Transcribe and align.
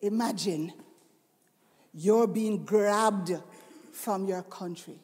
Imagine 0.00 0.72
you're 1.92 2.26
being 2.26 2.64
grabbed 2.64 3.32
from 3.92 4.26
your 4.26 4.42
country. 4.42 4.98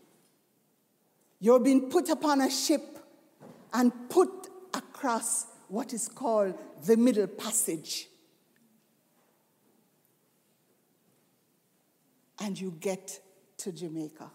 You're 1.41 1.61
being 1.61 1.91
put 1.91 2.09
upon 2.09 2.41
a 2.41 2.51
ship 2.51 2.99
and 3.73 3.93
put 4.09 4.49
across 4.73 5.47
what 5.69 5.93
is 5.93 6.09
called 6.09 6.55
the 6.85 6.97
Middle 6.97 7.27
Passage. 7.27 8.09
And 12.41 12.59
you 12.59 12.75
get 12.81 13.21
to 13.59 13.73
Jamaica 13.73 14.31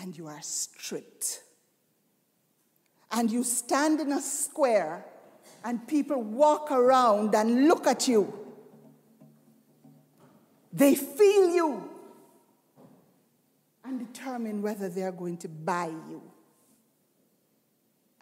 and 0.00 0.16
you 0.16 0.28
are 0.28 0.42
stripped. 0.42 1.42
And 3.12 3.30
you 3.30 3.42
stand 3.42 4.00
in 4.00 4.12
a 4.12 4.20
square 4.20 5.04
and 5.64 5.86
people 5.86 6.22
walk 6.22 6.70
around 6.70 7.34
and 7.34 7.66
look 7.66 7.86
at 7.86 8.06
you. 8.06 8.32
They 10.72 10.94
feel 10.94 11.50
you 11.50 11.88
and 13.84 13.98
determine 14.12 14.62
whether 14.62 14.88
they 14.88 15.02
are 15.02 15.12
going 15.12 15.36
to 15.38 15.48
buy 15.48 15.86
you. 15.86 16.22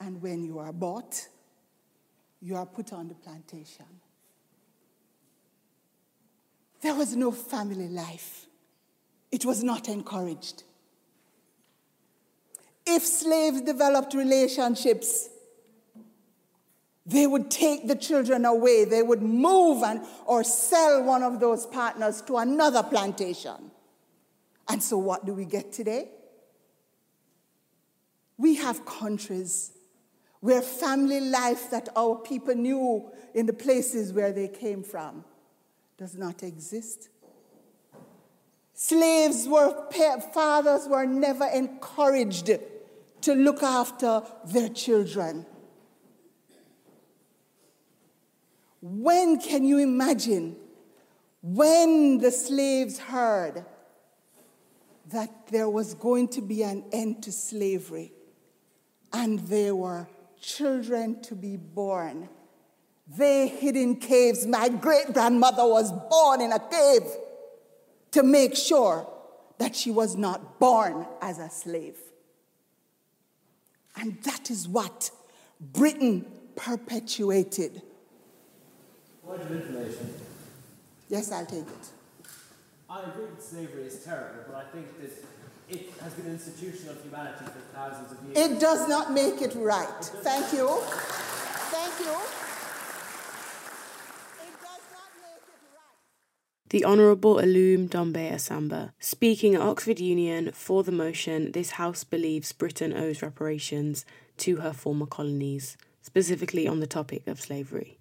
And 0.00 0.22
when 0.22 0.44
you 0.44 0.58
are 0.58 0.72
bought, 0.72 1.28
you 2.40 2.56
are 2.56 2.66
put 2.66 2.92
on 2.92 3.08
the 3.08 3.14
plantation. 3.14 3.86
There 6.80 6.94
was 6.94 7.16
no 7.16 7.32
family 7.32 7.88
life, 7.88 8.46
it 9.30 9.44
was 9.44 9.62
not 9.62 9.88
encouraged. 9.88 10.62
If 12.86 13.04
slaves 13.04 13.60
developed 13.60 14.14
relationships, 14.14 15.28
they 17.08 17.26
would 17.26 17.50
take 17.50 17.88
the 17.88 17.96
children 17.96 18.44
away. 18.44 18.84
They 18.84 19.02
would 19.02 19.22
move 19.22 19.82
and, 19.82 20.02
or 20.26 20.44
sell 20.44 21.02
one 21.02 21.22
of 21.22 21.40
those 21.40 21.64
partners 21.64 22.20
to 22.22 22.36
another 22.36 22.82
plantation. 22.82 23.70
And 24.68 24.82
so, 24.82 24.98
what 24.98 25.24
do 25.24 25.32
we 25.32 25.46
get 25.46 25.72
today? 25.72 26.10
We 28.36 28.56
have 28.56 28.84
countries 28.84 29.72
where 30.40 30.60
family 30.60 31.20
life 31.20 31.70
that 31.70 31.88
our 31.96 32.16
people 32.16 32.54
knew 32.54 33.10
in 33.34 33.46
the 33.46 33.54
places 33.54 34.12
where 34.12 34.30
they 34.30 34.46
came 34.46 34.82
from 34.82 35.24
does 35.96 36.14
not 36.14 36.42
exist. 36.42 37.08
Slaves 38.74 39.48
were, 39.48 39.90
fathers 40.32 40.86
were 40.86 41.06
never 41.06 41.46
encouraged 41.46 42.50
to 43.22 43.34
look 43.34 43.62
after 43.62 44.22
their 44.44 44.68
children. 44.68 45.46
When 48.90 49.38
can 49.38 49.64
you 49.64 49.76
imagine 49.76 50.56
when 51.42 52.16
the 52.18 52.30
slaves 52.30 52.98
heard 52.98 53.66
that 55.10 55.48
there 55.48 55.68
was 55.68 55.92
going 55.92 56.28
to 56.28 56.40
be 56.40 56.62
an 56.62 56.84
end 56.90 57.22
to 57.24 57.32
slavery 57.32 58.12
and 59.12 59.40
there 59.40 59.76
were 59.76 60.08
children 60.40 61.20
to 61.22 61.34
be 61.34 61.58
born? 61.58 62.30
They 63.14 63.48
hid 63.48 63.76
in 63.76 63.96
caves. 63.96 64.46
My 64.46 64.70
great 64.70 65.12
grandmother 65.12 65.66
was 65.66 65.92
born 66.08 66.40
in 66.40 66.52
a 66.52 66.58
cave 66.58 67.02
to 68.12 68.22
make 68.22 68.56
sure 68.56 69.06
that 69.58 69.76
she 69.76 69.90
was 69.90 70.16
not 70.16 70.58
born 70.58 71.06
as 71.20 71.38
a 71.38 71.50
slave. 71.50 71.98
And 73.96 74.22
that 74.22 74.50
is 74.50 74.66
what 74.66 75.10
Britain 75.60 76.24
perpetuated. 76.56 77.82
Point 79.28 79.42
of 79.42 79.52
information. 79.52 80.14
Yes, 81.10 81.30
I'll 81.30 81.44
take 81.44 81.60
it. 81.60 81.84
I 82.88 83.02
agree 83.02 83.26
that 83.26 83.42
slavery 83.42 83.82
is 83.82 84.02
terrible, 84.02 84.44
but 84.46 84.56
I 84.56 84.64
think 84.72 84.86
that 85.02 85.12
it 85.68 85.92
has 86.00 86.14
been 86.14 86.24
an 86.26 86.32
institution 86.32 86.88
of 86.88 87.02
humanity 87.02 87.44
for 87.44 87.60
thousands 87.76 88.12
of 88.12 88.24
years. 88.24 88.38
It 88.38 88.58
does 88.58 88.88
not 88.88 89.12
make 89.12 89.42
it 89.42 89.54
right. 89.56 90.02
Thank 90.22 90.54
you. 90.54 90.68
Thank 91.68 92.06
you. 92.06 92.16
The 96.70 96.84
Honourable 96.86 97.38
Alum 97.38 97.88
Dombe 97.88 98.32
Asamba, 98.32 98.92
speaking 98.98 99.54
at 99.54 99.60
Oxford 99.60 100.00
Union 100.00 100.52
for 100.52 100.82
the 100.82 100.92
motion, 100.92 101.52
this 101.52 101.72
House 101.72 102.02
believes 102.02 102.52
Britain 102.52 102.94
owes 102.94 103.20
reparations 103.20 104.06
to 104.38 104.56
her 104.56 104.72
former 104.72 105.06
colonies, 105.06 105.76
specifically 106.00 106.66
on 106.66 106.80
the 106.80 106.86
topic 106.86 107.26
of 107.26 107.40
slavery. 107.40 107.98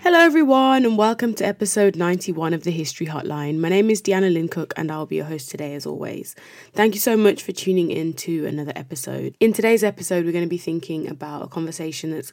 Hello, 0.00 0.18
everyone, 0.18 0.84
and 0.84 0.98
welcome 0.98 1.32
to 1.34 1.46
episode 1.46 1.94
91 1.94 2.52
of 2.54 2.64
the 2.64 2.72
History 2.72 3.06
Hotline. 3.06 3.58
My 3.58 3.68
name 3.68 3.88
is 3.88 4.02
Deanna 4.02 4.32
Lynn 4.32 4.48
Cook, 4.48 4.74
and 4.76 4.90
I'll 4.90 5.06
be 5.06 5.14
your 5.16 5.26
host 5.26 5.48
today, 5.48 5.76
as 5.76 5.86
always. 5.86 6.34
Thank 6.72 6.94
you 6.94 7.00
so 7.00 7.16
much 7.16 7.40
for 7.44 7.52
tuning 7.52 7.92
in 7.92 8.14
to 8.14 8.46
another 8.46 8.72
episode. 8.74 9.36
In 9.38 9.52
today's 9.52 9.84
episode, 9.84 10.24
we're 10.24 10.32
going 10.32 10.42
to 10.42 10.50
be 10.50 10.58
thinking 10.58 11.06
about 11.08 11.44
a 11.44 11.46
conversation 11.46 12.10
that's 12.10 12.32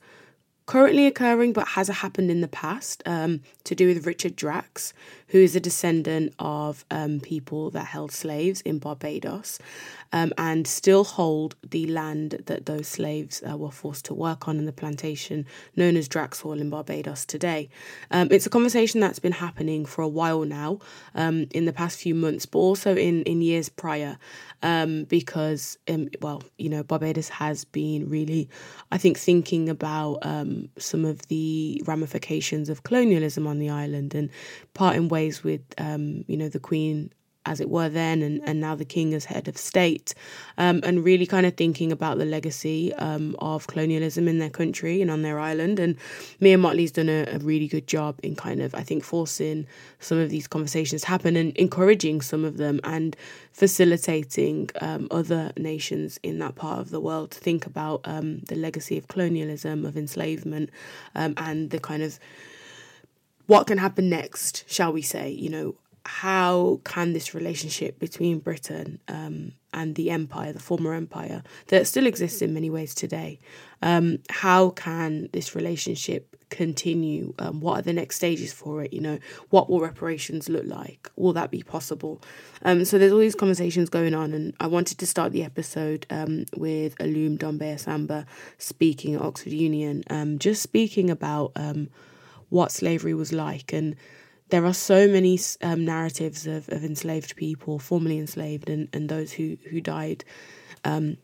currently 0.66 1.06
occurring 1.06 1.54
but 1.54 1.68
has 1.70 1.90
happened 1.90 2.32
in 2.32 2.42
the 2.42 2.48
past 2.48 3.04
um, 3.06 3.42
to 3.66 3.76
do 3.76 3.88
with 3.88 4.08
Richard 4.08 4.36
Drax, 4.36 4.94
who 5.34 5.40
is 5.40 5.56
a 5.56 5.60
descendant 5.60 6.32
of 6.38 6.86
um, 6.92 7.20
people 7.20 7.72
that 7.72 7.86
held 7.86 8.12
slaves 8.12 8.62
in 8.62 8.78
Barbados 8.78 9.58
um, 10.12 10.32
and 10.38 10.68
still 10.68 11.04
hold 11.04 11.56
the 11.68 11.88
land 11.88 12.44
that 12.46 12.68
those 12.68 12.88
slaves 12.88 13.42
uh, 13.50 13.58
were 13.58 13.72
forced 13.72 14.06
to 14.06 14.14
work 14.14 14.48
on 14.48 14.60
in 14.60 14.66
the 14.66 14.72
plantation 14.72 15.44
known 15.76 15.98
as 15.98 16.08
Drax 16.08 16.42
Hall 16.42 16.62
in 16.62 16.70
Barbados 16.70 17.26
today. 17.26 17.68
Um, 18.12 18.28
it's 18.30 18.46
a 18.46 18.50
conversation 18.52 19.02
that's 19.02 19.18
been 19.18 19.32
happening 19.32 19.88
for 19.88 20.04
a 20.04 20.08
while 20.08 20.46
now, 20.46 20.78
um, 21.16 21.48
in 21.50 21.66
the 21.66 21.74
past 21.74 22.00
few 22.00 22.14
months, 22.14 22.46
but 22.46 22.60
also 22.60 22.96
in, 22.96 23.24
in 23.24 23.42
years 23.42 23.70
prior, 23.70 24.20
um, 24.62 25.06
because, 25.06 25.80
um, 25.90 26.10
well, 26.22 26.44
you 26.60 26.70
know, 26.70 26.84
Barbados 26.84 27.30
has 27.30 27.66
been 27.66 28.08
really, 28.08 28.48
I 28.92 29.00
think, 29.00 29.18
thinking 29.18 29.68
about 29.68 30.20
some 30.78 31.06
of 31.06 31.28
the 31.28 31.82
ramifications 31.88 32.70
of 32.70 32.84
colonialism 32.84 33.48
on 33.48 33.58
the 33.58 33.72
island 33.72 34.14
and 34.14 34.30
parting 34.76 35.08
ways 35.08 35.23
with, 35.44 35.62
you 35.80 36.38
know, 36.38 36.50
the 36.50 36.60
Queen 36.60 37.12
as 37.46 37.60
it 37.60 37.70
were 37.70 37.90
then 37.90 38.22
and, 38.22 38.42
and 38.46 38.60
now 38.60 38.76
the 38.76 38.86
king 38.86 39.14
as 39.14 39.26
head 39.26 39.48
of 39.48 39.58
state 39.58 40.14
um, 40.58 40.80
and 40.84 41.04
really 41.04 41.26
kind 41.26 41.46
of 41.46 41.56
thinking 41.56 41.92
about 41.92 42.18
the 42.18 42.26
legacy 42.26 42.94
um, 42.96 43.36
of 43.40 43.68
colonialism 43.68 44.28
in 44.28 44.40
their 44.40 44.50
country 44.50 45.02
and 45.02 45.12
on 45.12 45.24
their 45.24 45.40
island. 45.40 45.80
And 45.80 45.98
Mia 46.40 46.58
Mottley's 46.58 46.92
done 46.92 47.10
a, 47.10 47.26
a, 47.32 47.40
really 47.40 47.68
good 47.68 47.88
job 47.88 48.20
in 48.24 48.36
kind 48.36 48.62
of 48.62 48.74
I 48.74 48.84
think 48.84 49.04
forcing 49.04 49.68
some 50.00 50.18
of 50.18 50.30
these 50.30 50.48
conversations 50.48 51.04
happen 51.04 51.36
and 51.36 51.56
encouraging 51.58 52.22
some 52.22 52.46
of 52.46 52.58
them 52.58 52.80
and 52.84 53.16
facilitating 53.52 54.70
um, 54.80 55.08
other 55.12 55.52
nations 55.58 56.20
in 56.24 56.40
that 56.40 56.56
part 56.56 56.80
of 56.80 56.90
the 56.92 57.02
world 57.02 57.32
to 57.32 57.40
think 57.40 57.66
about 57.66 58.02
um, 58.06 58.40
the 58.48 58.56
legacy 58.56 58.98
of 58.98 59.08
colonialism 59.10 59.86
of 59.86 59.98
enslavement 59.98 60.70
um, 61.16 61.34
and 61.38 61.72
the 61.72 61.80
kind 61.80 62.04
of 62.04 62.20
what 63.48 63.68
can 63.68 63.78
happen 63.78 64.10
next, 64.10 64.64
shall 64.68 64.94
we 64.94 65.02
say? 65.02 65.30
You 65.32 65.50
know, 65.50 65.76
how 66.06 66.82
can 66.84 67.14
this 67.14 67.34
relationship 67.34 67.98
between 68.00 68.40
Britain 68.40 69.00
um, 69.08 69.54
and 69.74 69.96
the 69.96 70.12
empire, 70.12 70.52
the 70.52 70.60
former 70.60 70.94
empire, 70.94 71.44
that 71.68 71.88
still 71.88 72.06
exists 72.06 72.42
in 72.42 72.54
many 72.54 72.70
ways 72.70 72.94
today, 72.94 73.40
um, 73.82 74.20
how 74.30 74.70
can 74.72 75.30
this 75.32 75.56
relationship 75.56 76.36
continue? 76.50 77.34
Um, 77.40 77.62
what 77.62 77.80
are 77.80 77.82
the 77.82 77.94
next 77.94 78.18
stages 78.18 78.52
for 78.52 78.84
it? 78.84 78.92
You 78.92 79.00
know, 79.02 79.20
what 79.50 79.70
will 79.70 79.80
reparations 79.80 80.50
look 80.50 80.66
like? 80.66 81.10
Will 81.16 81.34
that 81.34 81.52
be 81.52 81.64
possible? 81.64 82.22
Um, 82.64 82.84
so 82.84 82.98
there's 82.98 83.14
all 83.14 83.20
these 83.20 83.36
conversations 83.36 83.90
going 83.90 84.14
on, 84.14 84.34
and 84.34 84.54
I 84.60 84.68
wanted 84.68 84.98
to 85.00 85.08
start 85.08 85.32
the 85.32 85.44
episode 85.44 86.06
um, 86.10 86.46
with 86.56 86.96
Alum 87.00 87.38
Dombe 87.38 87.74
Asamba 87.76 88.26
speaking 88.58 89.16
at 89.16 89.22
Oxford 89.22 89.54
Union, 89.54 90.04
um, 90.10 90.38
just 90.38 90.62
speaking 90.62 91.10
about 91.10 91.54
what 92.54 92.72
slavery 92.72 93.14
was 93.14 93.34
like 93.34 93.74
and 93.74 93.96
there 94.50 94.66
are 94.66 94.74
so 94.74 95.08
many 95.08 95.40
um, 95.64 95.84
narratives 95.84 96.46
of, 96.46 96.70
of 96.70 96.84
enslaved 96.84 97.36
people, 97.36 97.80
formerly 97.80 98.20
enslaved, 98.20 98.70
and, 98.70 98.88
and 98.94 99.10
those 99.10 99.32
who, 99.32 99.58
who 99.72 99.82
died 99.82 100.24
um, 100.84 101.18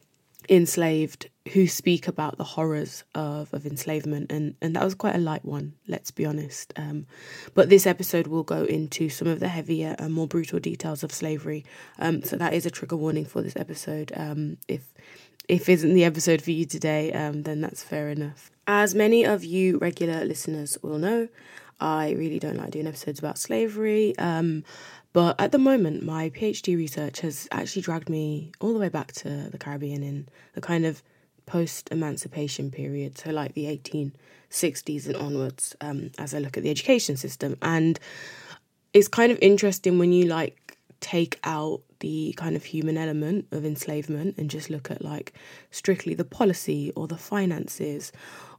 enslaved, 0.50 1.30
who 1.54 1.68
speak 1.68 2.08
about 2.08 2.40
the 2.40 2.44
horrors 2.44 3.04
of, 3.14 3.54
of 3.54 3.68
enslavement. 3.68 4.31
And, 4.31 4.56
and 4.64 4.76
that 4.76 4.84
was 4.84 4.96
quite 4.96 5.16
a 5.16 5.20
light 5.20 5.46
one, 5.46 5.74
let's 5.88 6.10
be 6.10 6.26
honest. 6.26 6.74
Um, 6.76 7.06
but 7.54 7.70
this 7.70 7.86
episode 7.86 8.26
will 8.26 8.42
go 8.42 8.64
into 8.64 9.10
some 9.10 9.28
of 9.28 9.40
the 9.40 9.50
heavier 9.50 9.96
and 10.00 10.12
more 10.12 10.28
brutal 10.28 10.60
details 10.60 11.04
of 11.04 11.12
slavery. 11.12 11.66
Um, 12.00 12.24
so 12.24 12.36
that 12.36 12.54
is 12.54 12.66
a 12.66 12.72
trigger 12.72 12.98
warning 12.98 13.26
for 13.26 13.44
this 13.44 13.56
episode. 13.56 14.12
Um, 14.16 14.58
if 14.68 14.92
if 15.48 15.68
isn't 15.68 15.96
the 15.96 16.04
episode 16.04 16.44
for 16.44 16.52
you 16.52 16.66
today, 16.66 17.12
um, 17.12 17.42
then 17.42 17.60
that's 17.60 17.84
fair 17.84 18.10
enough. 18.10 18.52
As 18.71 18.94
many 18.94 19.25
of 19.25 19.44
you 19.44 19.80
regular 19.80 20.24
listeners 20.24 20.77
will 20.83 21.00
know, 21.00 21.27
I 21.80 22.12
really 22.12 22.38
don't 22.38 22.56
like 22.56 22.69
doing 22.69 22.86
episodes 22.86 23.18
about 23.18 23.39
slavery. 23.39 24.16
Um, 24.19 24.63
but 25.12 25.42
at 25.42 25.51
the 25.51 25.57
moment, 25.57 26.06
my 26.06 26.30
PhD 26.30 26.77
research 26.77 27.21
has 27.21 27.48
actually 27.51 27.81
dragged 27.81 28.10
me 28.10 28.51
all 28.60 28.71
the 28.71 28.77
way 28.77 28.89
back 28.89 29.12
to 29.13 29.50
the 29.50 29.57
Caribbean 29.57 30.04
in 30.04 30.30
the 30.54 30.62
kind 30.62 30.86
of 30.86 31.01
post 31.48 31.89
emancipation 31.92 32.69
period, 32.69 33.18
so 33.18 33.31
like 33.31 33.56
the 33.56 33.66
1860s 33.66 35.07
and 35.07 35.16
onwards, 35.16 35.75
um, 35.81 36.12
as 36.19 36.36
I 36.36 36.38
look 36.38 36.56
at 36.56 36.62
the 36.62 36.69
education 36.69 37.18
system. 37.18 37.57
And 37.63 38.00
it's 38.94 39.07
kind 39.07 39.31
of 39.31 39.39
interesting 39.42 39.98
when 39.98 40.13
you 40.13 40.25
like 40.25 40.77
take 41.00 41.39
out 41.44 41.81
the 42.01 42.33
kind 42.38 42.56
of 42.56 42.63
human 42.63 42.98
element 42.98 43.48
of 43.51 43.66
enslavement 43.66 44.38
and 44.38 44.48
just 44.48 44.69
look 44.69 44.92
at 44.92 45.04
like 45.04 45.33
strictly 45.71 46.13
the 46.13 46.24
policy 46.24 46.94
or 46.95 47.07
the 47.07 47.18
finances 47.18 48.12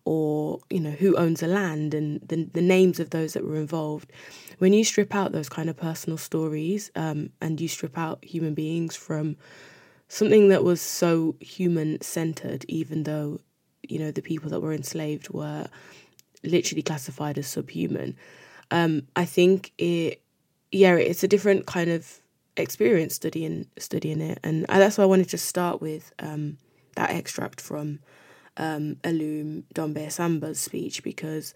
or 0.05 0.61
you 0.71 0.81
know 0.81 0.91
who 0.91 1.17
owns 1.17 1.41
the 1.41 1.47
land 1.47 1.95
and 1.95 2.21
the, 2.23 2.49
the 2.53 2.63
names 2.63 3.01
of 3.01 3.11
those 3.11 3.33
that 3.35 3.45
were 3.45 3.57
involved. 3.57 4.13
When 4.59 4.73
you 4.73 4.85
strip 4.85 5.15
out 5.15 5.33
those 5.33 5.49
kind 5.49 5.71
of 5.71 5.77
personal 5.77 6.19
stories 6.19 6.91
um, 6.95 7.31
and 7.41 7.61
you 7.61 7.69
strip 7.69 7.97
out 7.97 8.25
human 8.25 8.55
beings 8.55 8.97
from 8.97 9.37
something 10.09 10.49
that 10.49 10.65
was 10.65 10.81
so 10.81 11.37
human 11.41 12.01
centered 12.01 12.65
even 12.69 13.05
though 13.05 13.41
you 13.83 13.99
know 13.99 14.11
the 14.11 14.23
people 14.23 14.51
that 14.51 14.61
were 14.61 14.73
enslaved 14.73 15.31
were 15.31 15.67
literally 16.43 16.83
classified 16.83 17.39
as 17.39 17.47
subhuman 17.47 18.17
um, 18.73 19.03
i 19.15 19.25
think 19.25 19.73
it 19.79 20.21
yeah 20.73 20.97
it's 20.97 21.23
a 21.23 21.29
different 21.29 21.65
kind 21.67 21.89
of 21.89 22.21
experience 22.57 23.15
studying 23.15 23.67
studying 23.79 24.21
it. 24.21 24.39
And 24.43 24.67
that's 24.69 24.99
why 24.99 25.05
i 25.05 25.07
wanted 25.07 25.29
to 25.31 25.39
start 25.39 25.81
with 25.81 26.13
um, 26.19 26.59
that 26.97 27.11
extract 27.11 27.61
from 27.61 28.01
um, 28.61 28.99
Alum 29.03 29.65
Dombe 29.75 30.13
Samba's 30.13 30.61
speech 30.61 31.03
because 31.03 31.55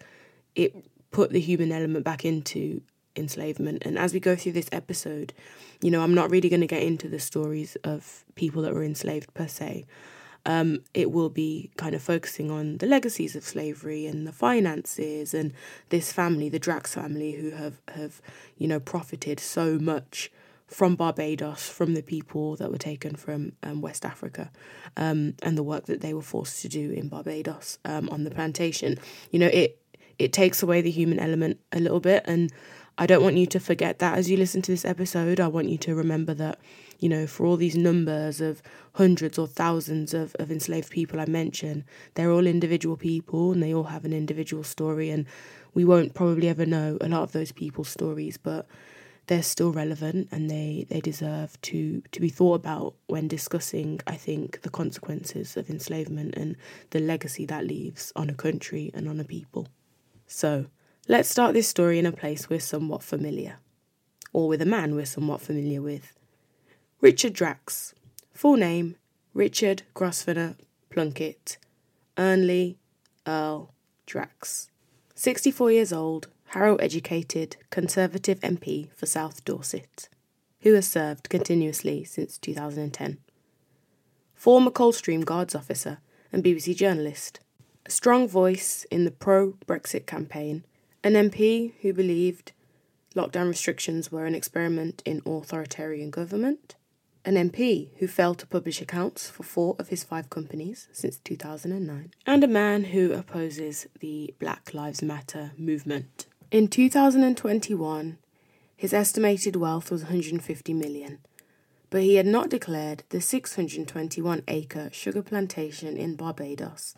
it 0.55 0.75
put 1.11 1.29
the 1.31 1.39
human 1.39 1.71
element 1.71 2.03
back 2.03 2.25
into 2.25 2.81
enslavement. 3.15 3.83
And 3.85 3.97
as 3.97 4.13
we 4.13 4.19
go 4.19 4.35
through 4.35 4.53
this 4.53 4.69
episode, 4.71 5.31
you 5.81 5.91
know, 5.91 6.01
I'm 6.01 6.15
not 6.15 6.31
really 6.31 6.49
going 6.49 6.61
to 6.61 6.67
get 6.67 6.81
into 6.81 7.07
the 7.07 7.19
stories 7.19 7.77
of 7.83 8.25
people 8.33 8.63
that 8.63 8.73
were 8.73 8.83
enslaved 8.83 9.33
per 9.35 9.47
se. 9.47 9.85
Um, 10.47 10.81
it 10.93 11.11
will 11.11 11.29
be 11.29 11.71
kind 11.77 11.95
of 11.95 12.01
focusing 12.01 12.51
on 12.51 12.77
the 12.77 12.85
legacies 12.85 13.35
of 13.35 13.43
slavery 13.43 14.05
and 14.05 14.27
the 14.27 14.31
finances 14.31 15.33
and 15.33 15.53
this 15.89 16.11
family, 16.11 16.49
the 16.49 16.59
Drax 16.59 16.93
family, 16.93 17.33
who 17.33 17.51
have, 17.51 17.81
have 17.89 18.21
you 18.57 18.67
know, 18.67 18.79
profited 18.79 19.39
so 19.39 19.79
much 19.79 20.31
from 20.67 20.95
Barbados, 20.95 21.69
from 21.69 21.93
the 21.93 22.01
people 22.01 22.55
that 22.55 22.71
were 22.71 22.77
taken 22.77 23.15
from 23.15 23.53
um, 23.63 23.81
West 23.81 24.03
Africa, 24.05 24.51
um, 24.97 25.35
and 25.43 25.57
the 25.57 25.63
work 25.63 25.85
that 25.85 26.01
they 26.01 26.13
were 26.13 26.21
forced 26.21 26.61
to 26.61 26.69
do 26.69 26.91
in 26.91 27.07
Barbados 27.07 27.77
um, 27.85 28.09
on 28.09 28.23
the 28.23 28.31
plantation. 28.31 28.97
You 29.31 29.39
know, 29.39 29.47
it 29.47 29.79
it 30.17 30.33
takes 30.33 30.63
away 30.63 30.81
the 30.81 30.91
human 30.91 31.19
element 31.19 31.59
a 31.71 31.79
little 31.79 31.99
bit, 31.99 32.23
and 32.25 32.51
I 32.97 33.05
don't 33.05 33.23
want 33.23 33.35
you 33.35 33.45
to 33.47 33.59
forget 33.59 33.99
that 33.99 34.17
as 34.17 34.29
you 34.29 34.37
listen 34.37 34.61
to 34.63 34.71
this 34.71 34.85
episode. 34.85 35.39
I 35.39 35.47
want 35.47 35.69
you 35.69 35.77
to 35.79 35.93
remember 35.93 36.33
that, 36.35 36.59
you 36.99 37.09
know, 37.09 37.27
for 37.27 37.45
all 37.45 37.57
these 37.57 37.75
numbers 37.75 38.39
of 38.39 38.61
hundreds 38.93 39.37
or 39.37 39.47
thousands 39.47 40.13
of, 40.13 40.33
of 40.39 40.49
enslaved 40.49 40.89
people 40.89 41.19
I 41.19 41.25
mention, 41.25 41.83
they're 42.13 42.31
all 42.31 42.47
individual 42.47 42.95
people 42.95 43.51
and 43.51 43.61
they 43.61 43.73
all 43.73 43.83
have 43.85 44.05
an 44.05 44.13
individual 44.13 44.63
story, 44.63 45.09
and 45.09 45.25
we 45.73 45.83
won't 45.83 46.13
probably 46.13 46.47
ever 46.47 46.65
know 46.65 46.97
a 47.01 47.09
lot 47.09 47.23
of 47.23 47.33
those 47.33 47.51
people's 47.51 47.89
stories, 47.89 48.37
but 48.37 48.65
they're 49.27 49.43
still 49.43 49.71
relevant 49.71 50.27
and 50.31 50.49
they, 50.49 50.85
they 50.89 51.01
deserve 51.01 51.59
to, 51.61 52.01
to 52.11 52.19
be 52.19 52.29
thought 52.29 52.55
about 52.55 52.95
when 53.07 53.27
discussing, 53.27 53.99
I 54.05 54.15
think, 54.15 54.61
the 54.61 54.69
consequences 54.69 55.57
of 55.57 55.69
enslavement 55.69 56.35
and 56.35 56.55
the 56.91 56.99
legacy 56.99 57.45
that 57.47 57.65
leaves 57.65 58.11
on 58.15 58.29
a 58.29 58.35
country 58.35 58.91
and 58.93 59.09
on 59.09 59.19
a 59.19 59.23
people. 59.23 59.67
So, 60.27 60.67
let's 61.07 61.29
start 61.29 61.53
this 61.53 61.67
story 61.67 61.99
in 61.99 62.05
a 62.05 62.11
place 62.11 62.49
we're 62.49 62.59
somewhat 62.59 63.03
familiar, 63.03 63.57
or 64.33 64.47
with 64.47 64.61
a 64.61 64.65
man 64.65 64.95
we're 64.95 65.05
somewhat 65.05 65.41
familiar 65.41 65.81
with. 65.81 66.13
Richard 67.01 67.33
Drax, 67.33 67.93
full 68.33 68.57
name 68.57 68.95
Richard 69.33 69.83
Grosvenor 69.93 70.55
Plunkett, 70.89 71.57
Ernle 72.15 72.77
Erle 73.25 73.69
Drax. 74.05 74.69
64 75.13 75.71
years 75.71 75.93
old, 75.93 76.27
Harrow 76.47 76.75
educated 76.77 77.57
Conservative 77.69 78.39
MP 78.39 78.89
for 78.93 79.05
South 79.05 79.43
Dorset, 79.43 80.07
who 80.61 80.73
has 80.73 80.87
served 80.87 81.29
continuously 81.29 82.03
since 82.03 82.37
2010. 82.37 83.17
Former 84.33 84.71
Coldstream 84.71 85.25
Guards 85.25 85.53
officer 85.53 85.99
and 86.31 86.43
BBC 86.43 86.75
journalist, 86.75 87.39
a 87.85 87.91
strong 87.91 88.27
voice 88.27 88.85
in 88.89 89.03
the 89.03 89.11
pro 89.11 89.53
Brexit 89.67 90.05
campaign, 90.05 90.63
an 91.03 91.13
MP 91.13 91.73
who 91.81 91.93
believed 91.93 92.51
lockdown 93.15 93.47
restrictions 93.47 94.11
were 94.11 94.25
an 94.25 94.35
experiment 94.35 95.01
in 95.05 95.21
authoritarian 95.25 96.09
government, 96.09 96.75
an 97.23 97.35
MP 97.35 97.89
who 97.97 98.07
failed 98.07 98.37
to 98.39 98.47
publish 98.47 98.81
accounts 98.81 99.29
for 99.29 99.43
four 99.43 99.75
of 99.79 99.89
his 99.89 100.03
five 100.03 100.29
companies 100.29 100.87
since 100.91 101.17
2009, 101.17 102.11
and 102.25 102.43
a 102.43 102.47
man 102.47 102.85
who 102.85 103.13
opposes 103.13 103.87
the 103.99 104.33
Black 104.39 104.73
Lives 104.73 105.01
Matter 105.01 105.51
movement. 105.57 106.27
In 106.55 106.69
2021, 106.69 108.17
his 108.77 108.93
estimated 108.93 109.57
wealth 109.57 109.91
was 109.91 110.03
150 110.03 110.73
million, 110.73 111.19
but 111.89 112.01
he 112.01 112.15
had 112.15 112.25
not 112.25 112.47
declared 112.47 113.03
the 113.09 113.19
621 113.19 114.41
acre 114.47 114.89
sugar 114.93 115.21
plantation 115.21 115.97
in 115.97 116.15
Barbados 116.15 116.95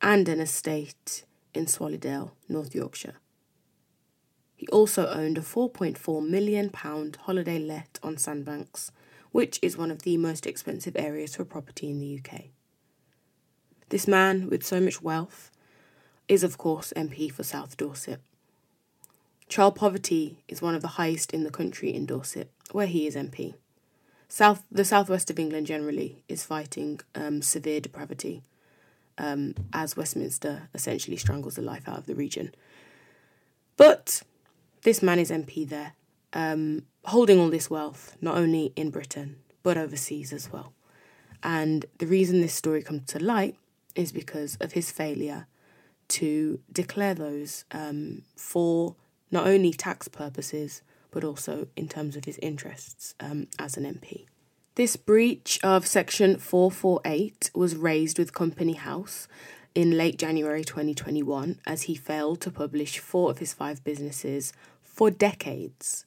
and 0.00 0.28
an 0.28 0.38
estate 0.38 1.24
in 1.52 1.66
Swallowdale, 1.66 2.30
North 2.48 2.76
Yorkshire. 2.76 3.16
He 4.54 4.68
also 4.68 5.08
owned 5.08 5.36
a 5.36 5.40
4.4 5.40 6.24
million 6.24 6.70
pound 6.70 7.16
holiday 7.22 7.58
let 7.58 7.98
on 8.04 8.16
Sandbanks, 8.18 8.92
which 9.32 9.58
is 9.62 9.76
one 9.76 9.90
of 9.90 10.02
the 10.02 10.16
most 10.16 10.46
expensive 10.46 10.94
areas 10.94 11.34
for 11.34 11.44
property 11.44 11.90
in 11.90 11.98
the 11.98 12.20
UK. 12.20 12.42
This 13.88 14.06
man 14.06 14.48
with 14.48 14.64
so 14.64 14.80
much 14.80 15.02
wealth 15.02 15.50
is, 16.28 16.44
of 16.44 16.56
course, 16.56 16.92
MP 16.94 17.32
for 17.32 17.42
South 17.42 17.76
Dorset. 17.76 18.20
Child 19.52 19.76
poverty 19.76 20.38
is 20.48 20.62
one 20.62 20.74
of 20.74 20.80
the 20.80 20.96
highest 20.96 21.34
in 21.34 21.44
the 21.44 21.50
country 21.50 21.92
in 21.92 22.06
Dorset, 22.06 22.50
where 22.70 22.86
he 22.86 23.06
is 23.06 23.14
MP. 23.14 23.52
South, 24.26 24.62
the 24.72 24.82
southwest 24.82 25.28
of 25.28 25.38
England 25.38 25.66
generally 25.66 26.22
is 26.26 26.42
fighting 26.42 27.00
um, 27.14 27.42
severe 27.42 27.78
depravity, 27.78 28.42
um, 29.18 29.54
as 29.74 29.94
Westminster 29.94 30.70
essentially 30.72 31.18
strangles 31.18 31.56
the 31.56 31.60
life 31.60 31.86
out 31.86 31.98
of 31.98 32.06
the 32.06 32.14
region. 32.14 32.54
But 33.76 34.22
this 34.84 35.02
man 35.02 35.18
is 35.18 35.30
MP 35.30 35.68
there, 35.68 35.92
um, 36.32 36.86
holding 37.04 37.38
all 37.38 37.50
this 37.50 37.68
wealth, 37.68 38.16
not 38.22 38.38
only 38.38 38.72
in 38.74 38.88
Britain, 38.88 39.36
but 39.62 39.76
overseas 39.76 40.32
as 40.32 40.50
well. 40.50 40.72
And 41.42 41.84
the 41.98 42.06
reason 42.06 42.40
this 42.40 42.54
story 42.54 42.82
comes 42.82 43.04
to 43.08 43.22
light 43.22 43.56
is 43.94 44.12
because 44.12 44.56
of 44.62 44.72
his 44.72 44.90
failure 44.90 45.46
to 46.08 46.60
declare 46.72 47.12
those 47.12 47.66
um, 47.70 48.22
for 48.34 48.96
not 49.32 49.46
only 49.48 49.72
tax 49.72 50.06
purposes, 50.06 50.82
but 51.10 51.24
also 51.24 51.66
in 51.76 51.88
terms 51.88 52.14
of 52.14 52.26
his 52.26 52.38
interests 52.38 53.14
um, 53.18 53.48
as 53.58 53.76
an 53.76 53.84
MP. 53.84 54.26
This 54.76 54.96
breach 54.96 55.58
of 55.62 55.86
Section 55.86 56.38
448 56.38 57.50
was 57.54 57.76
raised 57.76 58.18
with 58.18 58.32
Company 58.32 58.74
House 58.74 59.26
in 59.74 59.96
late 59.98 60.18
January 60.18 60.64
2021 60.64 61.58
as 61.66 61.82
he 61.82 61.94
failed 61.94 62.40
to 62.42 62.50
publish 62.50 62.98
four 62.98 63.30
of 63.30 63.38
his 63.38 63.52
five 63.52 63.82
businesses 63.82 64.52
for 64.82 65.10
decades, 65.10 66.04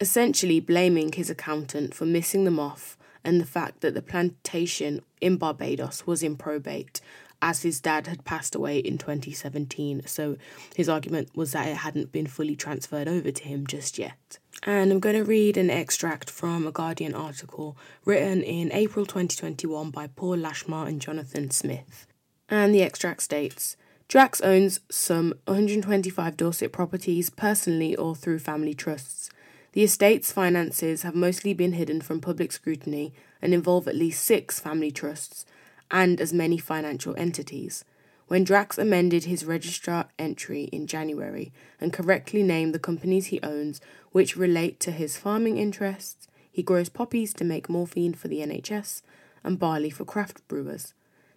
essentially 0.00 0.60
blaming 0.60 1.12
his 1.12 1.30
accountant 1.30 1.94
for 1.94 2.04
missing 2.04 2.44
them 2.44 2.60
off 2.60 2.96
and 3.24 3.40
the 3.40 3.46
fact 3.46 3.80
that 3.80 3.94
the 3.94 4.02
plantation 4.02 5.02
in 5.20 5.36
Barbados 5.36 6.06
was 6.06 6.22
in 6.22 6.36
probate 6.36 7.00
as 7.42 7.62
his 7.62 7.80
dad 7.80 8.06
had 8.06 8.24
passed 8.24 8.54
away 8.54 8.78
in 8.78 8.98
2017. 8.98 10.06
So 10.06 10.36
his 10.74 10.88
argument 10.88 11.30
was 11.34 11.52
that 11.52 11.68
it 11.68 11.76
hadn't 11.78 12.12
been 12.12 12.26
fully 12.26 12.56
transferred 12.56 13.08
over 13.08 13.30
to 13.30 13.44
him 13.44 13.66
just 13.66 13.98
yet. 13.98 14.38
And 14.62 14.90
I'm 14.90 15.00
going 15.00 15.16
to 15.16 15.24
read 15.24 15.56
an 15.56 15.70
extract 15.70 16.30
from 16.30 16.66
a 16.66 16.72
Guardian 16.72 17.14
article 17.14 17.76
written 18.04 18.42
in 18.42 18.72
April 18.72 19.04
2021 19.04 19.90
by 19.90 20.06
Paul 20.06 20.38
Lashmar 20.38 20.88
and 20.88 21.00
Jonathan 21.00 21.50
Smith. 21.50 22.06
And 22.48 22.74
the 22.74 22.82
extract 22.82 23.22
states 23.22 23.76
Drax 24.08 24.40
owns 24.40 24.78
some 24.88 25.34
125 25.46 26.36
Dorset 26.36 26.72
properties 26.72 27.28
personally 27.28 27.96
or 27.96 28.14
through 28.14 28.38
family 28.38 28.72
trusts. 28.72 29.30
The 29.72 29.82
estate's 29.82 30.32
finances 30.32 31.02
have 31.02 31.14
mostly 31.14 31.52
been 31.52 31.72
hidden 31.72 32.00
from 32.00 32.20
public 32.20 32.52
scrutiny 32.52 33.12
and 33.42 33.52
involve 33.52 33.88
at 33.88 33.96
least 33.96 34.24
six 34.24 34.60
family 34.60 34.90
trusts, 34.90 35.44
and 35.90 36.20
as 36.20 36.32
many 36.32 36.58
financial 36.58 37.14
entities. 37.16 37.84
When 38.28 38.42
Drax 38.42 38.76
amended 38.76 39.24
his 39.24 39.44
registrar 39.44 40.08
entry 40.18 40.64
in 40.64 40.86
January 40.86 41.52
and 41.80 41.92
correctly 41.92 42.42
named 42.42 42.74
the 42.74 42.80
companies 42.80 43.26
he 43.26 43.40
owns, 43.42 43.80
which 44.10 44.36
relate 44.36 44.80
to 44.80 44.90
his 44.90 45.16
farming 45.16 45.58
interests, 45.58 46.26
he 46.50 46.62
grows 46.62 46.88
poppies 46.88 47.32
to 47.34 47.44
make 47.44 47.68
morphine 47.68 48.14
for 48.14 48.28
the 48.28 48.40
NHS 48.40 49.02
and 49.44 49.58
barley 49.58 49.90
for 49.90 50.04
craft 50.04 50.46
brewers. 50.48 50.94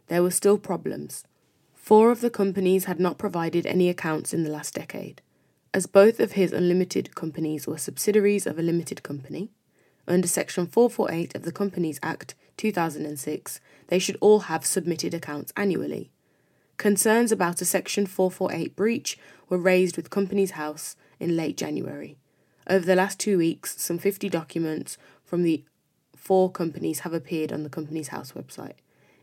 There 0.08 0.24
were 0.24 0.32
still 0.32 0.58
problems. 0.58 1.26
Four 1.76 2.12
of 2.12 2.22
the 2.22 2.30
companies 2.30 2.86
had 2.86 3.00
not 3.00 3.18
provided 3.18 3.68
any 3.68 3.90
accounts 3.90 4.34
in 4.34 4.44
the 4.44 4.50
last 4.50 4.74
decade. 4.74 5.22
As 5.74 5.86
both 5.86 6.20
of 6.20 6.32
his 6.32 6.52
unlimited 6.52 7.14
companies 7.14 7.68
were 7.68 7.78
subsidiaries 7.78 8.48
of 8.48 8.58
a 8.58 8.64
limited 8.64 9.04
company, 9.04 9.52
under 10.08 10.28
Section 10.28 10.66
448 10.66 11.36
of 11.36 11.44
the 11.44 11.52
Companies 11.52 12.00
Act 12.02 12.34
2006, 12.60 13.60
they 13.88 13.98
should 13.98 14.18
all 14.20 14.42
have 14.42 14.66
submitted 14.66 15.14
accounts 15.14 15.54
annually. 15.56 16.12
Concerns 16.78 17.32
about 17.32 17.62
a 17.62 17.66
Section 17.66 18.06
448 18.06 18.76
breach 18.76 19.18
were 19.48 19.58
raised 19.58 19.98
with 19.98 20.10
Companies 20.10 20.52
House 20.52 20.96
in 21.20 21.36
late 21.36 21.58
January. 21.58 22.18
Over 22.70 22.86
the 22.86 22.96
last 22.96 23.20
two 23.20 23.38
weeks, 23.38 23.82
some 23.82 23.98
50 23.98 24.30
documents 24.30 24.98
from 25.26 25.44
the 25.44 25.64
four 26.16 26.52
companies 26.52 27.00
have 27.00 27.14
appeared 27.14 27.52
on 27.52 27.64
the 27.64 27.70
Companies 27.70 28.10
House 28.10 28.34
website, 28.34 28.76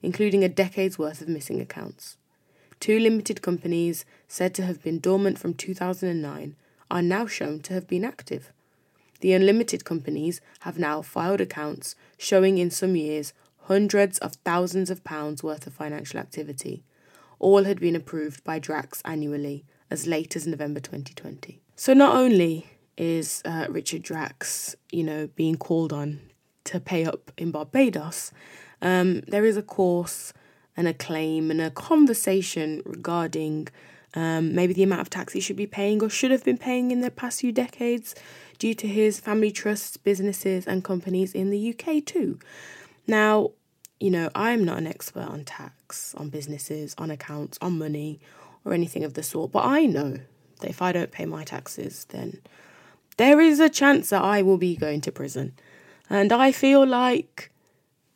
including 0.03 0.43
a 0.43 0.49
decade's 0.49 0.99
worth 0.99 1.21
of 1.21 1.29
missing 1.29 1.61
accounts. 1.61 2.17
Two 2.81 2.99
limited 2.99 3.43
companies, 3.43 4.05
said 4.29 4.55
to 4.55 4.63
have 4.63 4.83
been 4.83 4.99
dormant 4.99 5.39
from 5.39 5.55
2009, 5.55 6.57
are 6.91 7.03
now 7.03 7.27
shown 7.27 7.61
to 7.61 7.75
have 7.75 7.87
been 7.87 8.05
active. 8.05 8.51
The 9.21 9.33
unlimited 9.33 9.85
companies 9.85 10.41
have 10.61 10.79
now 10.79 11.03
filed 11.03 11.41
accounts 11.41 11.97
showing 12.17 12.59
in 12.59 12.71
some 12.71 12.97
years 12.97 13.33
hundreds 13.63 14.19
of 14.19 14.35
thousands 14.45 14.91
of 14.91 15.05
pounds 15.05 15.43
worth 15.43 15.67
of 15.67 15.75
financial 15.75 16.21
activity. 16.21 16.85
All 17.39 17.65
had 17.65 17.81
been 17.81 17.97
approved 17.97 18.45
by 18.45 18.59
Drax 18.59 19.03
annually 19.05 19.65
as 19.91 20.07
late 20.07 20.37
as 20.37 20.47
November 20.47 20.81
2020. 20.81 21.61
So 21.75 21.93
not 21.93 22.17
only 22.17 22.67
is 22.97 23.43
uh, 23.45 23.67
Richard 23.69 24.03
Drax, 24.03 24.75
you 24.91 25.05
know, 25.05 25.29
being 25.35 25.57
called 25.57 25.93
on 25.93 26.21
to 26.65 26.81
pay 26.81 27.05
up 27.05 27.31
in 27.37 27.51
Barbados, 27.51 28.33
um, 28.81 29.21
there 29.27 29.45
is 29.45 29.57
a 29.57 29.63
course 29.63 30.33
and 30.77 30.89
a 30.89 30.95
claim 30.95 31.51
and 31.51 31.61
a 31.61 31.71
conversation 31.71 32.83
regarding 32.85 33.69
um, 34.15 34.55
maybe 34.55 34.73
the 34.73 34.83
amount 34.83 35.03
of 35.03 35.11
tax 35.11 35.33
he 35.33 35.41
should 35.41 35.57
be 35.57 35.67
paying 35.67 36.03
or 36.03 36.09
should 36.09 36.31
have 36.31 36.45
been 36.45 36.59
paying 36.59 36.91
in 36.91 37.01
the 37.01 37.11
past 37.11 37.41
few 37.41 37.53
decades 37.53 38.15
due 38.59 38.75
to 38.75 38.87
his 38.87 39.21
family 39.21 39.51
trusts, 39.51 39.97
businesses, 39.97 40.67
and 40.67 40.85
companies 40.85 41.33
in 41.35 41.51
the 41.51 41.75
UK 41.75 42.05
too. 42.05 42.39
Now, 43.07 43.51
you 44.01 44.11
know, 44.11 44.31
I'm 44.35 44.65
not 44.65 44.79
an 44.79 44.87
expert 44.87 45.27
on 45.27 45.45
tax, 45.45 46.15
on 46.17 46.29
businesses, 46.29 46.95
on 46.99 47.11
accounts, 47.11 47.59
on 47.61 47.79
money, 47.79 48.21
or 48.65 48.73
anything 48.73 49.05
of 49.05 49.15
the 49.15 49.23
sort, 49.23 49.53
but 49.53 49.65
I 49.65 49.87
know 49.87 50.19
that 50.61 50.71
if 50.71 50.83
I 50.83 50.93
don't 50.93 51.13
pay 51.13 51.25
my 51.25 51.45
taxes, 51.45 52.07
then 52.11 52.41
there 53.17 53.41
is 53.41 53.61
a 53.61 53.69
chance 53.69 54.11
that 54.11 54.23
I 54.23 54.43
will 54.43 54.59
be 54.59 54.77
going 54.77 55.01
to 55.03 55.13
prison. 55.13 55.55
And 56.11 56.33
I 56.33 56.53
feel 56.53 56.87
like 56.87 57.51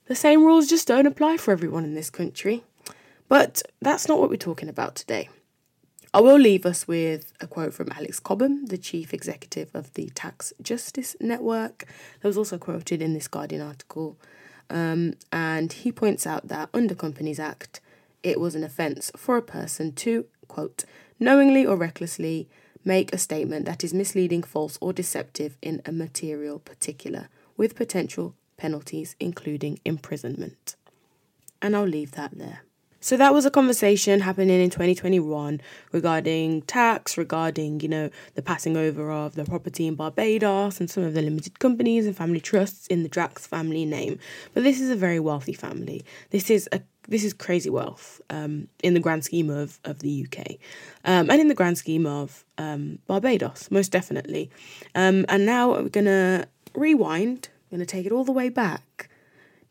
the 0.06 0.14
same 0.14 0.44
rules 0.44 0.68
just 0.68 0.88
don't 0.88 1.06
apply 1.06 1.36
for 1.36 1.52
everyone 1.52 1.84
in 1.84 1.94
this 1.94 2.10
country. 2.10 2.64
But 3.28 3.62
that's 3.80 4.08
not 4.08 4.18
what 4.18 4.28
we're 4.28 4.36
talking 4.36 4.68
about 4.68 4.96
today. 4.96 5.28
I 6.12 6.20
will 6.20 6.38
leave 6.38 6.66
us 6.66 6.88
with 6.88 7.32
a 7.40 7.46
quote 7.46 7.72
from 7.72 7.92
Alex 7.92 8.18
Cobham, 8.18 8.66
the 8.66 8.78
chief 8.78 9.14
executive 9.14 9.70
of 9.74 9.94
the 9.94 10.10
Tax 10.12 10.52
Justice 10.60 11.14
Network, 11.20 11.86
that 12.20 12.26
was 12.26 12.36
also 12.36 12.58
quoted 12.58 13.00
in 13.00 13.14
this 13.14 13.28
Guardian 13.28 13.62
article. 13.62 14.16
Um, 14.68 15.14
and 15.30 15.72
he 15.72 15.92
points 15.92 16.26
out 16.26 16.48
that 16.48 16.68
under 16.74 16.96
Companies 16.96 17.38
Act, 17.38 17.80
it 18.24 18.40
was 18.40 18.56
an 18.56 18.64
offence 18.64 19.12
for 19.16 19.36
a 19.36 19.42
person 19.42 19.92
to, 19.92 20.26
quote, 20.48 20.84
knowingly 21.20 21.64
or 21.64 21.76
recklessly 21.76 22.48
make 22.84 23.14
a 23.14 23.18
statement 23.18 23.64
that 23.66 23.84
is 23.84 23.94
misleading, 23.94 24.42
false, 24.42 24.78
or 24.80 24.92
deceptive 24.92 25.56
in 25.62 25.80
a 25.86 25.92
material 25.92 26.58
particular, 26.58 27.28
with 27.56 27.76
potential 27.76 28.34
penalties, 28.56 29.14
including 29.20 29.78
imprisonment. 29.84 30.74
And 31.62 31.76
I'll 31.76 31.84
leave 31.84 32.12
that 32.12 32.36
there. 32.36 32.62
So 33.02 33.16
that 33.16 33.32
was 33.32 33.46
a 33.46 33.50
conversation 33.50 34.20
happening 34.20 34.60
in 34.60 34.68
2021 34.68 35.62
regarding 35.90 36.60
tax, 36.62 37.16
regarding, 37.16 37.80
you 37.80 37.88
know, 37.88 38.10
the 38.34 38.42
passing 38.42 38.76
over 38.76 39.10
of 39.10 39.36
the 39.36 39.44
property 39.46 39.86
in 39.86 39.94
Barbados 39.94 40.80
and 40.80 40.90
some 40.90 41.04
of 41.04 41.14
the 41.14 41.22
limited 41.22 41.58
companies 41.58 42.06
and 42.06 42.14
family 42.14 42.40
trusts 42.40 42.86
in 42.88 43.02
the 43.02 43.08
Drax 43.08 43.46
family 43.46 43.86
name. 43.86 44.18
But 44.52 44.64
this 44.64 44.82
is 44.82 44.90
a 44.90 44.96
very 44.96 45.18
wealthy 45.18 45.54
family. 45.54 46.04
This 46.28 46.50
is 46.50 46.68
a 46.72 46.82
this 47.08 47.24
is 47.24 47.32
crazy 47.32 47.70
wealth 47.70 48.20
um, 48.28 48.68
in 48.82 48.94
the 48.94 49.00
grand 49.00 49.24
scheme 49.24 49.50
of, 49.50 49.80
of 49.84 49.98
the 49.98 50.26
UK 50.26 50.58
um, 51.04 51.28
and 51.28 51.40
in 51.40 51.48
the 51.48 51.54
grand 51.54 51.76
scheme 51.76 52.06
of 52.06 52.44
um, 52.56 52.98
Barbados, 53.08 53.68
most 53.70 53.90
definitely. 53.90 54.48
Um, 54.94 55.24
and 55.28 55.44
now 55.44 55.70
we're 55.70 55.88
going 55.88 56.04
to 56.04 56.46
rewind, 56.74 57.48
we're 57.70 57.78
going 57.78 57.86
to 57.86 57.90
take 57.90 58.06
it 58.06 58.12
all 58.12 58.22
the 58.22 58.30
way 58.30 58.48
back 58.48 59.08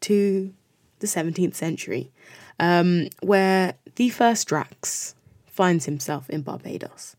to 0.01 0.53
the 1.00 1.07
17th 1.07 1.55
century 1.55 2.12
um, 2.60 3.08
where 3.22 3.75
the 3.96 4.10
first 4.10 4.48
Drax 4.48 5.16
finds 5.46 5.86
himself 5.86 6.30
in 6.30 6.42
Barbados. 6.42 7.16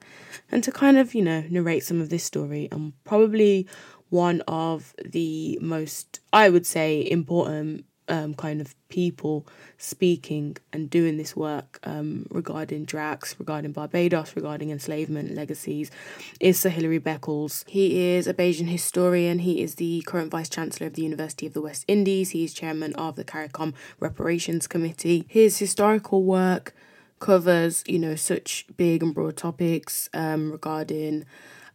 And 0.51 0.65
to 0.65 0.73
kind 0.73 0.97
of, 0.97 1.15
you 1.15 1.23
know, 1.23 1.45
narrate 1.51 1.85
some 1.85 2.01
of 2.01 2.09
this 2.09 2.25
story, 2.25 2.69
and 2.73 2.93
probably 3.05 3.67
one 4.09 4.41
of 4.49 4.95
the 5.05 5.59
most, 5.61 6.21
I 6.33 6.49
would 6.49 6.67
say, 6.67 7.09
important 7.09 7.85
um, 8.11 8.35
kind 8.35 8.61
of 8.61 8.75
people 8.89 9.47
speaking 9.79 10.57
and 10.73 10.91
doing 10.91 11.17
this 11.17 11.35
work 11.35 11.79
um, 11.85 12.27
regarding 12.31 12.85
Drax, 12.85 13.37
regarding 13.39 13.73
Barbados, 13.73 14.37
regarding 14.37 14.71
enslavement 14.71 15.35
legacies, 15.35 15.91
is 16.41 16.59
Sir 16.59 16.69
Hilary 16.69 17.01
Beckles. 17.01 17.65
He 17.69 18.15
is 18.15 18.27
a 18.27 18.35
Barbadian 18.35 18.69
historian. 18.69 19.39
He 19.41 19.63
is 19.63 19.77
the 19.77 20.03
current 20.07 20.31
Vice 20.31 20.49
Chancellor 20.49 20.89
of 20.89 20.95
the 20.95 21.03
University 21.03 21.47
of 21.47 21.53
the 21.53 21.61
West 21.61 21.85
Indies. 21.87 22.31
He 22.31 22.43
is 22.43 22.53
chairman 22.53 22.95
of 22.95 23.15
the 23.15 23.25
CARICOM 23.25 23.75
Reparations 24.01 24.67
Committee. 24.67 25.25
His 25.29 25.59
historical 25.59 26.25
work 26.25 26.75
covers, 27.21 27.85
you 27.87 27.99
know, 27.99 28.17
such 28.17 28.67
big 28.77 29.03
and 29.03 29.15
broad 29.15 29.37
topics 29.37 30.09
um, 30.15 30.51
regarding 30.51 31.27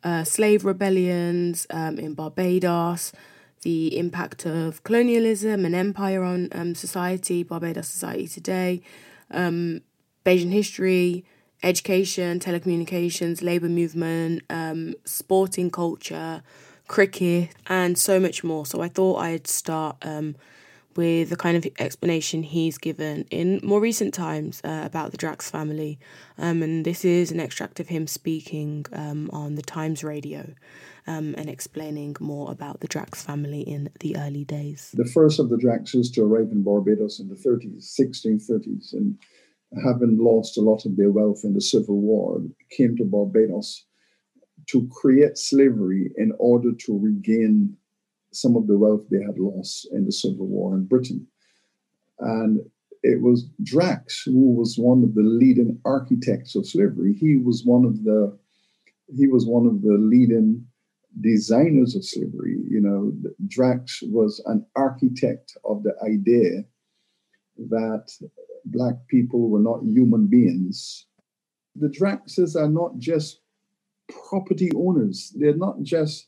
uh, 0.03 0.23
slave 0.23 0.65
rebellions 0.65 1.65
um, 1.69 1.97
in 1.97 2.13
Barbados, 2.13 3.13
the 3.61 3.97
impact 3.97 4.45
of 4.45 4.83
colonialism 4.83 5.65
and 5.65 5.73
empire 5.73 6.23
on 6.23 6.49
um, 6.51 6.75
society, 6.75 7.43
Barbados 7.43 7.87
society 7.87 8.27
today, 8.27 8.81
um, 9.31 9.81
Barbadian 10.23 10.51
history, 10.51 11.25
education, 11.63 12.39
telecommunications, 12.39 13.41
labour 13.41 13.69
movement, 13.69 14.43
um, 14.49 14.93
sporting 15.03 15.69
culture, 15.69 16.43
cricket, 16.87 17.49
and 17.67 17.97
so 17.97 18.19
much 18.19 18.43
more. 18.43 18.65
So 18.65 18.81
I 18.81 18.87
thought 18.87 19.17
I'd 19.17 19.47
start 19.47 19.97
um, 20.03 20.35
with 20.95 21.29
the 21.29 21.35
kind 21.35 21.57
of 21.57 21.65
explanation 21.79 22.43
he's 22.43 22.77
given 22.77 23.25
in 23.29 23.59
more 23.63 23.79
recent 23.79 24.13
times 24.13 24.61
uh, 24.63 24.81
about 24.85 25.11
the 25.11 25.17
Drax 25.17 25.49
family. 25.49 25.99
Um, 26.37 26.63
and 26.63 26.85
this 26.85 27.03
is 27.03 27.31
an 27.31 27.39
extract 27.39 27.79
of 27.79 27.87
him 27.87 28.07
speaking 28.07 28.85
um, 28.93 29.29
on 29.33 29.55
the 29.55 29.61
Times 29.61 30.03
radio 30.03 30.53
um, 31.07 31.35
and 31.37 31.49
explaining 31.49 32.15
more 32.19 32.51
about 32.51 32.79
the 32.79 32.87
Drax 32.87 33.23
family 33.23 33.61
in 33.61 33.89
the 33.99 34.17
early 34.17 34.43
days. 34.43 34.91
The 34.93 35.05
first 35.05 35.39
of 35.39 35.49
the 35.49 35.57
Draxes 35.57 36.11
to 36.11 36.23
arrive 36.23 36.51
in 36.51 36.63
Barbados 36.63 37.19
in 37.19 37.29
the 37.29 37.35
30s, 37.35 37.97
1630s, 37.99 38.93
and 38.93 39.17
having 39.83 40.17
lost 40.17 40.57
a 40.57 40.61
lot 40.61 40.85
of 40.85 40.95
their 40.95 41.11
wealth 41.11 41.41
in 41.43 41.53
the 41.53 41.61
Civil 41.61 41.99
War, 41.99 42.41
came 42.71 42.95
to 42.97 43.05
Barbados 43.05 43.85
to 44.67 44.87
create 44.91 45.37
slavery 45.37 46.11
in 46.17 46.31
order 46.39 46.71
to 46.71 46.97
regain 46.97 47.77
some 48.31 48.55
of 48.55 48.67
the 48.67 48.77
wealth 48.77 49.03
they 49.09 49.21
had 49.21 49.37
lost 49.37 49.87
in 49.91 50.05
the 50.05 50.11
Civil 50.11 50.47
War 50.47 50.75
in 50.75 50.85
Britain. 50.85 51.27
And 52.19 52.59
it 53.03 53.21
was 53.21 53.47
Drax 53.63 54.23
who 54.23 54.53
was 54.53 54.77
one 54.77 55.03
of 55.03 55.13
the 55.13 55.21
leading 55.21 55.79
architects 55.85 56.55
of 56.55 56.65
slavery. 56.65 57.13
He 57.13 57.37
was 57.37 57.63
one 57.63 57.85
of 57.85 58.03
the 58.03 58.37
he 59.15 59.27
was 59.27 59.45
one 59.45 59.67
of 59.67 59.83
the 59.83 59.93
leading 59.93 60.65
designers 61.21 61.95
of 61.95 62.05
slavery. 62.05 62.57
You 62.69 62.81
know, 62.81 63.13
Drax 63.47 64.01
was 64.03 64.41
an 64.45 64.65
architect 64.75 65.57
of 65.63 65.83
the 65.83 65.93
idea 66.03 66.65
that 67.69 68.11
Black 68.65 68.95
people 69.07 69.49
were 69.49 69.59
not 69.59 69.83
human 69.83 70.27
beings. 70.27 71.05
The 71.75 71.89
Draxes 71.89 72.55
are 72.55 72.69
not 72.69 72.97
just 72.97 73.41
property 74.29 74.71
owners, 74.75 75.33
they're 75.35 75.55
not 75.55 75.81
just 75.81 76.27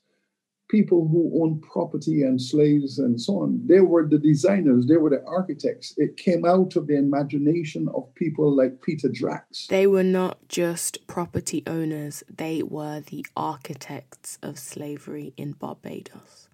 people 0.69 1.07
who 1.07 1.41
owned 1.41 1.61
property 1.61 2.23
and 2.23 2.41
slaves 2.41 2.99
and 2.99 3.19
so 3.19 3.41
on. 3.41 3.61
They 3.65 3.79
were 3.79 4.07
the 4.07 4.17
designers, 4.17 4.85
they 4.85 4.97
were 4.97 5.09
the 5.09 5.23
architects. 5.25 5.93
It 5.97 6.17
came 6.17 6.45
out 6.45 6.75
of 6.75 6.87
the 6.87 6.97
imagination 6.97 7.87
of 7.93 8.13
people 8.15 8.55
like 8.55 8.81
Peter 8.81 9.09
Drax. 9.09 9.67
They 9.67 9.87
were 9.87 10.03
not 10.03 10.47
just 10.47 11.05
property 11.07 11.63
owners, 11.65 12.23
they 12.29 12.63
were 12.63 12.99
the 12.99 13.25
architects 13.35 14.37
of 14.41 14.59
slavery 14.59 15.33
in 15.37 15.53
Barbados. 15.53 16.49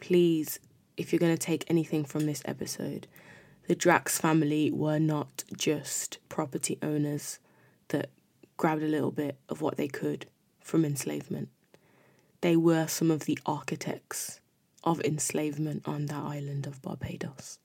Please, 0.00 0.58
if 0.96 1.12
you're 1.12 1.20
going 1.20 1.36
to 1.36 1.38
take 1.38 1.64
anything 1.68 2.04
from 2.04 2.26
this 2.26 2.42
episode, 2.44 3.06
the 3.68 3.74
Drax 3.74 4.18
family 4.18 4.70
were 4.70 4.98
not 4.98 5.44
just 5.56 6.18
property 6.28 6.78
owners 6.82 7.38
that 7.88 8.10
grabbed 8.56 8.82
a 8.82 8.88
little 8.88 9.10
bit 9.10 9.38
of 9.48 9.60
what 9.60 9.76
they 9.76 9.88
could 9.88 10.26
from 10.60 10.84
enslavement 10.84 11.48
they 12.40 12.56
were 12.56 12.86
some 12.86 13.10
of 13.10 13.24
the 13.24 13.38
architects 13.46 14.40
of 14.84 15.00
enslavement 15.02 15.82
on 15.86 16.06
that 16.06 16.22
island 16.22 16.66
of 16.66 16.80
Barbados. 16.82 17.58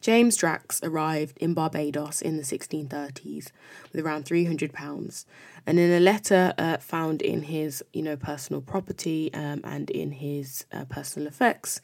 James 0.00 0.36
Drax 0.36 0.80
arrived 0.82 1.36
in 1.38 1.52
Barbados 1.52 2.22
in 2.22 2.38
the 2.38 2.42
1630s 2.42 3.50
with 3.92 4.04
around 4.04 4.24
300 4.24 4.72
pounds, 4.72 5.26
and 5.66 5.78
in 5.78 5.90
a 5.90 6.00
letter 6.00 6.54
uh, 6.56 6.78
found 6.78 7.20
in 7.20 7.42
his, 7.42 7.84
you 7.92 8.02
know, 8.02 8.16
personal 8.16 8.62
property 8.62 9.32
um, 9.34 9.60
and 9.62 9.90
in 9.90 10.12
his 10.12 10.64
uh, 10.72 10.84
personal 10.86 11.28
effects, 11.28 11.80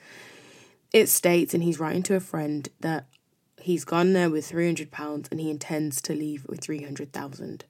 It 0.93 1.09
states, 1.11 1.53
and 1.53 1.63
he's 1.63 1.79
writing 1.79 2.03
to 2.05 2.15
a 2.15 2.21
friend, 2.21 2.69
that 2.81 3.07
he's 3.61 3.85
gone 3.85 4.15
there 4.15 4.31
with 4.31 4.51
£300 4.51 5.31
and 5.31 5.41
he 5.41 5.51
intends 5.51 6.01
to 6.03 6.15
leave 6.15 6.47
with 6.49 6.61
300000 6.61 7.65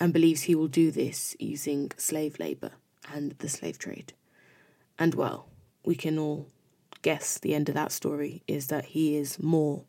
and 0.00 0.12
believes 0.12 0.42
he 0.42 0.54
will 0.54 0.66
do 0.66 0.90
this 0.90 1.36
using 1.38 1.92
slave 1.96 2.38
labour 2.38 2.72
and 3.12 3.32
the 3.38 3.48
slave 3.48 3.78
trade. 3.78 4.12
And 4.98 5.14
well, 5.14 5.48
we 5.84 5.94
can 5.94 6.18
all 6.18 6.48
guess 7.02 7.38
the 7.38 7.54
end 7.54 7.68
of 7.68 7.74
that 7.74 7.92
story 7.92 8.42
is 8.48 8.66
that 8.68 8.86
he 8.86 9.16
is 9.16 9.40
more 9.42 9.84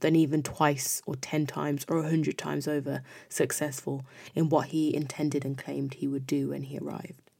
than 0.00 0.14
even 0.16 0.42
twice 0.42 1.00
or 1.06 1.16
ten 1.16 1.46
times 1.46 1.84
or 1.88 1.98
a 1.98 2.08
hundred 2.08 2.36
times 2.36 2.68
over 2.68 3.02
successful 3.28 4.04
in 4.34 4.48
what 4.48 4.68
he 4.68 4.94
intended 4.94 5.44
and 5.44 5.56
claimed 5.56 5.94
he 5.94 6.06
would 6.08 6.26
do 6.26 6.50
when 6.50 6.62
he 6.62 6.78
arrived. 6.78 7.30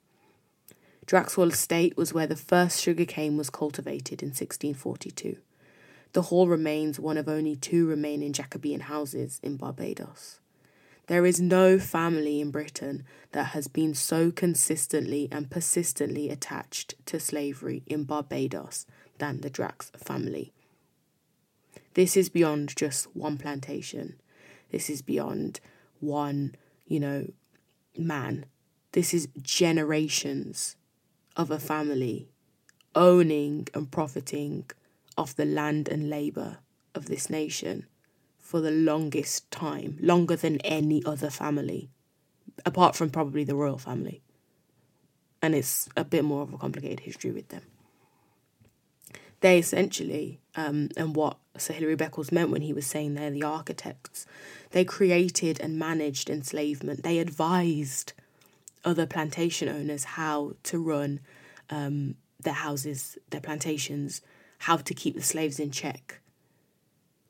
Drax 1.04 1.34
Hall 1.34 1.48
Estate 1.48 1.96
was 1.96 2.14
where 2.14 2.28
the 2.28 2.36
first 2.36 2.80
sugar 2.80 3.04
cane 3.04 3.36
was 3.36 3.50
cultivated 3.50 4.22
in 4.22 4.28
1642. 4.28 5.36
The 6.12 6.22
hall 6.22 6.46
remains 6.46 7.00
one 7.00 7.16
of 7.16 7.28
only 7.28 7.56
two 7.56 7.86
remaining 7.86 8.32
Jacobean 8.32 8.80
houses 8.80 9.40
in 9.42 9.56
Barbados. 9.56 10.38
There 11.08 11.26
is 11.26 11.40
no 11.40 11.78
family 11.78 12.40
in 12.40 12.50
Britain 12.50 13.04
that 13.32 13.46
has 13.46 13.66
been 13.66 13.94
so 13.94 14.30
consistently 14.30 15.28
and 15.32 15.50
persistently 15.50 16.30
attached 16.30 16.94
to 17.06 17.18
slavery 17.18 17.82
in 17.86 18.04
Barbados 18.04 18.86
than 19.18 19.40
the 19.40 19.50
Drax 19.50 19.90
family. 19.96 20.52
This 21.94 22.16
is 22.16 22.28
beyond 22.28 22.74
just 22.76 23.14
one 23.16 23.36
plantation. 23.36 24.20
This 24.70 24.88
is 24.88 25.02
beyond 25.02 25.60
one, 26.00 26.54
you 26.86 27.00
know, 27.00 27.26
man. 27.98 28.46
This 28.92 29.12
is 29.12 29.28
generations 29.40 30.76
of 31.36 31.50
a 31.50 31.58
family 31.58 32.28
owning 32.94 33.66
and 33.74 33.90
profiting 33.90 34.70
off 35.16 35.34
the 35.34 35.44
land 35.44 35.88
and 35.88 36.08
labour 36.08 36.58
of 36.94 37.06
this 37.06 37.28
nation 37.28 37.86
for 38.52 38.60
the 38.60 38.70
longest 38.70 39.50
time, 39.50 39.96
longer 39.98 40.36
than 40.36 40.60
any 40.60 41.02
other 41.06 41.30
family, 41.30 41.88
apart 42.66 42.94
from 42.94 43.08
probably 43.08 43.44
the 43.44 43.54
royal 43.54 43.78
family. 43.78 44.20
And 45.40 45.54
it's 45.54 45.88
a 45.96 46.04
bit 46.04 46.22
more 46.22 46.42
of 46.42 46.52
a 46.52 46.58
complicated 46.58 47.00
history 47.00 47.30
with 47.30 47.48
them. 47.48 47.62
They 49.40 49.58
essentially, 49.58 50.38
um, 50.54 50.90
and 50.98 51.16
what 51.16 51.38
Sir 51.56 51.72
Hilary 51.72 51.96
Beckles 51.96 52.30
meant 52.30 52.50
when 52.50 52.60
he 52.60 52.74
was 52.74 52.86
saying 52.86 53.14
they're 53.14 53.30
the 53.30 53.42
architects, 53.42 54.26
they 54.72 54.84
created 54.84 55.58
and 55.58 55.78
managed 55.78 56.28
enslavement. 56.28 57.04
They 57.04 57.20
advised 57.20 58.12
other 58.84 59.06
plantation 59.06 59.70
owners 59.70 60.04
how 60.04 60.56
to 60.64 60.78
run 60.78 61.20
um, 61.70 62.16
their 62.38 62.52
houses, 62.52 63.16
their 63.30 63.40
plantations, 63.40 64.20
how 64.58 64.76
to 64.76 64.92
keep 64.92 65.14
the 65.14 65.22
slaves 65.22 65.58
in 65.58 65.70
check. 65.70 66.18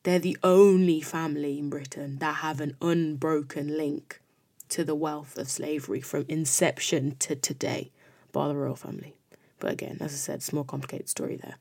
They're 0.03 0.19
the 0.19 0.37
only 0.43 1.01
family 1.01 1.59
in 1.59 1.71
Britain 1.71 2.19
that 2.19 2.37
have 2.37 2.61
an 2.61 2.77
unbroken 2.81 3.77
link 3.77 4.21
to 4.71 4.85
the 4.85 4.95
wealth 4.95 5.39
of 5.39 5.49
slavery 5.49 6.01
from 6.01 6.25
inception 6.29 7.17
to 7.21 7.37
today, 7.37 7.91
by 8.33 8.49
the 8.49 8.57
royal 8.57 8.75
family. 8.75 9.15
But 9.61 9.73
again, 9.73 9.99
as 10.01 10.13
I 10.13 10.17
said, 10.17 10.35
it's 10.37 10.51
a 10.51 10.57
more 10.57 10.65
complicated 10.65 11.09
story 11.09 11.37
there. 11.37 11.55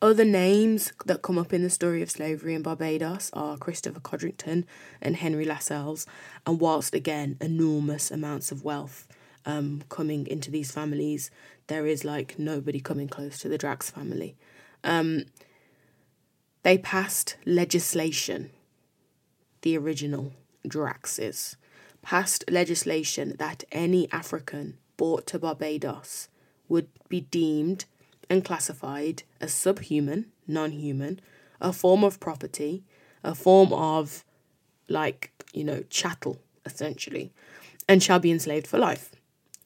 Other 0.00 0.24
names 0.24 0.92
that 1.06 1.22
come 1.22 1.38
up 1.38 1.52
in 1.52 1.64
the 1.64 1.70
story 1.70 2.02
of 2.02 2.10
slavery 2.10 2.54
in 2.54 2.62
Barbados 2.62 3.30
are 3.32 3.56
Christopher 3.56 3.98
Codrington 3.98 4.64
and 5.02 5.16
Henry 5.16 5.44
Lascelles. 5.44 6.06
And 6.46 6.60
whilst, 6.60 6.94
again, 6.94 7.36
enormous 7.40 8.12
amounts 8.12 8.52
of 8.52 8.62
wealth 8.62 9.08
um, 9.44 9.82
coming 9.88 10.28
into 10.28 10.52
these 10.52 10.70
families, 10.70 11.32
there 11.66 11.84
is 11.84 12.04
like 12.04 12.38
nobody 12.38 12.78
coming 12.78 13.08
close 13.08 13.40
to 13.40 13.48
the 13.48 13.58
Drax 13.58 13.90
family. 13.90 14.36
Um, 14.84 15.24
they 16.62 16.78
passed 16.78 17.36
legislation, 17.44 18.50
the 19.62 19.76
original 19.76 20.32
Draxes, 20.66 21.56
passed 22.02 22.44
legislation 22.50 23.36
that 23.38 23.64
any 23.72 24.10
African 24.12 24.78
brought 24.96 25.26
to 25.28 25.38
Barbados 25.38 26.28
would 26.68 26.88
be 27.08 27.22
deemed 27.22 27.84
and 28.28 28.44
classified 28.44 29.22
as 29.40 29.54
subhuman, 29.54 30.26
non 30.46 30.72
human, 30.72 31.20
a 31.60 31.72
form 31.72 32.04
of 32.04 32.20
property, 32.20 32.84
a 33.24 33.34
form 33.34 33.72
of, 33.72 34.24
like, 34.88 35.32
you 35.52 35.64
know, 35.64 35.82
chattel, 35.88 36.38
essentially, 36.64 37.32
and 37.88 38.02
shall 38.02 38.18
be 38.18 38.30
enslaved 38.30 38.66
for 38.66 38.78
life. 38.78 39.12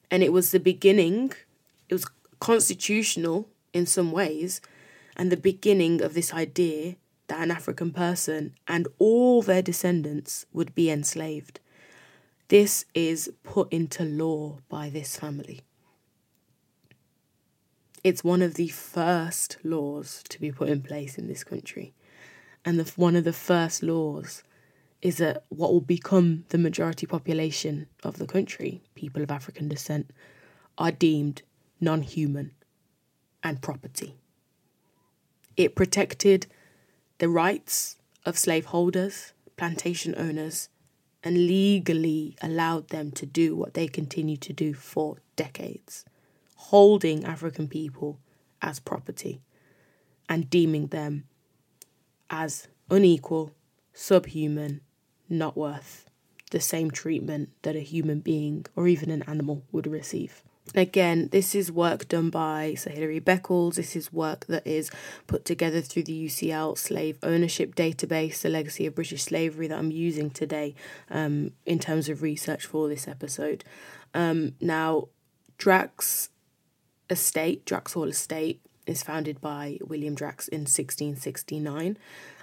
And 0.09 0.23
it 0.23 0.31
was 0.31 0.51
the 0.51 0.59
beginning, 0.59 1.33
it 1.89 1.93
was 1.93 2.05
constitutional 2.39 3.49
in 3.73 3.85
some 3.85 4.11
ways, 4.11 4.61
and 5.15 5.31
the 5.31 5.37
beginning 5.37 6.01
of 6.01 6.13
this 6.13 6.33
idea 6.33 6.95
that 7.27 7.41
an 7.41 7.51
African 7.51 7.91
person 7.91 8.53
and 8.67 8.87
all 8.99 9.41
their 9.41 9.61
descendants 9.61 10.45
would 10.51 10.75
be 10.75 10.89
enslaved. 10.89 11.59
This 12.49 12.85
is 12.93 13.31
put 13.43 13.71
into 13.71 14.03
law 14.03 14.59
by 14.69 14.89
this 14.89 15.17
family. 15.17 15.61
It's 18.03 18.23
one 18.23 18.41
of 18.41 18.55
the 18.55 18.67
first 18.67 19.57
laws 19.63 20.23
to 20.29 20.39
be 20.39 20.51
put 20.51 20.69
in 20.69 20.81
place 20.81 21.17
in 21.17 21.27
this 21.27 21.43
country. 21.43 21.93
And 22.65 22.79
the, 22.79 22.91
one 22.95 23.15
of 23.15 23.23
the 23.23 23.33
first 23.33 23.81
laws 23.81 24.43
is 25.01 25.17
that 25.17 25.45
what 25.49 25.71
will 25.71 25.81
become 25.81 26.45
the 26.49 26.57
majority 26.57 27.05
population 27.05 27.87
of 28.03 28.17
the 28.17 28.27
country, 28.27 28.81
people 28.95 29.21
of 29.21 29.31
African 29.31 29.67
descent, 29.67 30.11
are 30.77 30.91
deemed 30.91 31.41
non 31.79 32.01
human 32.01 32.51
and 33.41 33.61
property. 33.61 34.15
It 35.55 35.75
protected 35.75 36.47
the 37.19 37.29
rights 37.29 37.97
of 38.25 38.37
slaveholders, 38.37 39.33
plantation 39.57 40.15
owners, 40.17 40.69
and 41.23 41.47
legally 41.47 42.35
allowed 42.41 42.89
them 42.89 43.11
to 43.11 43.25
do 43.25 43.55
what 43.55 43.73
they 43.73 43.87
continue 43.87 44.37
to 44.37 44.53
do 44.53 44.73
for 44.73 45.17
decades 45.35 46.05
holding 46.55 47.25
African 47.25 47.67
people 47.67 48.19
as 48.61 48.79
property 48.79 49.41
and 50.29 50.49
deeming 50.49 50.87
them 50.87 51.25
as 52.29 52.67
unequal, 52.89 53.51
subhuman, 53.93 54.79
not 55.27 55.57
worth 55.57 56.09
the 56.51 56.61
same 56.61 56.89
treatment 56.89 57.49
that 57.63 57.75
a 57.75 57.79
human 57.79 58.21
being 58.21 58.65
or 58.75 58.87
even 58.87 59.11
an 59.11 59.23
animal 59.23 59.63
would 59.71 59.85
receive. 59.85 60.41
Again, 60.75 61.27
this 61.31 61.53
is 61.53 61.71
work 61.71 62.07
done 62.07 62.29
by 62.29 62.73
Sir 62.75 62.89
Hilary 62.89 63.19
Beckles. 63.19 63.75
This 63.75 63.95
is 63.95 64.13
work 64.13 64.45
that 64.47 64.65
is 64.65 64.89
put 65.27 65.43
together 65.43 65.81
through 65.81 66.03
the 66.03 66.25
UCL 66.25 66.77
Slave 66.77 67.17
Ownership 67.21 67.75
Database, 67.75 68.41
the 68.41 68.49
legacy 68.49 68.85
of 68.85 68.95
British 68.95 69.23
slavery 69.23 69.67
that 69.67 69.77
I'm 69.77 69.91
using 69.91 70.29
today 70.29 70.73
um, 71.11 71.51
in 71.65 71.79
terms 71.79 72.07
of 72.07 72.21
research 72.21 72.65
for 72.65 72.87
this 72.87 73.07
episode. 73.07 73.65
Um, 74.13 74.55
now, 74.61 75.09
Drax 75.57 76.29
estate, 77.09 77.65
Drax 77.65 77.93
Hall 77.93 78.07
Estate, 78.07 78.61
is 78.87 79.03
founded 79.03 79.41
by 79.41 79.79
William 79.81 80.15
Drax 80.15 80.47
in 80.47 80.61
1669. 80.61 81.97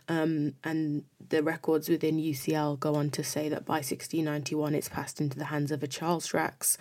Um, 0.09 0.55
and 0.65 1.05
the 1.29 1.43
records 1.43 1.89
within 1.89 2.19
UCL 2.19 2.81
go 2.81 2.97
on 2.97 3.11
to 3.11 3.23
say 3.23 3.49
that 3.49 3.65
by 3.65 3.75
1691 3.75 4.75
it's 4.75 4.89
passed 4.89 5.21
into 5.21 5.39
the 5.39 5.47
hands 5.47 5.71
of 5.71 5.83
a 5.83 5.87
Charles 5.87 6.27
Drax. 6.27 6.77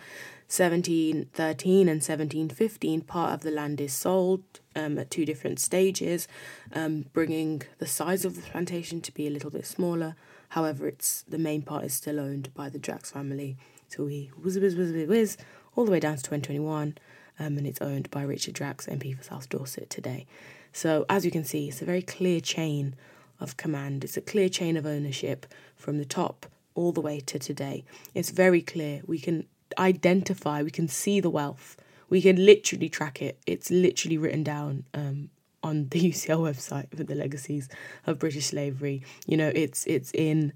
1713 0.49 1.87
and 1.87 2.01
1715, 2.01 3.01
part 3.01 3.33
of 3.33 3.41
the 3.41 3.51
land 3.51 3.79
is 3.79 3.93
sold 3.93 4.41
um, 4.75 4.97
at 4.97 5.11
two 5.11 5.23
different 5.23 5.59
stages, 5.59 6.27
um, 6.73 7.05
bringing 7.13 7.61
the 7.77 7.85
size 7.85 8.25
of 8.25 8.35
the 8.35 8.41
plantation 8.41 8.99
to 8.99 9.13
be 9.13 9.27
a 9.27 9.29
little 9.29 9.51
bit 9.51 9.67
smaller. 9.67 10.15
However, 10.49 10.87
it's 10.87 11.21
the 11.27 11.37
main 11.37 11.61
part 11.61 11.85
is 11.85 11.93
still 11.93 12.19
owned 12.19 12.51
by 12.55 12.67
the 12.67 12.79
Drax 12.79 13.11
family. 13.11 13.57
So 13.89 14.05
we 14.05 14.31
whiz, 14.41 14.57
whiz, 14.57 14.75
whiz, 14.75 14.91
whiz, 14.91 15.07
whiz 15.07 15.37
all 15.75 15.85
the 15.85 15.91
way 15.91 15.99
down 15.99 16.17
to 16.17 16.23
2021 16.23 16.97
um, 17.39 17.57
and 17.57 17.67
it's 17.67 17.81
owned 17.81 18.09
by 18.09 18.23
Richard 18.23 18.55
Drax, 18.55 18.87
MP 18.87 19.15
for 19.15 19.23
South 19.23 19.49
Dorset 19.49 19.89
today. 19.89 20.25
So, 20.73 21.05
as 21.09 21.25
you 21.25 21.31
can 21.31 21.43
see, 21.43 21.67
it's 21.67 21.81
a 21.81 21.85
very 21.85 22.01
clear 22.01 22.39
chain 22.39 22.95
of 23.39 23.55
command, 23.55 24.03
it's 24.03 24.17
a 24.17 24.21
clear 24.21 24.49
chain 24.49 24.75
of 24.77 24.85
ownership 24.85 25.45
from 25.75 25.97
the 25.97 26.05
top 26.05 26.45
all 26.75 26.91
the 26.91 27.01
way 27.01 27.19
to 27.19 27.39
today. 27.39 27.85
It's 28.13 28.29
very 28.31 28.61
clear. 28.61 29.01
We 29.05 29.19
can 29.19 29.45
identify, 29.77 30.63
we 30.63 30.71
can 30.71 30.87
see 30.87 31.19
the 31.19 31.29
wealth, 31.29 31.77
we 32.09 32.21
can 32.21 32.43
literally 32.43 32.89
track 32.89 33.21
it. 33.21 33.39
It's 33.45 33.69
literally 33.69 34.17
written 34.17 34.43
down 34.43 34.85
um, 34.93 35.29
on 35.63 35.89
the 35.89 35.99
UCL 36.11 36.39
website 36.39 36.89
for 36.95 37.03
the 37.03 37.15
legacies 37.15 37.69
of 38.07 38.19
British 38.19 38.47
slavery. 38.47 39.03
You 39.27 39.37
know, 39.37 39.51
it's 39.53 39.85
it's 39.85 40.11
in 40.13 40.53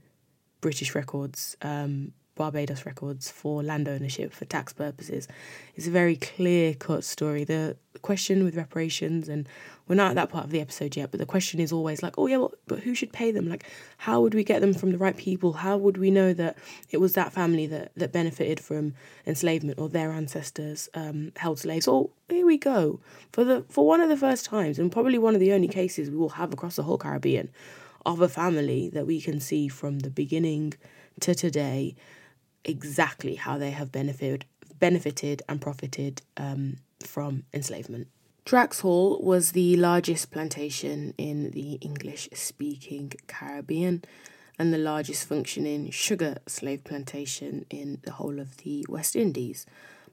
British 0.62 0.95
records. 0.95 1.56
Um, 1.62 2.13
Barbados 2.36 2.86
records 2.86 3.30
for 3.30 3.62
land 3.62 3.88
ownership 3.88 4.34
for 4.34 4.46
tax 4.46 4.74
purposes. 4.74 5.28
It's 5.76 5.88
a 5.88 5.91
very 5.91 6.15
clear 6.15 6.74
cut 6.74 7.04
story. 7.04 7.43
The 7.43 7.78
question 8.02 8.43
with 8.43 8.56
reparations, 8.56 9.30
and 9.30 9.48
we're 9.88 9.96
not 9.96 10.12
at 10.12 10.15
that 10.15 10.30
part 10.30 10.46
of 10.46 10.52
the 10.52 10.60
episode 10.60 10.96
yet, 10.96 11.12
but 11.12 11.19
the 11.19 11.26
question 11.26 11.60
is 11.60 11.72
always 11.72 12.02
like, 12.02 12.17
oh, 12.17 12.26
yeah, 12.28 12.38
well, 12.38 12.54
but 12.67 12.80
who 12.80 12.96
should 12.96 13.13
pay 13.13 13.32
them? 13.32 13.48
Like, 13.48 13.65
how 13.98 14.22
would 14.22 14.34
we 14.34 14.43
get 14.43 14.62
them 14.62 14.74
from 14.74 14.91
the 14.91 14.98
right 14.98 15.15
people? 15.15 15.54
How 15.54 15.78
would 15.78 15.98
we 15.98 16.10
know 16.10 16.34
that 16.34 16.58
it 16.89 16.98
was 16.98 17.13
that 17.13 17.34
family 17.34 17.67
that, 17.67 17.91
that 17.96 18.12
benefited 18.12 18.60
from 18.60 18.96
enslavement 19.28 19.80
or 19.80 19.88
their 19.89 20.12
ancestors 20.12 20.89
um, 20.96 21.34
held 21.38 21.60
slaves? 21.60 21.88
Oh, 21.88 22.12
here 22.30 22.46
we 22.46 22.58
go. 22.58 23.00
For, 23.32 23.43
the, 23.43 23.63
for 23.69 23.86
one 23.86 24.02
of 24.02 24.10
the 24.10 24.17
first 24.17 24.46
times, 24.46 24.80
and 24.80 24.91
probably 24.91 25.19
one 25.19 25.36
of 25.36 25.39
the 25.39 25.54
only 25.54 25.67
cases 25.67 26.10
we 26.10 26.17
will 26.17 26.30
have 26.30 26.52
across 26.52 26.76
the 26.78 26.84
whole 26.84 26.98
Caribbean, 26.98 27.50
of 28.06 28.22
a 28.22 28.28
family 28.28 28.89
that 28.89 29.08
we 29.08 29.22
can 29.22 29.39
see 29.39 29.67
from 29.67 30.00
the 30.00 30.10
beginning 30.10 30.74
to 31.22 31.34
today 31.34 31.96
exactly 32.65 33.36
how 33.36 33.58
they 33.58 33.71
have 33.71 33.91
benefited 33.91 34.45
benefited 34.80 35.41
and 35.47 35.62
profited 35.62 36.21
um, 36.36 36.76
from 36.99 37.43
enslavement. 37.54 38.08
Drax 38.43 38.82
Hall 38.82 39.17
was 39.21 39.54
the 39.54 39.78
largest 39.78 40.30
plantation 40.30 41.13
in 41.17 41.52
the 41.52 41.76
English 41.76 42.28
speaking 42.34 43.13
Caribbean 43.28 44.04
and 44.60 44.73
the 44.73 44.78
largest 44.78 45.26
functioning 45.26 45.89
sugar 45.89 46.36
slave 46.47 46.84
plantation 46.84 47.65
in 47.69 47.99
the 48.04 48.12
whole 48.12 48.39
of 48.39 48.58
the 48.58 48.86
West 48.89 49.15
Indies. 49.15 49.65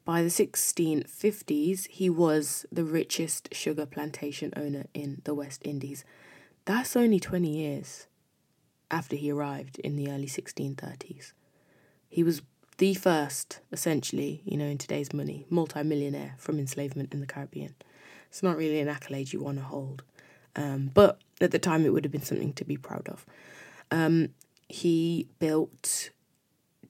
By 0.04 0.22
the 0.22 0.28
1650s, 0.28 1.88
he 1.88 2.08
was 2.08 2.64
the 2.70 2.84
richest 2.84 3.52
sugar 3.52 3.86
plantation 3.86 4.52
owner 4.56 4.86
in 4.94 5.20
the 5.24 5.34
West 5.34 5.62
Indies. 5.64 6.04
That's 6.64 6.94
only 6.94 7.18
20 7.18 7.48
years 7.48 8.06
after 8.90 9.16
he 9.16 9.32
arrived 9.32 9.80
in 9.80 9.96
the 9.96 10.10
early 10.10 10.26
1630s. 10.26 11.32
He 12.11 12.23
was 12.23 12.42
the 12.79 12.92
first, 12.94 13.61
essentially, 13.73 14.42
you 14.44 14.57
know, 14.57 14.66
in 14.66 14.79
today's 14.79 15.12
money, 15.14 15.46
multi-millionaire 15.49 16.35
from 16.37 16.59
enslavement 16.59 17.14
in 17.14 17.20
the 17.20 17.27
Caribbean. 17.27 17.75
It's 18.29 18.42
not 18.42 18.57
really 18.57 18.81
an 18.81 18.88
accolade 18.88 19.33
you 19.33 19.40
want 19.40 19.59
to 19.59 19.64
hold, 19.64 20.03
um, 20.57 20.90
but 20.92 21.20
at 21.40 21.53
the 21.53 21.59
time 21.59 21.87
it 21.87 21.92
would 21.92 22.05
have 22.05 22.12
been 22.12 22.23
something 22.23 22.53
to 22.55 22.64
be 22.64 22.77
proud 22.77 23.09
of. 23.09 23.25
Um, 23.90 24.31
he 24.68 25.29
built 25.38 26.11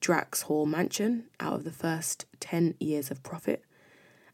Drax 0.01 0.43
Hall 0.43 0.67
Mansion 0.67 1.25
out 1.39 1.55
of 1.55 1.65
the 1.65 1.71
first 1.71 2.27
10 2.41 2.75
years 2.81 3.11
of 3.11 3.23
profit. 3.23 3.65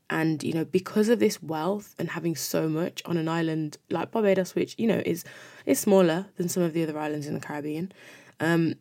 And, 0.08 0.42
you 0.44 0.52
know, 0.52 0.64
because 0.64 1.08
of 1.08 1.18
this 1.18 1.42
wealth 1.42 1.94
and 1.98 2.10
having 2.10 2.36
so 2.36 2.68
much 2.68 3.02
on 3.06 3.16
an 3.16 3.28
island 3.28 3.78
like 3.90 4.12
Barbados, 4.12 4.54
which, 4.54 4.76
you 4.78 4.86
know, 4.86 5.02
is 5.04 5.24
is 5.64 5.80
smaller 5.80 6.26
than 6.36 6.48
some 6.48 6.62
of 6.62 6.72
the 6.74 6.84
other 6.84 6.96
islands 6.96 7.26
in 7.26 7.34
the 7.34 7.40
Caribbean, 7.40 7.90
um, 8.38 8.74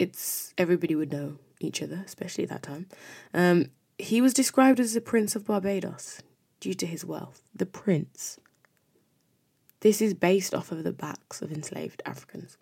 it's 0.00 0.54
everybody 0.56 0.94
would 0.96 1.12
know 1.12 1.36
each 1.60 1.82
other, 1.82 2.02
especially 2.06 2.44
at 2.44 2.50
that 2.50 2.62
time. 2.62 2.86
Um, 3.34 3.66
he 3.98 4.22
was 4.22 4.32
described 4.32 4.80
as 4.80 4.94
the 4.94 5.00
Prince 5.00 5.36
of 5.36 5.44
Barbados 5.44 6.22
due 6.58 6.72
to 6.74 6.86
his 6.86 7.04
wealth. 7.04 7.42
The 7.54 7.66
Prince. 7.66 8.40
This 9.80 10.00
is 10.00 10.14
based 10.14 10.54
off 10.54 10.72
of 10.72 10.84
the 10.84 10.92
backs 10.92 11.42
of 11.42 11.52
enslaved 11.52 12.02
Africans. 12.06 12.56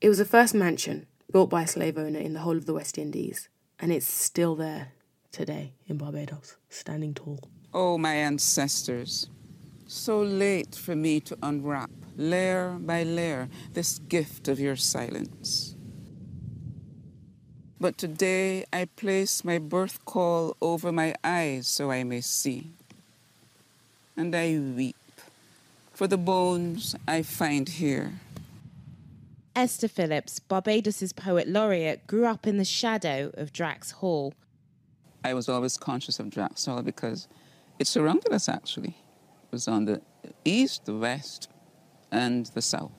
It 0.00 0.08
was 0.08 0.18
the 0.18 0.24
first 0.24 0.54
mansion 0.54 1.06
built 1.30 1.50
by 1.50 1.62
a 1.62 1.66
slave 1.66 1.98
owner 1.98 2.18
in 2.18 2.32
the 2.32 2.40
whole 2.40 2.56
of 2.56 2.64
the 2.64 2.74
West 2.74 2.96
Indies, 2.96 3.48
and 3.78 3.92
it's 3.92 4.08
still 4.08 4.54
there 4.54 4.92
today 5.32 5.74
in 5.86 5.98
Barbados, 5.98 6.56
standing 6.70 7.12
tall. 7.12 7.40
Oh, 7.74 7.98
my 7.98 8.14
ancestors, 8.14 9.28
so 9.86 10.22
late 10.22 10.74
for 10.74 10.96
me 10.96 11.20
to 11.20 11.36
unwrap, 11.42 11.90
layer 12.16 12.78
by 12.80 13.02
layer, 13.02 13.48
this 13.72 13.98
gift 13.98 14.48
of 14.48 14.60
your 14.60 14.76
silence. 14.76 15.73
But 17.84 17.98
today 17.98 18.64
I 18.72 18.86
place 18.86 19.44
my 19.44 19.58
birth 19.58 20.06
caul 20.06 20.56
over 20.62 20.90
my 20.90 21.14
eyes 21.22 21.68
so 21.68 21.90
I 21.90 22.02
may 22.02 22.22
see. 22.22 22.70
And 24.16 24.34
I 24.34 24.58
weep 24.58 24.96
for 25.92 26.06
the 26.06 26.16
bones 26.16 26.96
I 27.06 27.20
find 27.20 27.68
here. 27.68 28.14
Esther 29.54 29.88
Phillips, 29.88 30.40
Barbados's 30.40 31.12
poet 31.12 31.46
laureate, 31.46 32.06
grew 32.06 32.24
up 32.24 32.46
in 32.46 32.56
the 32.56 32.64
shadow 32.64 33.30
of 33.34 33.52
Drax 33.52 33.90
Hall, 33.90 34.32
I 35.22 35.34
was 35.34 35.50
always 35.50 35.76
conscious 35.76 36.18
of 36.18 36.30
Drax 36.30 36.64
Hall 36.64 36.80
because 36.80 37.28
it 37.78 37.86
surrounded 37.86 38.32
us 38.32 38.48
actually. 38.48 38.96
It 39.42 39.52
was 39.52 39.68
on 39.68 39.84
the 39.84 40.00
east, 40.46 40.86
the 40.86 40.96
west, 40.96 41.50
and 42.10 42.46
the 42.46 42.62
south. 42.62 42.92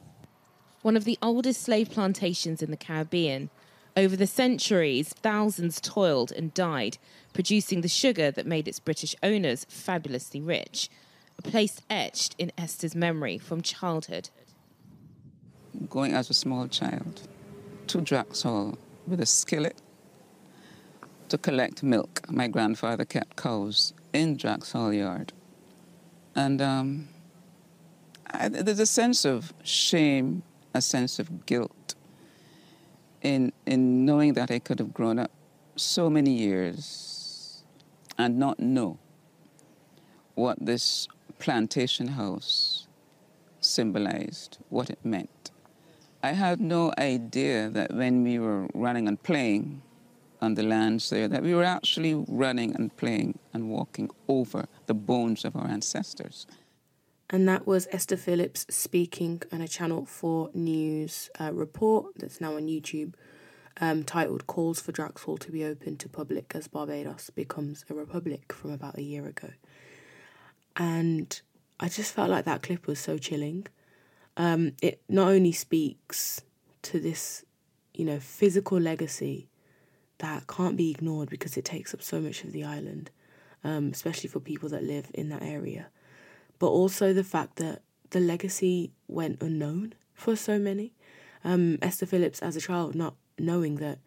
One 0.84 0.96
of 0.96 1.06
the 1.06 1.18
oldest 1.24 1.64
slave 1.64 1.90
plantations 1.90 2.62
in 2.62 2.70
the 2.70 2.78
Caribbean. 2.78 3.50
Over 3.98 4.18
the 4.18 4.28
centuries, 4.28 5.10
thousands 5.10 5.80
toiled 5.80 6.32
and 6.34 6.54
died, 6.54 6.98
producing 7.34 7.80
the 7.80 7.88
sugar 7.88 8.30
that 8.30 8.46
made 8.46 8.68
its 8.68 8.80
British 8.80 9.16
owners 9.24 9.66
fabulously 9.70 10.42
rich. 10.42 10.90
A 11.38 11.42
place 11.42 11.80
etched 11.90 12.36
in 12.38 12.52
Esther's 12.58 12.94
memory 12.94 13.38
from 13.38 13.62
childhood. 13.62 14.30
Going 15.90 16.14
as 16.14 16.30
a 16.30 16.34
small 16.34 16.68
child 16.68 17.22
to 17.88 18.02
Drax 18.02 18.42
Hall 18.42 18.78
with 19.08 19.22
a 19.22 19.26
skillet 19.26 19.82
to 21.30 21.38
collect 21.38 21.82
milk. 21.82 22.22
My 22.30 22.48
grandfather 22.50 23.06
kept 23.06 23.38
cows 23.38 23.94
in 24.12 24.36
Drax 24.36 24.74
Hall 24.74 24.92
Yard. 24.92 25.32
And 26.36 26.62
um, 26.62 27.08
I, 28.32 28.50
there's 28.50 28.80
a 28.80 28.86
sense 28.86 29.24
of 29.24 29.54
shame, 29.64 30.44
a 30.74 30.82
sense 30.82 31.18
of 31.20 31.46
guilt 31.46 31.85
in, 33.26 33.52
in 33.66 34.06
knowing 34.06 34.34
that 34.34 34.52
I 34.52 34.60
could 34.60 34.78
have 34.80 34.94
grown 34.94 35.18
up 35.18 35.32
so 35.76 36.10
many 36.10 36.32
years 36.32 37.64
and 38.18 38.38
not 38.38 38.60
know 38.60 39.00
what 40.36 40.58
this 40.62 41.08
plantation 41.40 42.08
house 42.10 42.88
symbolized, 43.62 44.60
what 44.70 44.90
it 44.92 45.00
meant. 45.04 45.52
I 46.22 46.34
had 46.34 46.62
no 46.62 46.94
idea 47.00 47.70
that 47.70 47.94
when 47.94 48.24
we 48.24 48.38
were 48.38 48.68
running 48.74 49.08
and 49.08 49.22
playing, 49.22 49.82
on 50.42 50.54
the 50.54 50.64
lands 50.64 51.10
there 51.10 51.28
that 51.28 51.42
we 51.42 51.56
were 51.56 51.64
actually 51.64 52.14
running 52.28 52.76
and 52.76 52.96
playing 52.98 53.40
and 53.54 53.70
walking 53.70 54.10
over 54.28 54.66
the 54.86 54.94
bones 54.94 55.44
of 55.46 55.56
our 55.56 55.68
ancestors. 55.68 56.46
And 57.30 57.48
that 57.48 57.66
was 57.66 57.88
Esther 57.92 58.18
Phillips 58.18 58.68
speaking 58.70 59.42
on 59.52 59.62
a 59.62 59.68
Channel 59.68 60.06
4 60.06 60.52
News 60.54 61.30
uh, 61.40 61.52
report 61.52 62.14
that's 62.18 62.40
now 62.40 62.56
on 62.56 62.68
YouTube 62.68 63.16
um, 63.82 64.04
titled 64.04 64.46
Calls 64.46 64.80
for 64.80 64.92
Drax 64.92 65.24
Hall 65.24 65.38
to 65.38 65.52
be 65.52 65.64
Open 65.64 65.98
to 65.98 66.08
Public 66.08 66.52
as 66.56 66.68
Barbados 66.68 67.32
Becomes 67.32 67.84
a 67.90 67.96
Republic 67.96 68.54
from 68.54 68.72
about 68.72 68.98
a 68.98 69.02
year 69.02 69.26
ago. 69.26 69.50
And 70.76 71.42
I 71.80 71.90
just 71.90 72.14
felt 72.14 72.30
like 72.30 72.46
that 72.46 72.62
clip 72.62 72.86
was 72.86 73.00
so 73.00 73.18
chilling. 73.18 73.68
Um, 74.38 74.74
it 74.82 75.02
not 75.10 75.30
only 75.30 75.52
speaks 75.52 76.42
to 76.84 77.00
this, 77.00 77.44
you 77.94 78.06
know, 78.06 78.20
physical 78.20 78.80
legacy 78.80 79.50
that 80.20 80.46
can't 80.48 80.78
be 80.78 80.92
ignored 80.92 81.30
because 81.30 81.58
it 81.58 81.66
takes 81.66 81.94
up 81.94 82.02
so 82.02 82.22
much 82.22 82.44
of 82.44 82.52
the 82.52 82.64
island, 82.64 83.10
um, 83.64 83.90
especially 83.92 84.30
for 84.30 84.40
people 84.40 84.70
that 84.70 84.84
live 84.84 85.10
in 85.14 85.30
that 85.30 85.42
area. 85.42 85.88
But 86.60 86.68
also 86.68 87.14
the 87.14 87.24
fact 87.24 87.58
that 87.58 87.82
the 88.12 88.20
legacy 88.20 88.94
went 89.08 89.42
unknown 89.42 89.94
for 90.14 90.36
so 90.36 90.58
many. 90.58 90.94
Um, 91.44 91.78
Esther 91.82 92.06
Phillips, 92.06 92.42
as 92.42 92.56
a 92.56 92.62
child, 92.62 92.96
not 92.96 93.16
knowing 93.38 93.76
that 93.76 94.00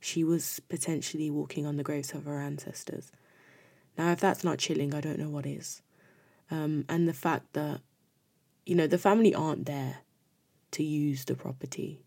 she 0.00 0.24
was 0.24 0.60
potentially 0.68 1.30
walking 1.30 1.66
on 1.66 1.76
the 1.76 1.82
graves 1.82 2.12
of 2.14 2.24
her 2.24 2.40
ancestors. 2.40 3.12
Now, 3.98 4.12
if 4.12 4.20
that's 4.20 4.42
not 4.42 4.58
chilling, 4.58 4.94
I 4.94 5.00
don't 5.00 5.18
know 5.18 5.28
what 5.28 5.46
is. 5.46 5.82
Um, 6.50 6.84
and 6.88 7.06
the 7.06 7.12
fact 7.12 7.52
that, 7.52 7.80
you 8.64 8.74
know, 8.74 8.86
the 8.86 8.98
family 8.98 9.34
aren't 9.34 9.66
there 9.66 9.98
to 10.72 10.82
use 10.82 11.24
the 11.26 11.34
property, 11.34 12.00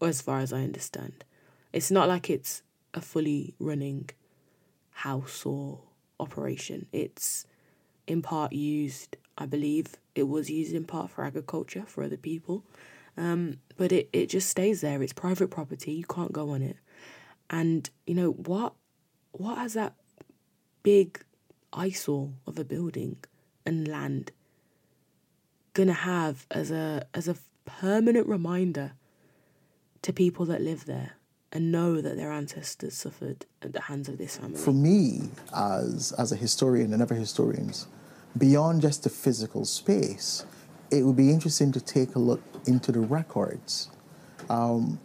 or 0.00 0.08
as 0.08 0.20
far 0.20 0.40
as 0.40 0.52
I 0.52 0.62
understand. 0.62 1.24
It's 1.72 1.90
not 1.90 2.08
like 2.08 2.28
it's 2.28 2.62
a 2.94 3.00
fully 3.00 3.54
running 3.60 4.10
house 4.90 5.46
or 5.46 5.80
operation. 6.18 6.86
It's 6.92 7.46
in 8.06 8.22
part 8.22 8.52
used, 8.52 9.16
I 9.38 9.46
believe 9.46 9.96
it 10.14 10.24
was 10.24 10.50
used 10.50 10.74
in 10.74 10.84
part 10.84 11.10
for 11.10 11.24
agriculture 11.24 11.84
for 11.86 12.02
other 12.02 12.16
people. 12.16 12.64
Um, 13.16 13.58
but 13.76 13.92
it, 13.92 14.08
it 14.12 14.28
just 14.28 14.48
stays 14.48 14.80
there. 14.80 15.02
It's 15.02 15.12
private 15.12 15.50
property. 15.50 15.92
You 15.92 16.04
can't 16.04 16.32
go 16.32 16.50
on 16.50 16.62
it. 16.62 16.76
And 17.48 17.88
you 18.06 18.14
know 18.14 18.30
what 18.30 18.74
what 19.32 19.58
has 19.58 19.74
that 19.74 19.94
big 20.82 21.22
eyesore 21.72 22.30
of 22.46 22.58
a 22.58 22.64
building 22.64 23.16
and 23.64 23.86
land 23.86 24.32
gonna 25.72 25.92
have 25.92 26.46
as 26.50 26.70
a 26.70 27.06
as 27.14 27.28
a 27.28 27.36
permanent 27.64 28.26
reminder 28.26 28.92
to 30.02 30.12
people 30.12 30.46
that 30.46 30.60
live 30.60 30.86
there 30.86 31.12
and 31.52 31.72
know 31.72 32.00
that 32.00 32.16
their 32.16 32.32
ancestors 32.32 32.94
suffered 32.94 33.44
at 33.62 33.72
the 33.72 33.82
hands 33.82 34.08
of 34.08 34.18
this 34.18 34.36
family. 34.36 34.58
For 34.58 34.72
me, 34.72 35.28
as 35.54 36.12
as 36.12 36.32
a 36.32 36.36
historian 36.36 36.92
and 36.92 37.02
other 37.02 37.14
historians, 37.14 37.86
beyond 38.36 38.82
just 38.82 39.02
the 39.02 39.10
physical 39.10 39.64
space, 39.64 40.44
it 40.90 41.04
would 41.04 41.16
be 41.16 41.30
interesting 41.30 41.72
to 41.72 41.80
take 41.80 42.14
a 42.14 42.18
look 42.18 42.42
into 42.66 42.92
the 42.92 43.00
records 43.00 43.90
um, 44.48 44.98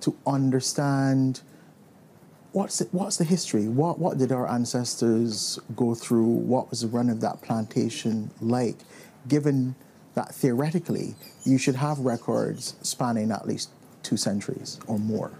to 0.00 0.16
understand 0.26 1.42
what's 2.52 2.78
the, 2.78 2.88
what's 2.92 3.16
the 3.16 3.24
history? 3.24 3.68
What 3.68 3.98
what 3.98 4.18
did 4.18 4.32
our 4.32 4.48
ancestors 4.48 5.58
go 5.76 5.94
through? 5.94 6.24
What 6.24 6.70
was 6.70 6.82
the 6.82 6.88
run 6.88 7.10
of 7.10 7.20
that 7.20 7.42
plantation 7.42 8.30
like? 8.40 8.76
Given 9.26 9.74
that 10.14 10.34
theoretically 10.34 11.14
you 11.44 11.58
should 11.58 11.76
have 11.76 11.98
records 12.00 12.76
spanning 12.82 13.30
at 13.30 13.46
least 13.46 13.70
two 14.02 14.16
centuries 14.16 14.78
or 14.86 14.98
more. 14.98 15.32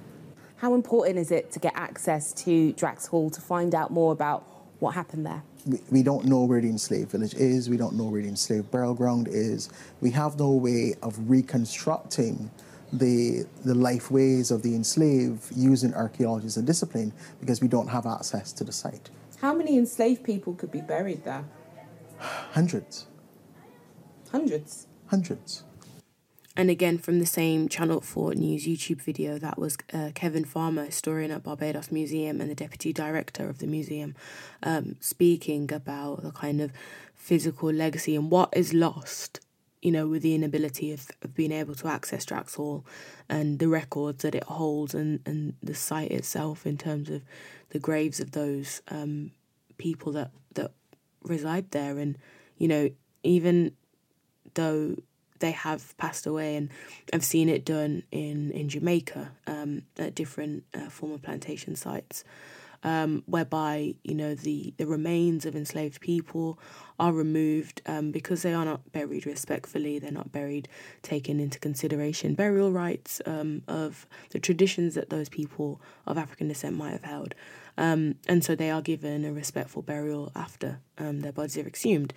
How 0.56 0.74
important 0.74 1.18
is 1.18 1.30
it 1.30 1.52
to 1.52 1.58
get 1.60 1.72
access 1.76 2.32
to 2.44 2.72
Drax 2.72 3.06
Hall 3.06 3.30
to 3.30 3.40
find 3.40 3.74
out 3.74 3.92
more 3.92 4.12
about 4.12 4.44
what 4.80 4.94
happened 4.94 5.26
there? 5.26 5.42
We, 5.66 5.80
we 5.90 6.02
don't 6.02 6.24
know 6.24 6.44
where 6.44 6.60
the 6.60 6.68
enslaved 6.68 7.10
village 7.10 7.34
is. 7.34 7.68
We 7.68 7.76
don't 7.76 7.94
know 7.94 8.04
where 8.04 8.22
the 8.22 8.28
enslaved 8.28 8.70
burial 8.70 8.94
ground 8.94 9.28
is. 9.28 9.70
We 10.00 10.10
have 10.12 10.38
no 10.38 10.52
way 10.52 10.94
of 11.02 11.30
reconstructing 11.30 12.50
the, 12.92 13.44
the 13.64 13.74
life 13.74 14.10
ways 14.10 14.50
of 14.50 14.62
the 14.62 14.74
enslaved 14.74 15.54
using 15.54 15.92
archaeology 15.94 16.46
as 16.46 16.56
a 16.56 16.62
discipline 16.62 17.12
because 17.40 17.60
we 17.60 17.68
don't 17.68 17.88
have 17.88 18.06
access 18.06 18.52
to 18.54 18.64
the 18.64 18.72
site. 18.72 19.10
How 19.40 19.52
many 19.52 19.76
enslaved 19.76 20.24
people 20.24 20.54
could 20.54 20.72
be 20.72 20.80
buried 20.80 21.24
there? 21.24 21.44
Hundreds. 22.18 23.06
Hundreds. 24.30 24.86
Hundreds. 25.06 25.64
And 26.58 26.70
again, 26.70 26.98
from 26.98 27.20
the 27.20 27.24
same 27.24 27.68
Channel 27.68 28.00
4 28.00 28.34
News 28.34 28.66
YouTube 28.66 29.00
video, 29.00 29.38
that 29.38 29.60
was 29.60 29.76
uh, 29.94 30.10
Kevin 30.12 30.44
Farmer, 30.44 30.86
historian 30.86 31.30
at 31.30 31.44
Barbados 31.44 31.92
Museum 31.92 32.40
and 32.40 32.50
the 32.50 32.54
deputy 32.56 32.92
director 32.92 33.48
of 33.48 33.58
the 33.58 33.68
museum, 33.68 34.16
um, 34.64 34.96
speaking 34.98 35.72
about 35.72 36.24
the 36.24 36.32
kind 36.32 36.60
of 36.60 36.72
physical 37.14 37.72
legacy 37.72 38.16
and 38.16 38.28
what 38.28 38.48
is 38.56 38.74
lost, 38.74 39.38
you 39.82 39.92
know, 39.92 40.08
with 40.08 40.22
the 40.22 40.34
inability 40.34 40.90
of, 40.90 41.06
of 41.22 41.32
being 41.32 41.52
able 41.52 41.76
to 41.76 41.86
access 41.86 42.24
Drax 42.24 42.56
Hall 42.56 42.84
and 43.28 43.60
the 43.60 43.68
records 43.68 44.24
that 44.24 44.34
it 44.34 44.42
holds 44.42 44.94
and, 44.94 45.20
and 45.24 45.54
the 45.62 45.76
site 45.76 46.10
itself 46.10 46.66
in 46.66 46.76
terms 46.76 47.08
of 47.08 47.22
the 47.70 47.78
graves 47.78 48.18
of 48.18 48.32
those 48.32 48.82
um, 48.88 49.30
people 49.76 50.10
that, 50.10 50.32
that 50.54 50.72
reside 51.22 51.70
there. 51.70 51.98
And, 51.98 52.18
you 52.56 52.66
know, 52.66 52.90
even 53.22 53.76
though 54.54 54.96
they 55.38 55.52
have 55.52 55.96
passed 55.98 56.26
away, 56.26 56.56
and 56.56 56.70
I've 57.12 57.24
seen 57.24 57.48
it 57.48 57.64
done 57.64 58.02
in 58.10 58.50
in 58.52 58.68
Jamaica 58.68 59.32
um, 59.46 59.82
at 59.98 60.14
different 60.14 60.64
uh, 60.74 60.88
former 60.88 61.18
plantation 61.18 61.76
sites, 61.76 62.24
um, 62.82 63.22
whereby 63.26 63.94
you 64.04 64.14
know 64.14 64.34
the 64.34 64.74
the 64.76 64.86
remains 64.86 65.44
of 65.46 65.54
enslaved 65.54 66.00
people 66.00 66.58
are 66.98 67.12
removed 67.12 67.80
um, 67.86 68.10
because 68.10 68.42
they 68.42 68.54
are 68.54 68.64
not 68.64 68.92
buried 68.92 69.26
respectfully. 69.26 69.98
They're 69.98 70.10
not 70.10 70.32
buried 70.32 70.68
taking 71.02 71.40
into 71.40 71.58
consideration 71.58 72.34
burial 72.34 72.72
rites 72.72 73.20
um, 73.26 73.62
of 73.68 74.06
the 74.30 74.38
traditions 74.38 74.94
that 74.94 75.10
those 75.10 75.28
people 75.28 75.80
of 76.06 76.18
African 76.18 76.48
descent 76.48 76.76
might 76.76 76.92
have 76.92 77.04
held. 77.04 77.34
Um, 77.76 78.16
and 78.26 78.44
so 78.44 78.56
they 78.56 78.70
are 78.70 78.82
given 78.82 79.24
a 79.24 79.32
respectful 79.32 79.82
burial 79.82 80.32
after 80.34 80.80
um, 80.98 81.20
their 81.20 81.30
bodies 81.32 81.56
are 81.56 81.66
exhumed. 81.66 82.12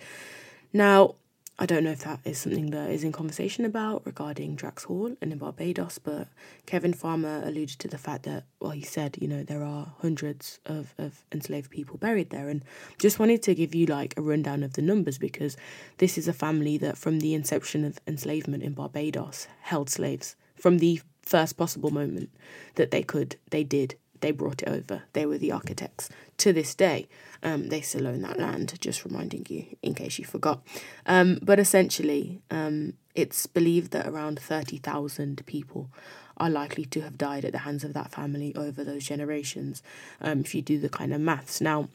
Now, 0.72 1.14
I 1.58 1.66
don't 1.66 1.84
know 1.84 1.90
if 1.90 2.00
that 2.00 2.20
is 2.24 2.38
something 2.38 2.70
that 2.70 2.90
is 2.90 3.04
in 3.04 3.12
conversation 3.12 3.64
about 3.64 4.06
regarding 4.06 4.56
Drax 4.56 4.84
Hall 4.84 5.14
and 5.20 5.32
in 5.32 5.38
Barbados, 5.38 5.98
but 5.98 6.28
Kevin 6.66 6.94
Farmer 6.94 7.42
alluded 7.44 7.78
to 7.80 7.88
the 7.88 7.98
fact 7.98 8.24
that, 8.24 8.44
well, 8.58 8.70
he 8.70 8.82
said, 8.82 9.18
you 9.20 9.28
know, 9.28 9.42
there 9.44 9.62
are 9.62 9.92
hundreds 10.00 10.60
of, 10.64 10.94
of 10.96 11.24
enslaved 11.30 11.70
people 11.70 11.98
buried 11.98 12.30
there. 12.30 12.48
And 12.48 12.64
just 12.98 13.18
wanted 13.18 13.42
to 13.42 13.54
give 13.54 13.74
you 13.74 13.86
like 13.86 14.14
a 14.16 14.22
rundown 14.22 14.62
of 14.62 14.72
the 14.72 14.82
numbers 14.82 15.18
because 15.18 15.56
this 15.98 16.16
is 16.16 16.26
a 16.26 16.32
family 16.32 16.78
that, 16.78 16.96
from 16.96 17.20
the 17.20 17.34
inception 17.34 17.84
of 17.84 17.98
enslavement 18.06 18.62
in 18.62 18.72
Barbados, 18.72 19.46
held 19.60 19.90
slaves 19.90 20.36
from 20.56 20.78
the 20.78 21.02
first 21.20 21.56
possible 21.56 21.90
moment 21.90 22.30
that 22.74 22.90
they 22.90 23.02
could, 23.02 23.36
they 23.50 23.62
did 23.62 23.96
they 24.22 24.30
brought 24.30 24.62
it 24.62 24.68
over. 24.68 25.02
They 25.12 25.26
were 25.26 25.36
the 25.36 25.52
architects. 25.52 26.08
To 26.38 26.52
this 26.52 26.74
day, 26.74 27.08
um, 27.42 27.68
they 27.68 27.82
still 27.82 28.06
own 28.06 28.22
that 28.22 28.38
land, 28.38 28.80
just 28.80 29.04
reminding 29.04 29.46
you 29.50 29.66
in 29.82 29.94
case 29.94 30.18
you 30.18 30.24
forgot. 30.24 30.62
Um, 31.04 31.38
but 31.42 31.58
essentially, 31.58 32.40
um, 32.50 32.94
it's 33.14 33.46
believed 33.46 33.90
that 33.92 34.06
around 34.06 34.38
30,000 34.38 35.44
people 35.44 35.90
are 36.38 36.48
likely 36.48 36.86
to 36.86 37.02
have 37.02 37.18
died 37.18 37.44
at 37.44 37.52
the 37.52 37.58
hands 37.58 37.84
of 37.84 37.92
that 37.92 38.10
family 38.10 38.54
over 38.56 38.82
those 38.82 39.04
generations, 39.04 39.82
um, 40.20 40.40
if 40.40 40.54
you 40.54 40.62
do 40.62 40.78
the 40.78 40.88
kind 40.88 41.12
of 41.12 41.20
maths. 41.20 41.60
Now, 41.60 41.88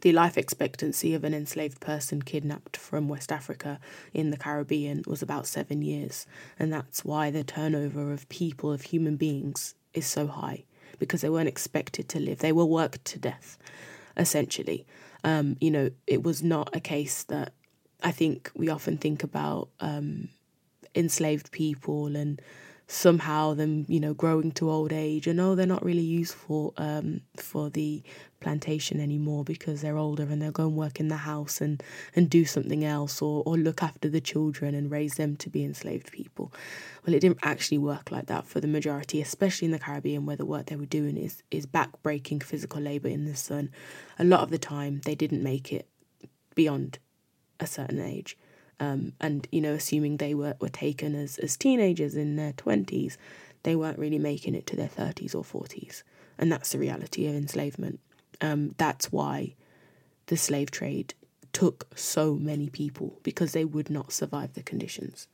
the 0.00 0.12
life 0.12 0.36
expectancy 0.36 1.14
of 1.14 1.24
an 1.24 1.32
enslaved 1.34 1.80
person 1.80 2.22
kidnapped 2.22 2.76
from 2.76 3.08
West 3.08 3.32
Africa 3.32 3.78
in 4.12 4.30
the 4.30 4.36
Caribbean 4.36 5.02
was 5.06 5.22
about 5.22 5.46
seven 5.46 5.80
years, 5.80 6.26
and 6.58 6.72
that's 6.72 7.04
why 7.04 7.30
the 7.30 7.44
turnover 7.44 8.12
of 8.12 8.28
people, 8.28 8.72
of 8.72 8.82
human 8.82 9.16
beings, 9.16 9.74
is 9.94 10.06
so 10.06 10.26
high 10.26 10.64
because 10.98 11.20
they 11.20 11.30
weren't 11.30 11.48
expected 11.48 12.08
to 12.10 12.20
live. 12.20 12.38
They 12.38 12.52
were 12.52 12.64
worked 12.64 13.04
to 13.06 13.18
death, 13.18 13.58
essentially. 14.16 14.86
Um, 15.24 15.56
you 15.60 15.70
know, 15.70 15.90
it 16.06 16.22
was 16.22 16.42
not 16.42 16.74
a 16.74 16.80
case 16.80 17.24
that 17.24 17.52
I 18.02 18.12
think 18.12 18.50
we 18.54 18.68
often 18.68 18.98
think 18.98 19.22
about 19.22 19.68
um, 19.80 20.28
enslaved 20.94 21.50
people 21.50 22.16
and 22.16 22.40
somehow 22.88 23.52
them 23.52 23.84
you 23.88 23.98
know 23.98 24.14
growing 24.14 24.52
to 24.52 24.70
old 24.70 24.92
age. 24.92 25.26
And 25.26 25.40
oh 25.40 25.54
they're 25.54 25.66
not 25.66 25.84
really 25.84 26.02
useful 26.02 26.72
um, 26.76 27.22
for 27.36 27.68
the 27.70 28.02
plantation 28.40 29.00
anymore 29.00 29.42
because 29.44 29.80
they're 29.82 29.96
older 29.96 30.22
and 30.22 30.40
they'll 30.40 30.52
go 30.52 30.66
and 30.66 30.76
work 30.76 31.00
in 31.00 31.08
the 31.08 31.16
house 31.16 31.60
and 31.60 31.82
and 32.14 32.30
do 32.30 32.44
something 32.44 32.84
else 32.84 33.20
or 33.20 33.42
or 33.44 33.56
look 33.56 33.82
after 33.82 34.08
the 34.08 34.20
children 34.20 34.74
and 34.74 34.90
raise 34.90 35.14
them 35.14 35.36
to 35.36 35.50
be 35.50 35.64
enslaved 35.64 36.12
people. 36.12 36.52
Well 37.04 37.14
it 37.14 37.20
didn't 37.20 37.40
actually 37.42 37.78
work 37.78 38.10
like 38.10 38.26
that 38.26 38.46
for 38.46 38.60
the 38.60 38.68
majority 38.68 39.20
especially 39.20 39.66
in 39.66 39.72
the 39.72 39.78
Caribbean 39.78 40.26
where 40.26 40.36
the 40.36 40.46
work 40.46 40.66
they 40.66 40.76
were 40.76 40.86
doing 40.86 41.16
is 41.16 41.42
is 41.50 41.66
back-breaking 41.66 42.40
physical 42.40 42.80
labor 42.80 43.08
in 43.08 43.24
the 43.24 43.36
sun. 43.36 43.70
A 44.18 44.24
lot 44.24 44.40
of 44.40 44.50
the 44.50 44.58
time 44.58 45.00
they 45.04 45.14
didn't 45.14 45.42
make 45.42 45.72
it 45.72 45.88
beyond 46.54 46.98
a 47.58 47.66
certain 47.66 48.00
age 48.00 48.36
um, 48.80 49.12
and 49.20 49.48
you 49.50 49.60
know, 49.60 49.72
assuming 49.72 50.16
they 50.16 50.34
were, 50.34 50.56
were 50.60 50.68
taken 50.68 51.14
as, 51.14 51.38
as 51.38 51.56
teenagers 51.56 52.14
in 52.14 52.36
their 52.36 52.52
twenties, 52.52 53.18
they 53.62 53.76
weren't 53.76 53.98
really 53.98 54.18
making 54.18 54.54
it 54.54 54.66
to 54.66 54.76
their 54.76 54.88
thirties 54.88 55.34
or 55.34 55.44
forties, 55.44 56.04
and 56.38 56.50
that's 56.50 56.72
the 56.72 56.78
reality 56.78 57.26
of 57.26 57.34
enslavement. 57.34 58.00
Um, 58.40 58.74
that's 58.76 59.10
why 59.10 59.54
the 60.26 60.36
slave 60.36 60.70
trade 60.70 61.14
took 61.52 61.86
so 61.96 62.34
many 62.34 62.68
people 62.68 63.18
because 63.22 63.52
they 63.52 63.64
would 63.64 63.88
not 63.88 64.12
survive 64.12 64.52
the 64.52 64.62
conditions. 64.62 65.26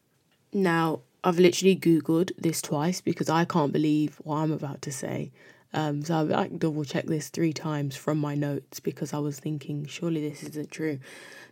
Now, 0.53 1.01
I've 1.25 1.39
literally 1.39 1.77
Googled 1.77 2.31
this 2.37 2.63
twice 2.63 3.01
because 3.01 3.29
I 3.29 3.45
can't 3.45 3.73
believe 3.73 4.21
what 4.23 4.37
I'm 4.37 4.53
about 4.53 4.83
to 4.83 4.93
say. 4.93 5.33
Um, 5.75 6.03
so 6.03 6.21
I've 6.21 6.29
like 6.29 6.59
double 6.59 6.85
checked 6.85 7.09
this 7.09 7.29
three 7.29 7.53
times 7.53 7.97
from 7.97 8.19
my 8.19 8.35
notes 8.35 8.81
because 8.81 9.15
I 9.15 9.19
was 9.19 9.39
thinking, 9.39 9.87
surely 9.87 10.29
this 10.29 10.43
isn't 10.43 10.71
true. 10.71 10.99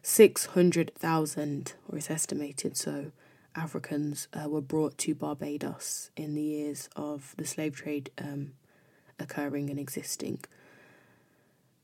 600,000, 0.02 1.74
or 1.88 1.98
it's 1.98 2.10
estimated 2.10 2.76
so, 2.76 3.12
Africans 3.54 4.28
uh, 4.32 4.48
were 4.48 4.60
brought 4.60 4.96
to 4.98 5.14
Barbados 5.14 6.10
in 6.16 6.34
the 6.34 6.42
years 6.42 6.88
of 6.96 7.34
the 7.36 7.44
slave 7.44 7.74
trade 7.76 8.10
um, 8.18 8.52
occurring 9.18 9.70
and 9.70 9.78
existing. 9.78 10.40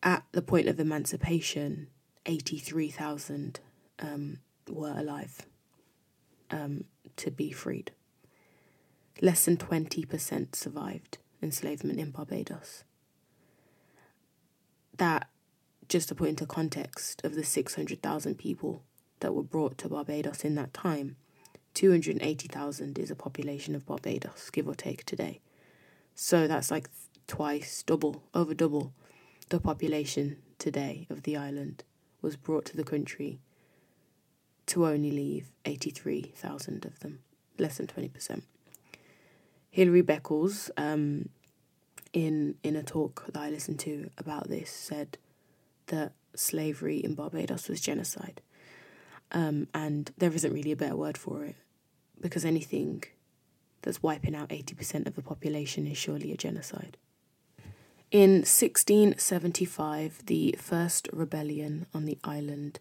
At 0.03 0.25
the 0.33 0.43
point 0.43 0.69
of 0.69 0.79
emancipation, 0.79 1.89
83,000 2.27 3.61
um, 3.99 4.39
were 4.69 4.95
alive 4.97 5.43
um, 6.51 6.85
to 7.17 7.31
be 7.31 7.51
freed. 7.51 7.91
Less 9.21 9.47
than 9.47 9.57
20% 9.57 10.55
survived 10.55 11.19
enslavement 11.43 11.99
in 11.99 12.11
Barbados. 12.11 12.85
That 14.97 15.29
just 15.89 16.09
to 16.09 16.15
put 16.15 16.29
into 16.29 16.47
context 16.47 17.25
of 17.25 17.35
the 17.35 17.45
600,000 17.45 18.37
people 18.37 18.83
that 19.21 19.35
were 19.35 19.43
brought 19.43 19.79
to 19.79 19.89
Barbados 19.89 20.45
in 20.45 20.55
that 20.57 20.75
time, 20.75 21.17
280,000 21.75 22.99
is 22.99 23.11
a 23.11 23.15
population 23.15 23.75
of 23.75 23.87
Barbados, 23.87 24.51
give 24.51 24.67
or 24.67 24.75
take 24.75 25.05
today. 25.05 25.41
So 26.15 26.49
that's 26.49 26.71
like 26.71 26.89
twice, 27.27 27.83
double, 27.83 28.23
over 28.35 28.55
double 28.55 28.93
the 29.49 29.61
population 29.61 30.39
today 30.59 31.07
of 31.11 31.23
the 31.23 31.37
island 31.37 31.85
was 32.21 32.37
brought 32.37 32.65
to 32.67 32.77
the 32.77 32.85
country 32.85 33.39
to 34.67 34.87
only 34.87 35.13
leave 35.13 35.53
83,000 35.65 36.85
of 36.85 36.99
them, 37.01 37.21
less 37.59 37.77
than 37.77 37.87
20%. 37.87 38.43
Hilary 39.77 40.03
Beckles, 40.03 40.71
um, 40.79 41.29
in, 42.15 42.55
in 42.63 42.77
a 42.77 42.83
talk 42.83 43.27
that 43.27 43.39
I 43.39 43.51
listened 43.51 43.79
to 43.81 44.09
about 44.17 44.49
this, 44.49 44.71
said 44.71 45.19
that 45.89 46.13
slavery 46.35 46.97
in 46.97 47.15
Barbados 47.15 47.69
was 47.69 47.83
genocide. 47.83 48.41
Um, 49.33 49.69
and 49.75 50.13
there 50.17 50.33
isn't 50.33 50.55
really 50.55 50.73
a 50.73 50.77
better 50.77 50.97
word 50.97 51.19
for 51.19 51.45
it 51.45 51.57
because 52.19 52.43
anything 52.43 53.05
that's 53.83 54.03
wiping 54.03 54.35
out 54.35 54.49
80% 54.49 55.07
of 55.07 55.15
the 55.15 55.21
population 55.21 55.87
is 55.87 55.99
surely 55.99 56.33
a 56.33 56.39
genocide. 56.39 56.97
In 58.11 58.47
1675, 58.47 60.25
the 60.25 60.55
first 60.59 61.07
rebellion 61.13 61.85
on 61.93 62.07
the 62.07 62.17
island 62.25 62.79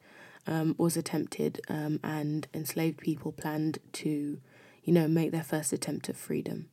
um, 0.48 0.76
was 0.78 0.96
attempted, 0.96 1.60
um, 1.68 2.00
and 2.06 2.48
enslaved 2.54 3.00
people 3.00 3.34
planned 3.34 3.80
to, 3.92 4.40
you 4.86 4.94
know, 4.94 5.10
make 5.10 5.34
their 5.34 5.44
first 5.44 5.74
attempt 5.74 6.08
at 6.08 6.16
freedom. 6.16 6.70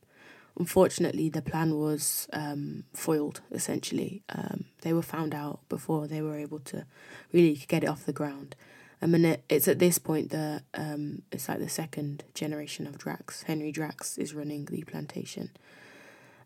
Unfortunately, 0.59 1.29
the 1.29 1.43
plan 1.43 1.79
was 1.79 2.29
um, 2.33 2.85
foiled. 2.95 3.41
Essentially, 3.51 4.23
um, 4.29 4.67
they 4.83 4.93
were 4.93 5.03
found 5.03 5.35
out 5.35 5.61
before 5.69 6.07
they 6.07 6.23
were 6.23 6.39
able 6.39 6.61
to 6.61 6.87
really 7.33 7.55
get 7.69 7.85
it 7.85 7.89
off 7.89 8.07
the 8.07 8.13
ground. 8.13 8.55
I 9.01 9.07
mean, 9.07 9.25
it, 9.25 9.45
it's 9.49 9.67
at 9.67 9.79
this 9.79 9.99
point 9.99 10.31
that 10.31 10.63
um, 10.75 11.23
it's 11.33 11.49
like 11.49 11.59
the 11.59 11.69
second 11.69 12.25
generation 12.35 12.87
of 12.87 12.99
Drax. 12.99 13.43
Henry 13.45 13.73
Drax 13.73 14.17
is 14.19 14.35
running 14.35 14.67
the 14.67 14.83
plantation, 14.85 15.51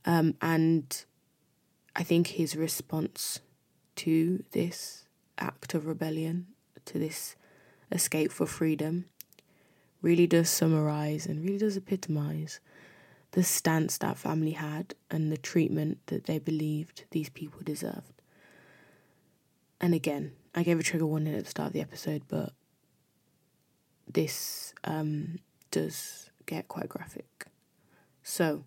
um, 0.05 0.35
and 0.41 1.05
I 1.95 2.03
think 2.03 2.29
his 2.29 2.57
response 2.57 3.41
to 3.97 4.45
this 4.53 5.05
act 5.39 5.75
of 5.75 5.87
rebellion, 5.87 6.47
to 6.87 6.99
this 6.99 7.37
escape 7.93 8.33
for 8.33 8.47
freedom, 8.47 9.07
really 10.03 10.27
does 10.27 10.49
summarize 10.49 11.27
and 11.27 11.45
really 11.45 11.59
does 11.59 11.77
epitomize 11.77 12.61
the 13.37 13.45
stance 13.45 13.99
that 13.99 14.17
family 14.17 14.53
had 14.53 14.95
and 15.11 15.31
the 15.31 15.37
treatment 15.37 15.99
that 16.07 16.25
they 16.25 16.39
believed 16.39 17.05
these 17.11 17.29
people 17.29 17.61
deserved. 17.63 18.23
And 19.79 19.93
again, 19.93 20.33
I 20.55 20.63
gave 20.63 20.81
a 20.81 20.83
trigger 20.83 21.05
warning 21.05 21.35
at 21.35 21.45
the 21.45 21.51
start 21.51 21.67
of 21.67 21.73
the 21.75 21.83
episode, 21.83 22.23
but 22.29 22.55
this 24.11 24.73
um, 24.85 25.41
does 25.71 26.31
get 26.47 26.67
quite 26.69 26.89
graphic. 26.89 27.45
So, 28.23 28.65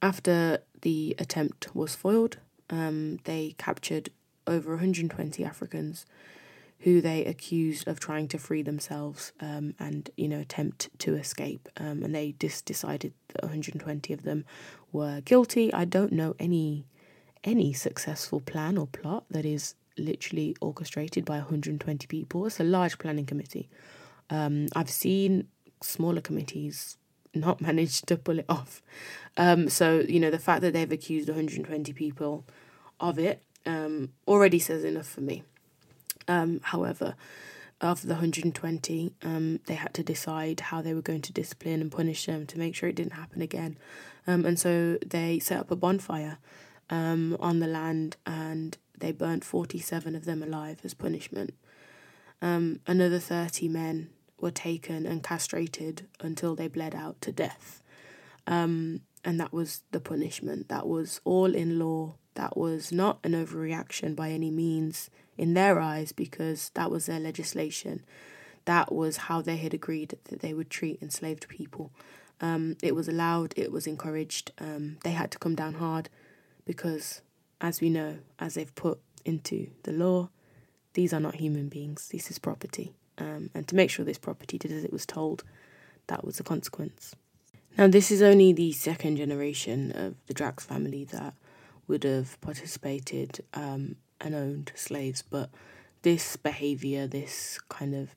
after 0.00 0.60
the 0.80 1.14
attempt 1.18 1.76
was 1.76 1.94
foiled, 1.94 2.38
um, 2.70 3.18
they 3.24 3.56
captured 3.58 4.08
over 4.46 4.70
120 4.70 5.44
Africans 5.44 6.06
who 6.80 7.00
they 7.00 7.24
accused 7.24 7.88
of 7.88 7.98
trying 7.98 8.28
to 8.28 8.38
free 8.38 8.62
themselves 8.62 9.32
um, 9.40 9.74
and 9.78 10.10
you 10.16 10.28
know 10.28 10.40
attempt 10.40 10.90
to 10.98 11.16
escape. 11.16 11.68
Um, 11.76 12.02
and 12.02 12.14
they 12.14 12.34
just 12.38 12.64
decided 12.66 13.14
that 13.28 13.42
120 13.42 14.12
of 14.12 14.22
them 14.22 14.44
were 14.92 15.20
guilty. 15.22 15.72
I 15.72 15.84
don't 15.84 16.12
know 16.12 16.34
any 16.38 16.86
any 17.42 17.72
successful 17.72 18.40
plan 18.40 18.78
or 18.78 18.86
plot 18.86 19.24
that 19.30 19.44
is 19.44 19.74
literally 19.96 20.56
orchestrated 20.60 21.24
by 21.24 21.36
120 21.36 22.06
people. 22.06 22.46
It's 22.46 22.60
a 22.60 22.64
large 22.64 22.98
planning 22.98 23.26
committee. 23.26 23.68
Um, 24.30 24.68
i've 24.74 24.88
seen 24.88 25.48
smaller 25.82 26.22
committees 26.22 26.96
not 27.34 27.60
manage 27.68 28.00
to 28.02 28.16
pull 28.16 28.38
it 28.38 28.46
off. 28.48 28.82
Um, 29.36 29.68
so 29.68 30.00
you 30.00 30.20
know 30.20 30.30
the 30.30 30.38
fact 30.38 30.62
that 30.62 30.72
they've 30.72 30.90
accused 30.90 31.28
120 31.28 31.92
people 31.92 32.44
of 33.00 33.18
it 33.18 33.42
um, 33.66 34.10
already 34.26 34.58
says 34.58 34.84
enough 34.84 35.08
for 35.08 35.20
me 35.20 35.42
um, 36.28 36.60
however, 36.62 37.14
of 37.80 38.02
the 38.02 38.14
120, 38.14 39.14
um, 39.22 39.60
they 39.66 39.74
had 39.74 39.94
to 39.94 40.02
decide 40.02 40.60
how 40.60 40.80
they 40.80 40.94
were 40.94 41.02
going 41.02 41.22
to 41.22 41.32
discipline 41.32 41.80
and 41.80 41.92
punish 41.92 42.26
them 42.26 42.46
to 42.46 42.58
make 42.58 42.74
sure 42.74 42.88
it 42.88 42.96
didn't 42.96 43.12
happen 43.12 43.42
again. 43.42 43.76
Um, 44.26 44.44
and 44.44 44.58
so 44.58 44.98
they 45.04 45.38
set 45.38 45.60
up 45.60 45.70
a 45.70 45.76
bonfire 45.76 46.38
um, 46.88 47.36
on 47.40 47.60
the 47.60 47.66
land 47.66 48.16
and 48.24 48.78
they 48.98 49.12
burnt 49.12 49.44
47 49.44 50.14
of 50.14 50.24
them 50.24 50.42
alive 50.42 50.78
as 50.84 50.94
punishment. 50.94 51.54
Um, 52.40 52.80
another 52.86 53.18
30 53.18 53.68
men 53.68 54.10
were 54.40 54.50
taken 54.50 55.06
and 55.06 55.22
castrated 55.22 56.06
until 56.20 56.54
they 56.54 56.68
bled 56.68 56.94
out 56.94 57.20
to 57.22 57.32
death. 57.32 57.82
Um, 58.46 59.00
and 59.24 59.40
that 59.40 59.52
was 59.52 59.82
the 59.90 60.00
punishment. 60.00 60.68
That 60.68 60.86
was 60.86 61.20
all 61.24 61.54
in 61.54 61.78
law. 61.78 62.16
That 62.34 62.56
was 62.56 62.90
not 62.90 63.18
an 63.24 63.32
overreaction 63.32 64.16
by 64.16 64.30
any 64.30 64.50
means 64.50 65.10
in 65.36 65.54
their 65.54 65.80
eyes 65.80 66.12
because 66.12 66.70
that 66.74 66.90
was 66.90 67.06
their 67.06 67.20
legislation. 67.20 68.04
That 68.64 68.92
was 68.92 69.16
how 69.16 69.40
they 69.40 69.56
had 69.56 69.74
agreed 69.74 70.16
that 70.24 70.40
they 70.40 70.54
would 70.54 70.70
treat 70.70 71.02
enslaved 71.02 71.48
people. 71.48 71.90
Um, 72.40 72.76
it 72.82 72.94
was 72.94 73.08
allowed, 73.08 73.54
it 73.56 73.70
was 73.70 73.86
encouraged. 73.86 74.52
Um, 74.58 74.98
they 75.04 75.12
had 75.12 75.30
to 75.32 75.38
come 75.38 75.54
down 75.54 75.74
hard 75.74 76.08
because, 76.64 77.20
as 77.60 77.80
we 77.80 77.90
know, 77.90 78.18
as 78.38 78.54
they've 78.54 78.74
put 78.74 79.00
into 79.24 79.68
the 79.84 79.92
law, 79.92 80.30
these 80.94 81.12
are 81.12 81.20
not 81.20 81.36
human 81.36 81.68
beings, 81.68 82.08
this 82.08 82.30
is 82.30 82.38
property. 82.38 82.92
Um, 83.18 83.50
and 83.54 83.66
to 83.68 83.76
make 83.76 83.90
sure 83.90 84.04
this 84.04 84.18
property 84.18 84.58
did 84.58 84.72
as 84.72 84.84
it 84.84 84.92
was 84.92 85.06
told, 85.06 85.44
that 86.06 86.24
was 86.24 86.38
the 86.38 86.42
consequence. 86.42 87.14
Now, 87.76 87.88
this 87.88 88.10
is 88.10 88.22
only 88.22 88.52
the 88.52 88.72
second 88.72 89.16
generation 89.16 89.92
of 89.92 90.14
the 90.26 90.34
Drax 90.34 90.64
family 90.64 91.04
that 91.06 91.34
would 91.86 92.04
have 92.04 92.40
participated 92.40 93.40
um, 93.54 93.96
and 94.20 94.34
owned 94.34 94.72
slaves, 94.74 95.22
but 95.22 95.50
this 96.02 96.36
behavior, 96.36 97.06
this 97.06 97.58
kind 97.68 97.94
of 97.94 98.14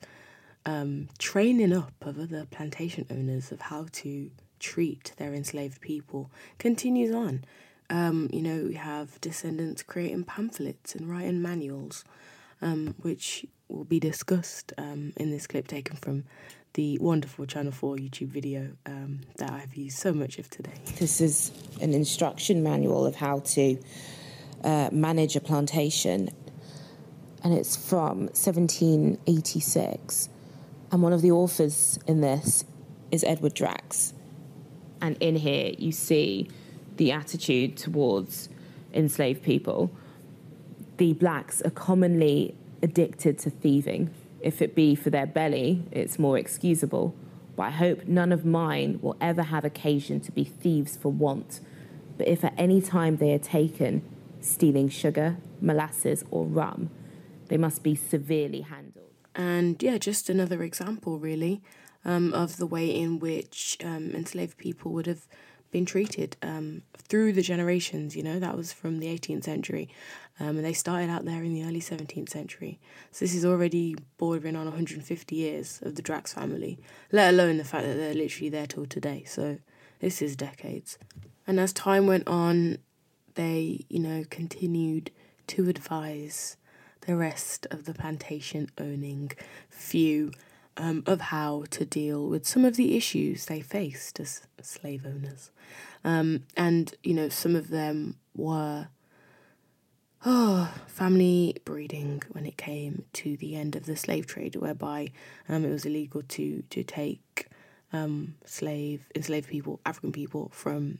um, 0.65 1.07
training 1.17 1.73
up 1.73 1.93
of 2.01 2.19
other 2.19 2.45
plantation 2.45 3.05
owners 3.09 3.51
of 3.51 3.61
how 3.61 3.87
to 3.91 4.29
treat 4.59 5.13
their 5.17 5.33
enslaved 5.33 5.81
people 5.81 6.29
continues 6.57 7.13
on. 7.13 7.45
Um, 7.89 8.29
you 8.33 8.41
know, 8.41 8.65
we 8.67 8.73
have 8.73 9.19
descendants 9.21 9.81
creating 9.81 10.25
pamphlets 10.25 10.93
and 10.93 11.09
writing 11.09 11.41
manuals, 11.41 12.03
um, 12.61 12.95
which 13.01 13.45
will 13.69 13.85
be 13.85 13.99
discussed 13.99 14.73
um, 14.77 15.13
in 15.15 15.31
this 15.31 15.47
clip 15.47 15.67
taken 15.67 15.95
from 15.95 16.25
the 16.77 16.97
wonderful 16.99 17.45
Channel 17.47 17.71
4 17.71 17.95
YouTube 17.95 18.27
video 18.27 18.69
um, 18.85 19.21
that 19.37 19.51
I've 19.51 19.73
used 19.73 19.97
so 19.97 20.13
much 20.13 20.37
of 20.37 20.47
today. 20.47 20.79
This 20.99 21.19
is 21.19 21.51
an 21.81 21.95
instruction 21.95 22.61
manual 22.61 23.07
of 23.07 23.15
how 23.15 23.39
to 23.39 23.79
uh, 24.63 24.89
manage 24.91 25.35
a 25.35 25.41
plantation, 25.41 26.29
and 27.43 27.51
it's 27.51 27.75
from 27.75 28.27
1786. 28.27 30.29
And 30.91 31.01
one 31.01 31.13
of 31.13 31.23
the 31.23 31.31
authors 31.31 31.97
in 32.05 32.21
this 32.21 32.63
is 33.09 33.23
Edward 33.23 33.55
Drax. 33.55 34.13
And 35.01 35.17
in 35.19 35.35
here, 35.35 35.73
you 35.79 35.91
see 35.91 36.47
the 36.97 37.11
attitude 37.11 37.77
towards 37.77 38.49
enslaved 38.93 39.41
people. 39.41 39.89
The 40.97 41.13
blacks 41.13 41.59
are 41.63 41.71
commonly 41.71 42.53
addicted 42.83 43.39
to 43.39 43.49
thieving. 43.49 44.11
If 44.47 44.61
it 44.61 44.75
be 44.75 44.95
for 44.95 45.09
their 45.09 45.27
belly, 45.27 45.83
it's 45.91 46.17
more 46.17 46.37
excusable. 46.37 47.13
But 47.57 47.63
I 47.63 47.71
hope 47.71 48.07
none 48.07 48.31
of 48.31 48.45
mine 48.45 48.99
will 49.01 49.17
ever 49.19 49.43
have 49.43 49.65
occasion 49.65 50.21
to 50.21 50.31
be 50.31 50.45
thieves 50.45 50.95
for 50.95 51.11
want. 51.11 51.59
But 52.17 52.29
if 52.29 52.45
at 52.45 52.53
any 52.57 52.81
time 52.81 53.17
they 53.17 53.33
are 53.33 53.39
taken, 53.39 54.03
stealing 54.39 54.87
sugar, 54.87 55.35
molasses, 55.59 56.23
or 56.31 56.45
rum. 56.45 56.89
They 57.49 57.57
must 57.57 57.83
be 57.83 57.93
severely 57.93 58.61
handled. 58.61 59.11
And 59.35 59.83
yeah, 59.83 59.97
just 59.97 60.29
another 60.29 60.63
example, 60.63 61.19
really, 61.19 61.61
um, 62.05 62.33
of 62.33 62.55
the 62.55 62.65
way 62.65 62.89
in 62.89 63.19
which 63.19 63.77
um, 63.83 64.11
enslaved 64.15 64.57
people 64.57 64.93
would 64.93 65.07
have 65.07 65.27
been 65.71 65.85
treated 65.85 66.37
um, 66.41 66.83
through 66.95 67.33
the 67.33 67.41
generations. 67.41 68.15
You 68.15 68.23
know, 68.23 68.39
that 68.39 68.55
was 68.55 68.71
from 68.71 68.99
the 68.99 69.07
18th 69.07 69.43
century, 69.43 69.89
um, 70.39 70.57
and 70.57 70.65
they 70.65 70.73
started 70.73 71.09
out 71.09 71.25
there 71.25 71.43
in 71.43 71.53
the 71.53 71.63
early 71.63 71.81
17th 71.81 72.29
century. 72.29 72.79
So 73.11 73.25
this 73.25 73.33
is 73.33 73.45
already 73.45 73.95
bordering 74.17 74.55
on 74.55 74.65
150 74.65 75.35
years 75.35 75.79
of 75.81 75.95
the 75.95 76.01
Drax 76.01 76.33
family, 76.33 76.79
let 77.11 77.33
alone 77.33 77.57
the 77.57 77.63
fact 77.63 77.85
that 77.85 77.95
they're 77.95 78.13
literally 78.13 78.49
there 78.49 78.67
till 78.67 78.85
today. 78.85 79.23
So 79.25 79.57
this 79.99 80.21
is 80.21 80.35
decades. 80.35 80.97
And 81.47 81.59
as 81.59 81.73
time 81.73 82.05
went 82.05 82.27
on, 82.27 82.77
they, 83.35 83.85
you 83.89 83.99
know, 83.99 84.25
continued 84.29 85.11
to 85.47 85.69
advise 85.69 86.57
the 87.01 87.15
rest 87.15 87.65
of 87.71 87.85
the 87.85 87.93
plantation 87.93 88.69
owning 88.77 89.31
few 89.69 90.31
um, 90.75 91.03
of 91.07 91.21
how 91.21 91.63
to 91.71 91.85
deal 91.85 92.27
with 92.27 92.45
some 92.45 92.65
of 92.65 92.75
the 92.75 92.95
issues 92.95 93.45
they 93.45 93.61
faced 93.61 94.19
as 94.19 94.41
slave 94.61 95.05
owners. 95.05 95.49
Um, 96.03 96.43
and, 96.55 96.93
you 97.03 97.13
know, 97.13 97.29
some 97.29 97.55
of 97.55 97.69
them 97.69 98.17
were 98.35 98.89
oh, 100.25 100.73
family 100.87 101.57
breeding 101.65 102.21
when 102.31 102.45
it 102.45 102.57
came 102.57 103.05
to 103.13 103.37
the 103.37 103.55
end 103.55 103.75
of 103.75 103.85
the 103.85 103.95
slave 103.95 104.27
trade, 104.27 104.55
whereby 104.55 105.11
um, 105.47 105.65
it 105.65 105.71
was 105.71 105.85
illegal 105.85 106.23
to, 106.29 106.63
to 106.69 106.83
take 106.83 107.47
um, 107.93 108.35
slave, 108.45 109.07
enslaved 109.15 109.49
people, 109.49 109.79
African 109.85 110.11
people 110.11 110.49
from 110.53 110.99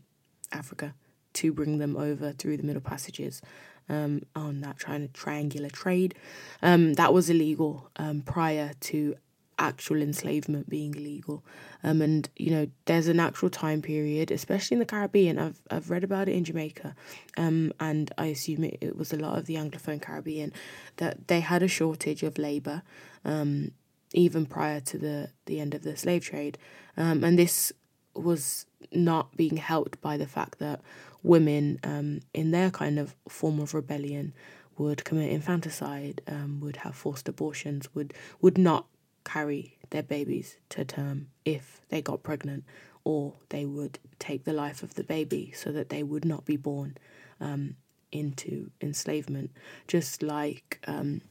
Africa 0.51 0.93
to 1.33 1.53
bring 1.53 1.77
them 1.77 1.95
over 1.95 2.31
through 2.31 2.57
the 2.57 2.63
Middle 2.63 2.81
Passages 2.81 3.41
um, 3.89 4.21
on 4.35 4.61
that 4.61 4.77
to 4.79 5.13
triangular 5.13 5.69
trade. 5.69 6.15
Um, 6.61 6.93
that 6.93 7.13
was 7.13 7.29
illegal 7.29 7.89
um, 7.97 8.21
prior 8.21 8.71
to 8.81 9.15
actual 9.59 10.01
enslavement 10.01 10.69
being 10.69 10.95
illegal. 10.95 11.43
Um, 11.87 12.01
and 12.01 12.29
you 12.35 12.51
know, 12.51 12.67
there's 12.83 13.07
an 13.07 13.21
actual 13.21 13.49
time 13.49 13.81
period, 13.81 14.29
especially 14.29 14.75
in 14.75 14.79
the 14.79 14.85
Caribbean. 14.85 15.39
I've 15.39 15.61
I've 15.71 15.89
read 15.89 16.03
about 16.03 16.27
it 16.27 16.35
in 16.35 16.43
Jamaica, 16.43 16.93
um, 17.37 17.71
and 17.79 18.11
I 18.17 18.25
assume 18.25 18.65
it, 18.65 18.77
it 18.81 18.97
was 18.97 19.13
a 19.13 19.17
lot 19.17 19.37
of 19.37 19.45
the 19.45 19.55
Anglophone 19.55 20.01
Caribbean 20.01 20.51
that 20.97 21.29
they 21.29 21.39
had 21.39 21.63
a 21.63 21.67
shortage 21.69 22.23
of 22.23 22.37
labour, 22.37 22.81
um, 23.23 23.71
even 24.13 24.45
prior 24.45 24.81
to 24.81 24.97
the 24.97 25.29
the 25.45 25.61
end 25.61 25.73
of 25.73 25.83
the 25.83 25.95
slave 25.95 26.25
trade, 26.25 26.57
um, 26.97 27.23
and 27.23 27.39
this 27.39 27.71
was 28.13 28.65
not 28.91 29.37
being 29.37 29.55
helped 29.55 30.01
by 30.01 30.17
the 30.17 30.27
fact 30.27 30.59
that 30.59 30.81
women, 31.23 31.79
um, 31.83 32.19
in 32.33 32.51
their 32.51 32.69
kind 32.69 32.99
of 32.99 33.15
form 33.29 33.61
of 33.61 33.73
rebellion, 33.73 34.33
would 34.77 35.05
commit 35.05 35.31
infanticide, 35.31 36.21
um, 36.27 36.59
would 36.59 36.77
have 36.77 36.95
forced 36.95 37.29
abortions, 37.29 37.87
would 37.95 38.13
would 38.41 38.57
not 38.57 38.87
carry 39.23 39.76
their 39.89 40.03
babies 40.03 40.57
to 40.69 40.85
term 40.85 41.27
if 41.45 41.81
they 41.89 42.01
got 42.01 42.23
pregnant, 42.23 42.63
or 43.03 43.33
they 43.49 43.65
would 43.65 43.99
take 44.19 44.43
the 44.43 44.53
life 44.53 44.83
of 44.83 44.95
the 44.95 45.03
baby 45.03 45.51
so 45.55 45.71
that 45.71 45.89
they 45.89 46.03
would 46.03 46.25
not 46.25 46.45
be 46.45 46.57
born 46.57 46.97
um, 47.39 47.75
into 48.11 48.69
enslavement. 48.81 49.51
Just 49.87 50.21
like 50.21 50.79
um, 50.87 51.21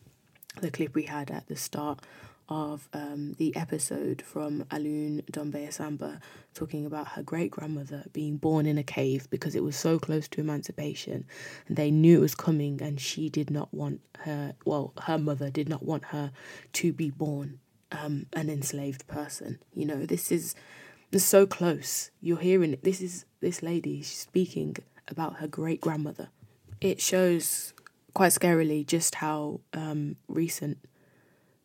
the 0.60 0.70
clip 0.70 0.94
we 0.94 1.04
had 1.04 1.30
at 1.30 1.46
the 1.48 1.56
start 1.56 2.00
of 2.48 2.88
um, 2.92 3.34
the 3.38 3.54
episode 3.56 4.22
from 4.22 4.64
Alun 4.70 5.24
Dombe 5.30 5.66
Asamba 5.66 6.20
talking 6.54 6.86
about 6.86 7.08
her 7.08 7.22
great 7.22 7.50
grandmother 7.50 8.04
being 8.12 8.36
born 8.36 8.66
in 8.66 8.78
a 8.78 8.82
cave 8.82 9.28
because 9.30 9.54
it 9.54 9.64
was 9.64 9.76
so 9.76 9.98
close 9.98 10.28
to 10.28 10.40
emancipation 10.40 11.24
and 11.66 11.76
they 11.76 11.90
knew 11.90 12.18
it 12.18 12.20
was 12.20 12.34
coming 12.34 12.80
and 12.80 13.00
she 13.00 13.28
did 13.28 13.50
not 13.50 13.72
want 13.74 14.00
her, 14.20 14.54
well, 14.64 14.92
her 15.02 15.18
mother 15.18 15.50
did 15.50 15.68
not 15.68 15.82
want 15.82 16.04
her 16.06 16.30
to 16.74 16.92
be 16.92 17.10
born 17.10 17.58
um, 17.92 18.26
an 18.32 18.50
enslaved 18.50 19.06
person. 19.06 19.58
You 19.74 19.86
know, 19.86 20.06
this 20.06 20.30
is, 20.32 20.54
so 21.16 21.46
close. 21.46 22.10
You're 22.20 22.36
hearing 22.36 22.74
it. 22.74 22.84
This 22.84 23.00
is 23.00 23.24
this 23.40 23.62
lady 23.62 24.02
speaking 24.02 24.76
about 25.08 25.36
her 25.36 25.46
great 25.46 25.80
grandmother. 25.80 26.28
It 26.78 27.00
shows 27.00 27.72
quite 28.12 28.32
scarily 28.32 28.86
just 28.86 29.14
how 29.14 29.60
um, 29.72 30.16
recent 30.28 30.76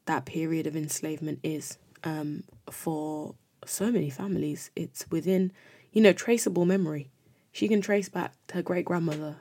that 0.05 0.23
period 0.23 0.67
of 0.67 0.77
enslavement 0.77 1.39
is 1.43 1.77
um, 2.05 2.45
for 2.69 3.35
so 3.65 3.91
many 3.91 4.09
families. 4.09 4.71
It's 4.73 5.05
within, 5.11 5.51
you 5.91 6.01
know, 6.01 6.13
traceable 6.13 6.63
memory. 6.63 7.09
She 7.51 7.67
can 7.67 7.81
trace 7.81 8.07
back 8.07 8.33
to 8.47 8.55
her 8.55 8.61
great 8.61 8.85
grandmother. 8.85 9.37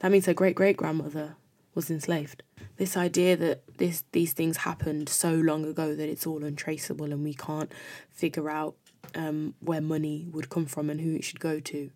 That 0.00 0.12
means 0.12 0.26
her 0.26 0.34
great 0.34 0.54
great 0.54 0.76
grandmother 0.76 1.36
was 1.76 1.90
enslaved. 1.90 2.42
This 2.78 2.96
idea 2.96 3.36
that 3.36 3.78
this 3.78 4.02
these 4.10 4.32
things 4.32 4.56
happened 4.56 5.08
so 5.08 5.32
long 5.32 5.64
ago 5.64 5.94
that 5.94 6.08
it's 6.08 6.26
all 6.26 6.42
untraceable 6.42 7.12
and 7.12 7.22
we 7.22 7.34
can't 7.34 7.70
figure 8.10 8.50
out 8.50 8.74
um, 9.14 9.54
where 9.60 9.80
money 9.80 10.26
would 10.32 10.48
come 10.48 10.66
from 10.66 10.90
and 10.90 11.00
who 11.00 11.14
it 11.14 11.22
should 11.22 11.38
go 11.38 11.60
to 11.60 11.90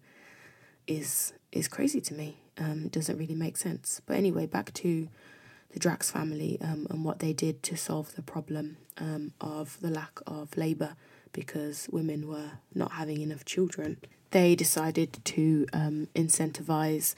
is 0.86 1.32
is 1.50 1.66
crazy 1.66 2.00
to 2.02 2.14
me. 2.14 2.36
Um, 2.58 2.84
it 2.84 2.92
doesn't 2.92 3.18
really 3.18 3.34
make 3.34 3.56
sense. 3.56 4.00
But 4.06 4.16
anyway, 4.16 4.46
back 4.46 4.72
to 4.74 5.08
the 5.72 5.78
Drax 5.78 6.10
family 6.10 6.58
um, 6.60 6.86
and 6.90 7.04
what 7.04 7.20
they 7.20 7.32
did 7.32 7.62
to 7.64 7.76
solve 7.76 8.14
the 8.14 8.22
problem 8.22 8.76
um, 8.98 9.32
of 9.40 9.78
the 9.80 9.90
lack 9.90 10.20
of 10.26 10.56
labour 10.56 10.94
because 11.32 11.88
women 11.90 12.28
were 12.28 12.52
not 12.74 12.92
having 12.92 13.22
enough 13.22 13.44
children. 13.44 13.98
They 14.30 14.54
decided 14.54 15.24
to 15.24 15.66
um, 15.72 16.08
incentivise 16.14 17.14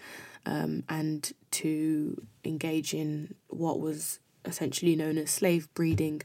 um, 0.47 0.85
and 0.89 1.33
to 1.53 2.27
engage 2.45 2.95
in 2.95 3.35
what 3.49 3.81
was 3.81 4.19
essentially 4.45 4.97
known 4.97 5.19
as 5.19 5.31
slave 5.31 5.73
breeding, 5.75 6.23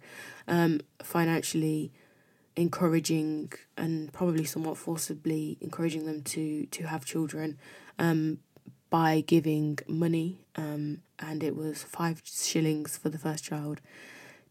um, 0.48 0.82
financially 1.02 1.92
encouraging 2.56 3.54
and 3.78 4.12
probably 4.12 4.44
somewhat 4.44 4.78
forcibly 4.78 5.58
encouraging 5.62 6.06
them 6.08 6.24
to 6.24 6.66
to 6.68 6.88
have 6.88 7.06
children 7.06 7.58
um, 8.00 8.40
by 8.90 9.22
giving 9.26 9.78
money, 9.88 10.42
um, 10.56 11.02
and 11.20 11.44
it 11.44 11.56
was 11.56 11.84
five 11.84 12.22
shillings 12.26 12.98
for 12.98 13.10
the 13.10 13.18
first 13.18 13.44
child, 13.44 13.82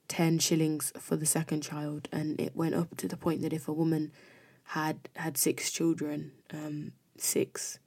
ten 0.09 0.39
shillings 0.39 0.93
for 0.99 1.17
the 1.17 1.27
second 1.27 1.63
child, 1.63 2.09
and 2.13 2.41
it 2.41 2.55
went 2.55 2.75
up 2.75 2.97
to 2.97 3.09
the 3.09 3.17
point 3.17 3.43
that 3.43 3.53
if 3.53 3.67
a 3.67 3.73
woman 3.73 4.13
had 4.71 5.09
had 5.17 5.37
six 5.37 5.71
children, 5.71 6.33
um, 6.53 6.93
six 7.17 7.79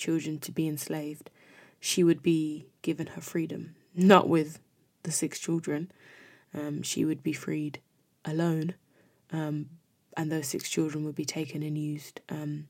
children 0.00 0.38
to 0.40 0.52
be 0.52 0.66
enslaved, 0.66 1.30
she 1.78 2.02
would 2.02 2.22
be 2.22 2.66
given 2.82 3.08
her 3.08 3.20
freedom, 3.20 3.74
not 3.94 4.28
with 4.28 4.58
the 5.02 5.12
six 5.12 5.38
children. 5.38 5.90
Um, 6.52 6.82
she 6.82 7.04
would 7.04 7.22
be 7.22 7.32
freed 7.32 7.80
alone, 8.24 8.74
um, 9.32 9.66
and 10.16 10.32
those 10.32 10.48
six 10.48 10.68
children 10.68 11.04
would 11.04 11.14
be 11.14 11.24
taken 11.24 11.62
and 11.62 11.78
used 11.78 12.20
um, 12.28 12.68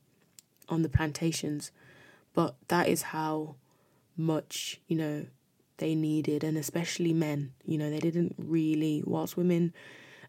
on 0.69 0.83
the 0.83 0.89
plantations 0.89 1.71
but 2.33 2.55
that 2.67 2.87
is 2.87 3.01
how 3.01 3.55
much, 4.15 4.79
you 4.87 4.97
know, 4.97 5.25
they 5.77 5.95
needed, 5.95 6.43
and 6.43 6.57
especially 6.57 7.13
men. 7.13 7.53
You 7.65 7.77
know, 7.77 7.89
they 7.89 7.99
didn't 7.99 8.35
really, 8.37 9.03
whilst 9.05 9.35
women 9.35 9.73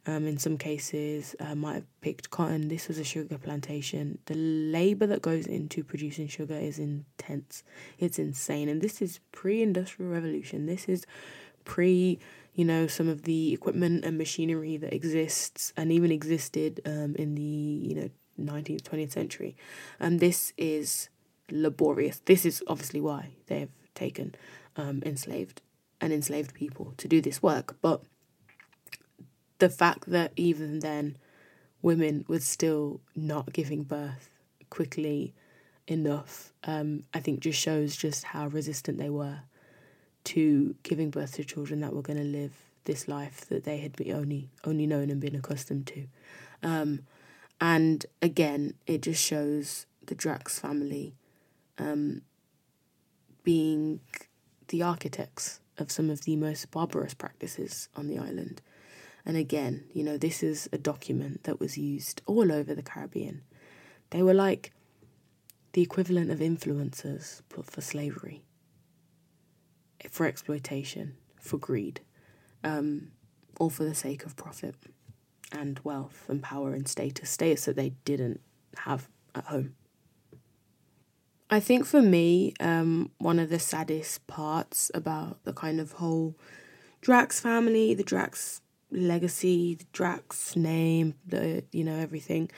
um, 0.06 0.26
in 0.26 0.38
some 0.38 0.58
cases 0.58 1.36
uh, 1.38 1.54
might 1.54 1.74
have 1.74 2.00
picked 2.00 2.30
cotton, 2.30 2.68
this 2.68 2.88
was 2.88 2.98
a 2.98 3.04
sugar 3.04 3.38
plantation. 3.38 4.18
The 4.26 4.34
labor 4.34 5.06
that 5.06 5.22
goes 5.22 5.46
into 5.46 5.84
producing 5.84 6.28
sugar 6.28 6.56
is 6.56 6.78
intense, 6.78 7.62
it's 7.98 8.18
insane. 8.18 8.68
And 8.68 8.82
this 8.82 9.00
is 9.00 9.20
pre 9.30 9.62
industrial 9.62 10.10
revolution. 10.10 10.66
This 10.66 10.88
is 10.88 11.06
pre 11.64 12.18
you 12.54 12.64
know 12.64 12.86
some 12.86 13.08
of 13.08 13.22
the 13.22 13.52
equipment 13.52 14.04
and 14.04 14.18
machinery 14.18 14.76
that 14.76 14.92
exists 14.92 15.72
and 15.76 15.90
even 15.90 16.10
existed 16.12 16.80
um, 16.84 17.14
in 17.16 17.34
the 17.34 17.42
you 17.42 17.94
know 17.94 18.10
19th 18.40 18.82
20th 18.82 19.12
century 19.12 19.56
and 20.00 20.20
this 20.20 20.52
is 20.56 21.08
laborious. 21.50 22.20
This 22.24 22.44
is 22.44 22.62
obviously 22.66 23.00
why 23.00 23.30
they've 23.46 23.70
taken 23.94 24.34
um, 24.76 25.02
enslaved 25.04 25.60
and 26.00 26.12
enslaved 26.12 26.54
people 26.54 26.94
to 26.96 27.06
do 27.06 27.20
this 27.20 27.42
work. 27.42 27.76
But 27.80 28.02
the 29.62 29.68
fact 29.68 30.10
that 30.10 30.32
even 30.34 30.80
then 30.80 31.16
women 31.82 32.24
were 32.26 32.40
still 32.40 33.00
not 33.14 33.52
giving 33.52 33.84
birth 33.84 34.28
quickly 34.70 35.32
enough, 35.86 36.52
um, 36.64 37.04
I 37.14 37.20
think 37.20 37.38
just 37.38 37.60
shows 37.60 37.94
just 37.94 38.24
how 38.24 38.48
resistant 38.48 38.98
they 38.98 39.08
were 39.08 39.38
to 40.24 40.74
giving 40.82 41.10
birth 41.10 41.34
to 41.34 41.44
children 41.44 41.78
that 41.78 41.94
were 41.94 42.02
going 42.02 42.18
to 42.18 42.24
live 42.24 42.50
this 42.86 43.06
life 43.06 43.46
that 43.50 43.62
they 43.62 43.78
had 43.78 43.94
been 43.94 44.10
only 44.10 44.50
only 44.64 44.84
known 44.84 45.10
and 45.10 45.20
been 45.20 45.36
accustomed 45.36 45.86
to. 45.86 46.08
Um, 46.64 47.06
and 47.60 48.04
again, 48.20 48.74
it 48.88 49.02
just 49.02 49.22
shows 49.22 49.86
the 50.06 50.16
Drax 50.16 50.58
family 50.58 51.14
um, 51.78 52.22
being 53.44 54.00
the 54.66 54.82
architects 54.82 55.60
of 55.78 55.92
some 55.92 56.10
of 56.10 56.22
the 56.22 56.34
most 56.34 56.68
barbarous 56.72 57.14
practices 57.14 57.88
on 57.94 58.08
the 58.08 58.18
island. 58.18 58.60
And 59.24 59.36
again, 59.36 59.84
you 59.92 60.02
know, 60.02 60.16
this 60.16 60.42
is 60.42 60.68
a 60.72 60.78
document 60.78 61.44
that 61.44 61.60
was 61.60 61.78
used 61.78 62.22
all 62.26 62.50
over 62.52 62.74
the 62.74 62.82
Caribbean. 62.82 63.42
They 64.10 64.22
were 64.22 64.34
like 64.34 64.72
the 65.72 65.82
equivalent 65.82 66.30
of 66.30 66.40
influencers 66.40 67.42
but 67.48 67.64
for 67.64 67.80
slavery, 67.80 68.42
for 70.10 70.26
exploitation, 70.26 71.16
for 71.40 71.56
greed, 71.56 72.00
um, 72.64 73.12
all 73.58 73.70
for 73.70 73.84
the 73.84 73.94
sake 73.94 74.24
of 74.24 74.36
profit 74.36 74.74
and 75.50 75.80
wealth 75.84 76.24
and 76.28 76.42
power 76.42 76.72
and 76.72 76.88
status, 76.88 77.30
status 77.30 77.66
that 77.66 77.76
they 77.76 77.90
didn't 78.04 78.40
have 78.78 79.08
at 79.34 79.44
home. 79.44 79.74
I 81.50 81.60
think 81.60 81.84
for 81.84 82.00
me, 82.00 82.54
um, 82.60 83.10
one 83.18 83.38
of 83.38 83.50
the 83.50 83.58
saddest 83.58 84.26
parts 84.26 84.90
about 84.94 85.44
the 85.44 85.52
kind 85.52 85.80
of 85.80 85.92
whole 85.92 86.34
Drax 87.02 87.40
family, 87.40 87.92
the 87.92 88.02
Drax 88.02 88.61
legacy, 88.92 89.78
Drax 89.92 90.56
name, 90.56 91.14
the 91.26 91.64
you 91.72 91.84
know 91.84 91.96
everything, 91.96 92.50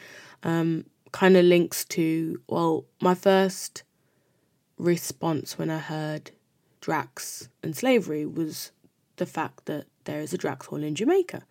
um, 0.43 0.85
kind 1.12 1.37
of 1.37 1.45
links 1.45 1.85
to 1.87 2.41
well, 2.49 2.85
my 3.01 3.14
first 3.14 3.82
response 4.76 5.57
when 5.59 5.70
I 5.70 5.78
heard 5.78 6.32
Drax 6.80 7.49
and 7.62 7.76
slavery 7.76 8.26
was 8.26 8.72
the 9.16 9.26
fact 9.26 9.66
that 9.66 9.87
there 10.05 10.20
is 10.20 10.35
a 10.35 10.39
Drax 10.39 10.66
Hall 10.66 10.82
in 10.82 10.95
Jamaica. 10.95 11.43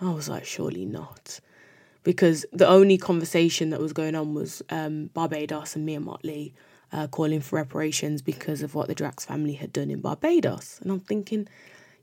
I 0.00 0.10
was 0.10 0.28
like, 0.28 0.44
surely 0.44 0.84
not 0.84 1.40
because 2.02 2.46
the 2.52 2.66
only 2.66 2.96
conversation 2.96 3.70
that 3.70 3.80
was 3.80 3.92
going 3.92 4.14
on 4.14 4.34
was 4.34 4.62
um, 4.70 5.06
Barbados 5.12 5.76
and 5.76 5.84
Mia 5.84 6.00
Mottley 6.00 6.52
uh, 6.92 7.06
calling 7.06 7.40
for 7.40 7.56
reparations 7.56 8.22
because 8.22 8.62
of 8.62 8.74
what 8.74 8.88
the 8.88 8.94
Drax 8.94 9.24
family 9.24 9.54
had 9.54 9.72
done 9.72 9.90
in 9.90 10.00
Barbados. 10.00 10.78
And 10.82 10.90
I'm 10.90 11.00
thinking, 11.00 11.46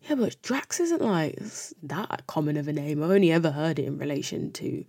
yeah, 0.03 0.15
but 0.15 0.41
Drax 0.41 0.79
isn't 0.79 1.01
like 1.01 1.37
that 1.83 2.27
common 2.27 2.57
of 2.57 2.67
a 2.67 2.73
name. 2.73 3.03
I've 3.03 3.11
only 3.11 3.31
ever 3.31 3.51
heard 3.51 3.79
it 3.79 3.85
in 3.85 3.97
relation 3.97 4.51
to 4.53 4.85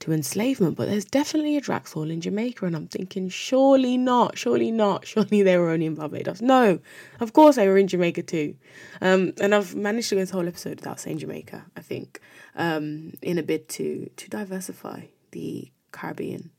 to 0.00 0.12
enslavement, 0.12 0.76
but 0.76 0.88
there's 0.88 1.04
definitely 1.04 1.56
a 1.56 1.60
Drax 1.60 1.92
Hall 1.92 2.10
in 2.10 2.20
Jamaica, 2.20 2.66
and 2.66 2.74
I'm 2.74 2.88
thinking, 2.88 3.28
surely 3.28 3.96
not, 3.96 4.36
surely 4.36 4.70
not, 4.70 5.06
surely 5.06 5.42
they 5.42 5.56
were 5.56 5.70
only 5.70 5.86
in 5.86 5.94
Barbados. 5.94 6.42
No, 6.42 6.80
of 7.20 7.32
course 7.32 7.56
they 7.56 7.68
were 7.68 7.78
in 7.78 7.86
Jamaica 7.88 8.22
too. 8.24 8.56
Um, 9.00 9.32
and 9.40 9.54
I've 9.54 9.74
managed 9.74 10.08
to 10.08 10.16
go 10.16 10.20
this 10.20 10.30
whole 10.30 10.48
episode 10.48 10.80
without 10.80 11.00
saying 11.00 11.18
Jamaica, 11.18 11.66
I 11.76 11.80
think 11.80 12.20
um, 12.56 13.14
in 13.22 13.38
a 13.38 13.42
bid 13.42 13.68
to 13.70 14.10
to 14.16 14.30
diversify 14.30 15.06
the 15.30 15.70
Caribbean 15.92 16.50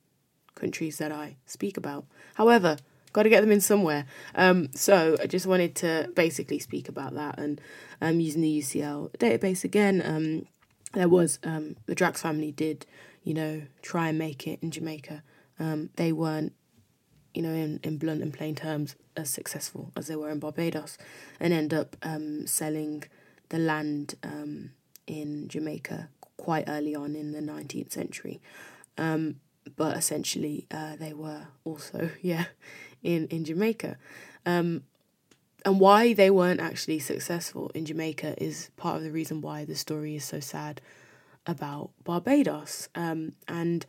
countries 0.56 0.98
that 0.98 1.12
I 1.12 1.36
speak 1.46 1.78
about. 1.78 2.06
However, 2.36 2.78
got 3.16 3.24
to 3.24 3.30
get 3.30 3.40
them 3.40 3.52
in 3.52 3.62
somewhere. 3.62 4.06
Um, 4.36 4.70
so 4.74 5.16
I 5.22 5.26
just 5.26 5.46
wanted 5.46 5.74
to 5.76 6.12
basically 6.16 6.60
speak 6.60 6.90
about 6.90 7.16
that 7.16 7.40
and 7.40 7.62
um, 8.02 8.20
using 8.20 8.42
the 8.42 8.60
UCL 8.60 9.16
database 9.16 9.64
again. 9.64 10.02
Um, 10.06 10.48
there 10.94 11.08
was 11.08 11.40
um, 11.44 11.78
the 11.86 11.96
Drax 11.96 12.22
family 12.22 12.52
did, 12.52 12.86
you 13.24 13.34
know, 13.34 13.62
try 13.82 14.10
and 14.10 14.20
make 14.20 14.46
it 14.48 14.60
in 14.62 14.70
Jamaica. 14.70 15.24
Um, 15.58 15.92
they 15.96 16.12
weren't, 16.12 16.52
you 17.34 17.42
know, 17.42 17.54
in, 17.54 17.80
in 17.84 17.98
blunt 17.98 18.22
and 18.22 18.34
plain 18.34 18.54
terms, 18.54 18.96
as 19.16 19.30
successful 19.30 19.94
as 19.96 20.08
they 20.08 20.18
were 20.18 20.30
in 20.30 20.40
Barbados, 20.40 20.98
and 21.40 21.54
end 21.54 21.74
up 21.74 21.96
um, 22.04 22.46
selling 22.46 23.06
the 23.48 23.60
land 23.60 24.16
um, 24.24 24.72
in 25.08 25.48
Jamaica 25.48 26.10
quite 26.36 26.66
early 26.68 26.94
on 26.94 27.16
in 27.16 27.32
the 27.32 27.40
19th 27.40 27.94
century. 27.94 28.42
Um, 28.98 29.38
but 29.76 29.98
essentially, 29.98 30.68
uh, 30.70 30.96
they 30.98 31.14
were 31.14 31.48
also, 31.64 32.10
yeah, 32.22 32.46
in, 33.06 33.28
in 33.28 33.46
Jamaica. 33.46 33.98
Um, 34.46 34.84
and 35.64 35.80
why 35.80 36.12
they 36.14 36.30
weren't 36.30 36.60
actually 36.60 37.00
successful 37.00 37.72
in 37.74 37.86
Jamaica 37.86 38.36
is 38.44 38.70
part 38.78 38.98
of 38.98 39.04
the 39.04 39.12
reason 39.12 39.40
why 39.42 39.66
the 39.66 39.76
story 39.76 40.16
is 40.16 40.24
so 40.24 40.40
sad 40.40 40.80
about 41.48 41.90
Barbados. 42.04 42.88
Um, 42.94 43.34
and 43.48 43.84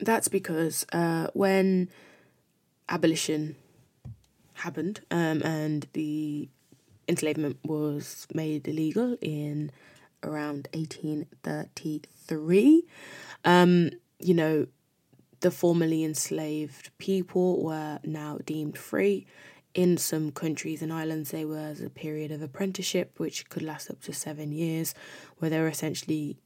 that's 0.00 0.26
because 0.28 0.84
uh, 0.92 1.28
when 1.34 1.88
abolition 2.88 3.54
happened 4.54 5.02
um, 5.10 5.42
and 5.42 5.86
the 5.92 6.48
enslavement 7.06 7.58
was 7.64 8.26
made 8.32 8.66
illegal 8.66 9.18
in 9.20 9.70
around 10.22 10.68
1833, 10.72 12.84
um, 13.44 13.90
you 14.18 14.34
know, 14.34 14.66
the 15.44 15.50
formerly 15.50 16.02
enslaved 16.02 16.90
people 16.96 17.62
were 17.62 17.98
now 18.02 18.38
deemed 18.46 18.78
free. 18.78 19.26
In 19.74 19.98
some 19.98 20.32
countries 20.32 20.80
and 20.80 20.90
islands, 20.90 21.32
there 21.32 21.46
was 21.46 21.82
a 21.82 21.90
period 21.90 22.32
of 22.32 22.40
apprenticeship 22.40 23.20
which 23.20 23.46
could 23.50 23.62
last 23.62 23.90
up 23.90 24.00
to 24.04 24.14
seven 24.14 24.52
years, 24.52 24.94
where 25.36 25.50
they 25.50 25.60
were 25.60 25.68
essentially 25.68 26.38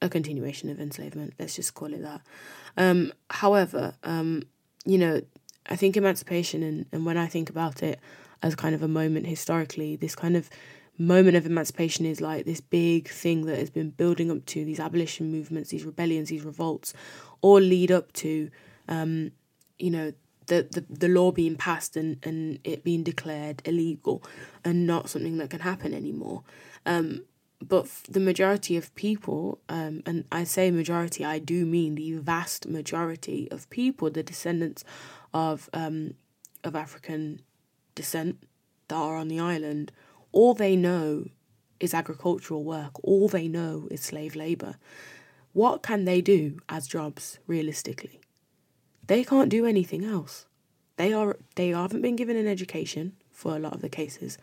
a 0.00 0.08
continuation 0.08 0.70
of 0.70 0.78
enslavement. 0.78 1.34
Let's 1.40 1.56
just 1.56 1.74
call 1.74 1.92
it 1.92 2.02
that. 2.02 2.20
Um, 2.76 3.12
however, 3.30 3.94
um, 4.04 4.44
you 4.84 4.98
know, 4.98 5.22
I 5.66 5.74
think 5.74 5.96
emancipation, 5.96 6.62
and, 6.62 6.86
and 6.92 7.04
when 7.04 7.16
I 7.16 7.26
think 7.26 7.50
about 7.50 7.82
it 7.82 7.98
as 8.44 8.54
kind 8.54 8.76
of 8.76 8.82
a 8.84 8.88
moment 8.88 9.26
historically, 9.26 9.96
this 9.96 10.14
kind 10.14 10.36
of 10.36 10.48
moment 11.00 11.34
of 11.34 11.46
emancipation 11.46 12.04
is 12.04 12.20
like 12.20 12.44
this 12.44 12.60
big 12.60 13.08
thing 13.08 13.46
that 13.46 13.58
has 13.58 13.70
been 13.70 13.88
building 13.88 14.30
up 14.30 14.44
to 14.44 14.64
these 14.64 14.78
abolition 14.78 15.32
movements, 15.32 15.70
these 15.70 15.84
rebellions, 15.84 16.28
these 16.28 16.44
revolts, 16.44 16.92
all 17.42 17.60
lead 17.60 17.90
up 17.90 18.12
to, 18.14 18.50
um, 18.88 19.32
you 19.78 19.90
know, 19.90 20.12
the, 20.46 20.66
the, 20.70 20.84
the 20.90 21.08
law 21.08 21.30
being 21.30 21.56
passed 21.56 21.96
and, 21.96 22.18
and 22.24 22.58
it 22.64 22.82
being 22.82 23.02
declared 23.04 23.62
illegal 23.64 24.22
and 24.64 24.86
not 24.86 25.08
something 25.08 25.38
that 25.38 25.50
can 25.50 25.60
happen 25.60 25.94
anymore. 25.94 26.42
Um, 26.84 27.22
but 27.62 27.86
the 28.08 28.20
majority 28.20 28.76
of 28.76 28.94
people, 28.94 29.60
um, 29.68 30.02
and 30.06 30.24
I 30.32 30.44
say 30.44 30.70
majority, 30.70 31.24
I 31.24 31.38
do 31.38 31.66
mean 31.66 31.94
the 31.94 32.14
vast 32.14 32.66
majority 32.66 33.48
of 33.50 33.68
people, 33.70 34.10
the 34.10 34.22
descendants 34.22 34.82
of 35.32 35.68
um, 35.72 36.14
of 36.64 36.74
African 36.74 37.42
descent 37.94 38.42
that 38.88 38.96
are 38.96 39.16
on 39.16 39.28
the 39.28 39.40
island, 39.40 39.92
all 40.32 40.54
they 40.54 40.76
know 40.76 41.26
is 41.78 41.94
agricultural 41.94 42.64
work. 42.64 42.92
All 43.02 43.28
they 43.28 43.48
know 43.48 43.88
is 43.90 44.00
slave 44.00 44.36
labor. 44.36 44.76
What 45.52 45.82
can 45.82 46.04
they 46.04 46.20
do 46.20 46.58
as 46.68 46.86
jobs 46.86 47.38
realistically? 47.46 48.20
They 49.06 49.24
can't 49.24 49.48
do 49.48 49.66
anything 49.66 50.04
else. 50.04 50.46
They 50.96 51.12
are 51.12 51.36
they 51.56 51.70
haven't 51.70 52.02
been 52.02 52.16
given 52.16 52.36
an 52.36 52.46
education 52.46 53.14
for 53.32 53.56
a 53.56 53.58
lot 53.58 53.74
of 53.74 53.80
the 53.80 53.88
cases. 53.88 54.38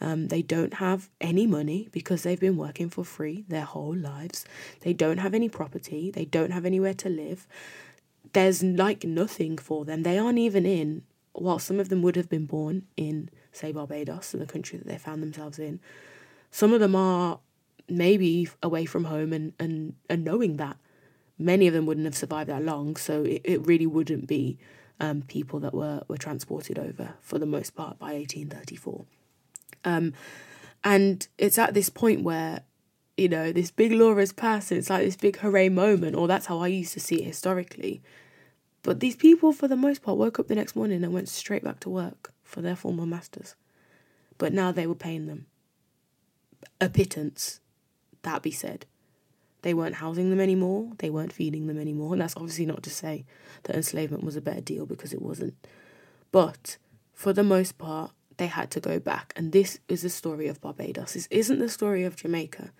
Um, 0.00 0.28
they 0.28 0.40
don't 0.40 0.74
have 0.74 1.10
any 1.20 1.46
money 1.46 1.88
because 1.92 2.22
they've 2.22 2.40
been 2.40 2.56
working 2.56 2.88
for 2.88 3.04
free 3.04 3.44
their 3.48 3.64
whole 3.64 3.94
lives. 3.94 4.46
They 4.80 4.94
don't 4.94 5.18
have 5.18 5.34
any 5.34 5.48
property. 5.48 6.10
They 6.10 6.24
don't 6.24 6.52
have 6.52 6.64
anywhere 6.64 6.94
to 6.94 7.08
live. 7.10 7.46
There's 8.32 8.62
like 8.62 9.04
nothing 9.04 9.58
for 9.58 9.84
them. 9.84 10.02
They 10.02 10.18
aren't 10.18 10.38
even 10.38 10.64
in, 10.64 11.02
while 11.32 11.58
some 11.58 11.78
of 11.78 11.90
them 11.90 12.00
would 12.02 12.16
have 12.16 12.30
been 12.30 12.46
born 12.46 12.86
in, 12.96 13.28
say, 13.52 13.72
Barbados, 13.72 14.32
in 14.32 14.40
the 14.40 14.46
country 14.46 14.78
that 14.78 14.86
they 14.86 14.96
found 14.96 15.22
themselves 15.22 15.58
in. 15.58 15.80
Some 16.50 16.72
of 16.72 16.80
them 16.80 16.96
are 16.96 17.40
maybe 17.90 18.48
away 18.62 18.84
from 18.84 19.04
home 19.04 19.32
and, 19.32 19.52
and, 19.58 19.94
and 20.08 20.24
knowing 20.24 20.56
that. 20.56 20.76
Many 21.38 21.66
of 21.66 21.72
them 21.72 21.86
wouldn't 21.86 22.04
have 22.04 22.14
survived 22.14 22.50
that 22.50 22.62
long, 22.62 22.96
so 22.96 23.22
it, 23.22 23.40
it 23.44 23.66
really 23.66 23.86
wouldn't 23.86 24.26
be 24.26 24.58
um, 25.00 25.22
people 25.22 25.58
that 25.60 25.72
were, 25.72 26.02
were 26.06 26.18
transported 26.18 26.78
over 26.78 27.14
for 27.20 27.38
the 27.38 27.46
most 27.46 27.74
part 27.74 27.98
by 27.98 28.12
1834. 28.12 29.04
Um, 29.84 30.12
and 30.84 31.26
it's 31.38 31.58
at 31.58 31.72
this 31.74 31.88
point 31.88 32.22
where, 32.22 32.62
you 33.16 33.28
know, 33.28 33.52
this 33.52 33.70
big 33.70 33.92
law 33.92 34.14
has 34.16 34.32
passed 34.32 34.70
and 34.70 34.78
it's 34.78 34.90
like 34.90 35.04
this 35.04 35.16
big 35.16 35.38
hooray 35.38 35.70
moment, 35.70 36.16
or 36.16 36.28
that's 36.28 36.46
how 36.46 36.58
I 36.58 36.68
used 36.68 36.92
to 36.92 37.00
see 37.00 37.22
it 37.22 37.24
historically. 37.24 38.02
But 38.82 39.00
these 39.00 39.16
people, 39.16 39.52
for 39.52 39.68
the 39.68 39.76
most 39.76 40.02
part, 40.02 40.18
woke 40.18 40.38
up 40.38 40.48
the 40.48 40.54
next 40.54 40.76
morning 40.76 41.02
and 41.02 41.12
went 41.12 41.28
straight 41.28 41.64
back 41.64 41.80
to 41.80 41.90
work 41.90 42.32
for 42.42 42.60
their 42.60 42.76
former 42.76 43.06
masters. 43.06 43.54
But 44.38 44.52
now 44.52 44.72
they 44.72 44.86
were 44.86 44.94
paying 44.94 45.26
them 45.26 45.46
a 46.80 46.88
pittance, 46.88 47.59
that 48.22 48.42
be 48.42 48.50
said. 48.50 48.86
They 49.62 49.74
weren't 49.74 49.96
housing 49.96 50.30
them 50.30 50.40
anymore, 50.40 50.92
they 50.98 51.10
weren't 51.10 51.32
feeding 51.32 51.66
them 51.66 51.78
anymore. 51.78 52.12
And 52.12 52.22
that's 52.22 52.36
obviously 52.36 52.66
not 52.66 52.82
to 52.84 52.90
say 52.90 53.24
that 53.64 53.76
enslavement 53.76 54.24
was 54.24 54.36
a 54.36 54.40
better 54.40 54.60
deal 54.60 54.86
because 54.86 55.12
it 55.12 55.20
wasn't. 55.20 55.54
But 56.32 56.78
for 57.12 57.32
the 57.32 57.44
most 57.44 57.76
part, 57.76 58.12
they 58.38 58.46
had 58.46 58.70
to 58.70 58.80
go 58.80 58.98
back. 58.98 59.34
And 59.36 59.52
this 59.52 59.78
is 59.88 60.02
the 60.02 60.08
story 60.08 60.48
of 60.48 60.60
Barbados. 60.60 61.12
This 61.12 61.28
isn't 61.30 61.58
the 61.58 61.68
story 61.68 62.04
of 62.04 62.16
Jamaica 62.16 62.72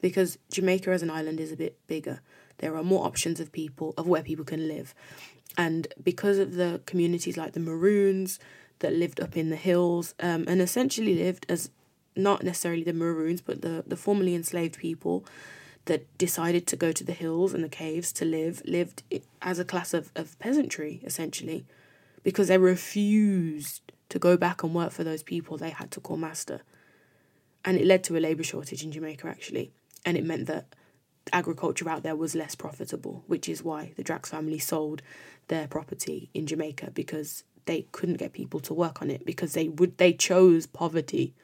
because 0.00 0.38
Jamaica 0.50 0.90
as 0.90 1.02
an 1.02 1.10
island 1.10 1.38
is 1.38 1.52
a 1.52 1.56
bit 1.56 1.78
bigger. 1.86 2.20
There 2.58 2.76
are 2.76 2.82
more 2.82 3.06
options 3.06 3.38
of 3.38 3.52
people, 3.52 3.94
of 3.96 4.08
where 4.08 4.22
people 4.22 4.44
can 4.44 4.66
live. 4.66 4.94
And 5.56 5.86
because 6.02 6.38
of 6.38 6.54
the 6.54 6.80
communities 6.86 7.36
like 7.36 7.52
the 7.52 7.60
Maroons 7.60 8.40
that 8.80 8.92
lived 8.92 9.20
up 9.20 9.36
in 9.36 9.50
the 9.50 9.56
hills 9.56 10.14
um, 10.18 10.44
and 10.48 10.60
essentially 10.60 11.14
lived 11.14 11.46
as 11.48 11.70
not 12.16 12.42
necessarily 12.42 12.82
the 12.82 12.92
Maroons, 12.92 13.40
but 13.40 13.62
the, 13.62 13.84
the 13.86 13.96
formerly 13.96 14.34
enslaved 14.34 14.78
people 14.78 15.24
that 15.86 16.16
decided 16.16 16.66
to 16.66 16.76
go 16.76 16.92
to 16.92 17.04
the 17.04 17.12
hills 17.12 17.52
and 17.52 17.62
the 17.62 17.68
caves 17.68 18.12
to 18.12 18.24
live, 18.24 18.62
lived 18.64 19.02
as 19.42 19.58
a 19.58 19.64
class 19.64 19.92
of, 19.92 20.10
of 20.16 20.38
peasantry, 20.38 21.00
essentially, 21.04 21.66
because 22.22 22.48
they 22.48 22.58
refused 22.58 23.92
to 24.08 24.18
go 24.18 24.36
back 24.36 24.62
and 24.62 24.74
work 24.74 24.92
for 24.92 25.04
those 25.04 25.22
people 25.22 25.56
they 25.56 25.70
had 25.70 25.90
to 25.90 26.00
call 26.00 26.16
master. 26.16 26.62
And 27.64 27.76
it 27.76 27.86
led 27.86 28.04
to 28.04 28.16
a 28.16 28.20
labour 28.20 28.42
shortage 28.42 28.82
in 28.82 28.92
Jamaica, 28.92 29.26
actually. 29.26 29.72
And 30.06 30.16
it 30.16 30.24
meant 30.24 30.46
that 30.46 30.74
agriculture 31.32 31.88
out 31.88 32.02
there 32.02 32.16
was 32.16 32.34
less 32.34 32.54
profitable, 32.54 33.24
which 33.26 33.48
is 33.48 33.62
why 33.62 33.92
the 33.96 34.02
Drax 34.02 34.30
family 34.30 34.58
sold 34.58 35.02
their 35.48 35.66
property 35.66 36.30
in 36.34 36.46
Jamaica 36.46 36.90
because 36.92 37.44
they 37.66 37.86
couldn't 37.92 38.18
get 38.18 38.32
people 38.32 38.60
to 38.60 38.74
work 38.74 39.00
on 39.00 39.10
it 39.10 39.24
because 39.24 39.54
they 39.54 39.68
would 39.68 39.96
they 39.98 40.12
chose 40.12 40.66
poverty 40.66 41.34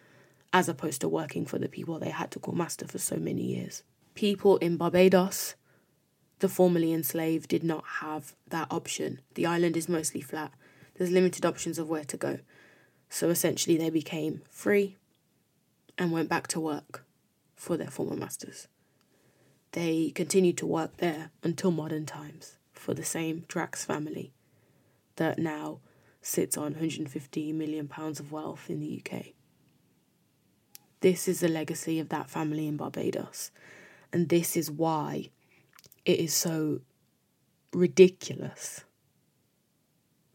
as 0.53 0.69
opposed 0.69 1.01
to 1.01 1.09
working 1.09 1.47
for 1.47 1.59
the 1.59 1.69
people 1.69 1.99
they 1.99 2.11
had 2.11 2.31
to 2.33 2.39
call 2.39 2.55
master 2.55 2.87
for 2.87 2.99
so 2.99 3.17
many 3.17 3.43
years. 3.43 3.83
People 4.15 4.57
in 4.59 4.77
Barbados, 4.77 5.55
the 6.41 6.49
formerly 6.49 6.93
enslaved, 6.93 7.49
did 7.49 7.63
not 7.63 7.85
have 8.01 8.35
that 8.49 8.69
option. 8.71 9.21
The 9.35 9.47
island 9.47 9.77
is 9.77 9.89
mostly 9.89 10.21
flat. 10.21 10.53
There's 10.97 11.11
limited 11.11 11.47
options 11.47 11.79
of 11.79 11.89
where 11.89 12.05
to 12.05 12.17
go. 12.17 12.41
So 13.09 13.31
essentially, 13.31 13.77
they 13.77 13.91
became 13.91 14.43
free 14.51 14.97
and 15.97 16.13
went 16.13 16.29
back 16.29 16.47
to 16.49 16.61
work 16.61 17.05
for 17.55 17.77
their 17.77 17.91
former 17.91 18.17
masters. 18.17 18.69
They 19.73 20.11
continued 20.11 20.57
to 20.59 20.67
work 20.67 20.97
there 20.97 21.31
until 21.43 21.71
modern 21.71 22.07
times 22.07 22.57
for 22.73 22.95
the 22.95 23.05
same 23.05 23.45
Drax 23.47 23.85
family 23.85 24.33
that 25.17 25.39
now 25.39 25.81
sits 26.23 26.57
on 26.57 26.73
150 26.73 27.53
million 27.53 27.87
pounds 27.87 28.19
of 28.19 28.33
wealth 28.33 28.69
in 28.69 28.81
the 28.81 29.03
UK. 29.05 29.27
This 31.01 31.29
is 31.29 31.41
the 31.41 31.49
legacy 31.49 31.99
of 31.99 32.11
that 32.11 32.29
family 32.29 32.67
in 32.67 32.77
Barbados, 32.77 33.51
and 34.13 34.29
this 34.29 34.57
is 34.57 34.71
why 34.71 35.31
it 36.05 36.19
is 36.19 36.35
so 36.35 36.81
ridiculous 37.73 38.85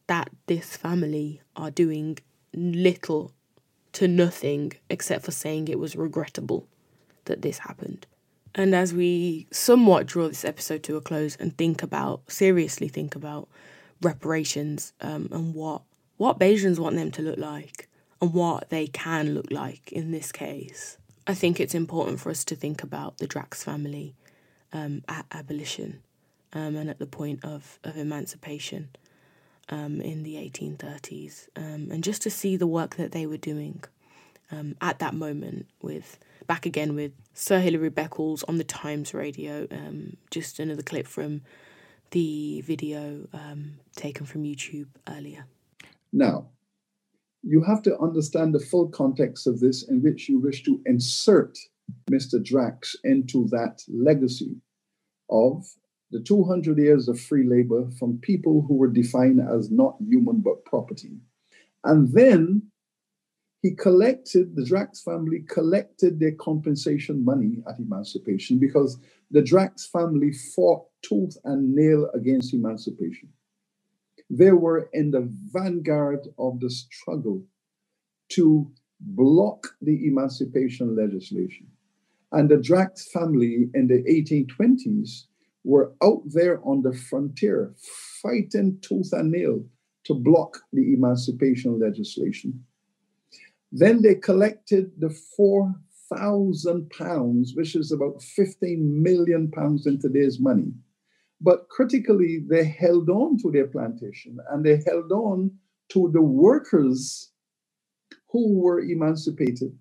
that 0.06 0.30
this 0.46 0.76
family 0.76 1.40
are 1.56 1.70
doing 1.70 2.18
little 2.54 3.32
to 3.92 4.08
nothing 4.08 4.72
except 4.90 5.24
for 5.24 5.30
saying 5.30 5.68
it 5.68 5.78
was 5.78 5.96
regrettable 5.96 6.66
that 7.24 7.42
this 7.42 7.58
happened. 7.58 8.06
And 8.54 8.74
as 8.74 8.94
we 8.94 9.46
somewhat 9.52 10.06
draw 10.06 10.28
this 10.28 10.44
episode 10.44 10.82
to 10.84 10.96
a 10.96 11.00
close 11.00 11.36
and 11.36 11.56
think 11.56 11.82
about, 11.82 12.30
seriously 12.30 12.88
think 12.88 13.14
about 13.14 13.48
reparations 14.02 14.92
um, 15.00 15.28
and 15.30 15.54
what 15.54 15.82
what 16.16 16.38
Bajans 16.38 16.78
want 16.78 16.96
them 16.96 17.10
to 17.10 17.22
look 17.22 17.38
like 17.38 17.88
and 18.20 18.32
what 18.32 18.70
they 18.70 18.86
can 18.86 19.34
look 19.34 19.50
like 19.50 19.92
in 19.92 20.10
this 20.10 20.32
case, 20.32 20.98
I 21.26 21.34
think 21.34 21.58
it's 21.58 21.74
important 21.74 22.20
for 22.20 22.30
us 22.30 22.44
to 22.46 22.56
think 22.56 22.82
about 22.82 23.18
the 23.18 23.26
Drax 23.26 23.62
family 23.62 24.14
um, 24.72 25.02
at 25.08 25.26
abolition 25.32 26.02
um, 26.52 26.76
and 26.76 26.88
at 26.88 26.98
the 26.98 27.06
point 27.06 27.44
of, 27.44 27.78
of 27.84 27.96
emancipation 27.96 28.90
um, 29.68 30.00
in 30.00 30.22
the 30.22 30.36
1830s, 30.36 31.48
um, 31.56 31.88
and 31.90 32.04
just 32.04 32.22
to 32.22 32.30
see 32.30 32.56
the 32.56 32.66
work 32.66 32.96
that 32.96 33.12
they 33.12 33.26
were 33.26 33.36
doing 33.36 33.82
um, 34.52 34.76
at 34.80 35.00
that 35.00 35.12
moment 35.12 35.66
with 35.82 36.18
back 36.46 36.64
again 36.64 36.94
with 36.94 37.12
Sir 37.34 37.58
Hilary 37.58 37.90
Beckles 37.90 38.44
on 38.48 38.58
the 38.58 38.64
Times 38.64 39.12
radio. 39.12 39.66
Um, 39.70 40.16
just 40.30 40.60
another 40.60 40.84
clip 40.84 41.08
from 41.08 41.42
the 42.12 42.60
video 42.60 43.26
taken 43.96 44.24
from 44.24 44.44
YouTube 44.44 44.86
earlier. 45.08 45.46
Now, 46.12 46.46
you 47.42 47.62
have 47.62 47.82
to 47.82 47.98
understand 47.98 48.54
the 48.54 48.60
full 48.60 48.88
context 48.88 49.46
of 49.46 49.60
this 49.60 49.88
in 49.88 50.02
which 50.02 50.28
you 50.28 50.40
wish 50.40 50.62
to 50.64 50.80
insert 50.86 51.58
Mr. 52.10 52.42
Drax 52.42 52.96
into 53.04 53.46
that 53.48 53.82
legacy 53.88 54.56
of 55.30 55.66
the 56.10 56.20
200 56.20 56.78
years 56.78 57.08
of 57.08 57.20
free 57.20 57.46
labor 57.46 57.88
from 57.98 58.18
people 58.18 58.64
who 58.66 58.74
were 58.74 58.88
defined 58.88 59.40
as 59.40 59.70
not 59.70 59.96
human 60.00 60.40
but 60.40 60.64
property. 60.64 61.18
And 61.84 62.12
then 62.12 62.62
he 63.62 63.74
collected, 63.74 64.54
the 64.54 64.64
Drax 64.64 65.02
family 65.02 65.44
collected 65.48 66.20
their 66.20 66.32
compensation 66.32 67.24
money 67.24 67.62
at 67.68 67.78
emancipation 67.78 68.58
because 68.58 68.98
the 69.30 69.42
Drax 69.42 69.86
family 69.86 70.32
fought 70.32 70.86
tooth 71.02 71.36
and 71.44 71.74
nail 71.74 72.08
against 72.14 72.54
emancipation. 72.54 73.28
They 74.30 74.52
were 74.52 74.88
in 74.92 75.10
the 75.10 75.28
vanguard 75.52 76.28
of 76.38 76.60
the 76.60 76.70
struggle 76.70 77.44
to 78.30 78.70
block 79.00 79.68
the 79.80 80.06
emancipation 80.06 80.96
legislation. 80.96 81.66
And 82.32 82.48
the 82.48 82.56
Drax 82.56 83.10
family 83.12 83.70
in 83.74 83.86
the 83.86 84.02
1820s 84.02 85.26
were 85.64 85.92
out 86.02 86.22
there 86.26 86.60
on 86.64 86.82
the 86.82 86.92
frontier 86.92 87.74
fighting 88.22 88.78
tooth 88.82 89.12
and 89.12 89.30
nail 89.30 89.64
to 90.04 90.14
block 90.14 90.58
the 90.72 90.94
emancipation 90.94 91.78
legislation. 91.78 92.64
Then 93.72 94.02
they 94.02 94.14
collected 94.14 94.92
the 94.98 95.10
4,000 95.36 96.90
pounds, 96.90 97.54
which 97.54 97.74
is 97.74 97.92
about 97.92 98.22
15 98.22 99.02
million 99.02 99.50
pounds 99.50 99.86
in 99.86 100.00
today's 100.00 100.38
money. 100.40 100.72
But 101.40 101.68
critically, 101.68 102.44
they 102.48 102.64
held 102.64 103.08
on 103.10 103.38
to 103.38 103.50
their 103.50 103.66
plantation 103.66 104.38
and 104.50 104.64
they 104.64 104.82
held 104.86 105.12
on 105.12 105.50
to 105.90 106.10
the 106.12 106.22
workers 106.22 107.30
who 108.30 108.58
were 108.58 108.80
emancipated. 108.80 109.76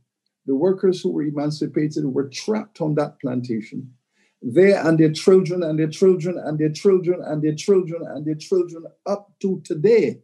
The 0.46 0.56
workers 0.56 1.02
who 1.02 1.12
were 1.12 1.24
emancipated 1.24 2.06
were 2.06 2.30
trapped 2.30 2.82
on 2.82 2.96
that 2.96 3.20
plantation. 3.20 3.94
They 4.42 4.74
and 4.74 5.00
their 5.00 5.12
children 5.12 5.64
and 5.64 5.80
their 5.80 5.90
children 5.90 6.38
and 6.38 6.60
their 6.60 6.72
children 6.72 7.22
and 7.26 7.42
their 7.42 7.56
children 7.56 8.04
and 8.06 8.26
their 8.26 8.36
children 8.36 8.86
up 9.08 9.34
to 9.42 9.62
today, 9.66 10.22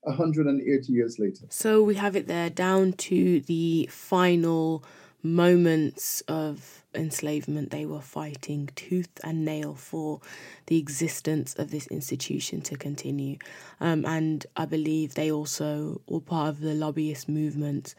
180 0.00 0.92
years 0.92 1.16
later. 1.18 1.46
So 1.50 1.82
we 1.82 1.94
have 1.94 2.16
it 2.16 2.26
there 2.26 2.50
down 2.50 2.94
to 2.94 3.40
the 3.40 3.88
final 3.92 4.84
moments 5.22 6.22
of 6.22 6.84
enslavement. 6.94 7.70
They 7.70 7.86
were 7.86 8.00
fighting 8.00 8.70
tooth 8.74 9.10
and 9.22 9.44
nail 9.44 9.74
for 9.74 10.20
the 10.66 10.78
existence 10.78 11.54
of 11.54 11.70
this 11.70 11.86
institution 11.88 12.60
to 12.62 12.76
continue. 12.76 13.38
Um, 13.80 14.04
and 14.04 14.46
I 14.56 14.64
believe 14.64 15.14
they 15.14 15.30
also 15.30 16.00
were 16.08 16.20
part 16.20 16.48
of 16.48 16.60
the 16.60 16.74
lobbyist 16.74 17.28
movement 17.28 17.94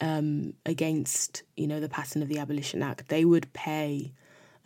um, 0.00 0.54
against, 0.66 1.42
you 1.56 1.66
know, 1.66 1.80
the 1.80 1.88
passing 1.88 2.22
of 2.22 2.28
the 2.28 2.38
Abolition 2.38 2.82
Act. 2.82 3.08
They 3.08 3.24
would 3.24 3.52
pay. 3.52 4.12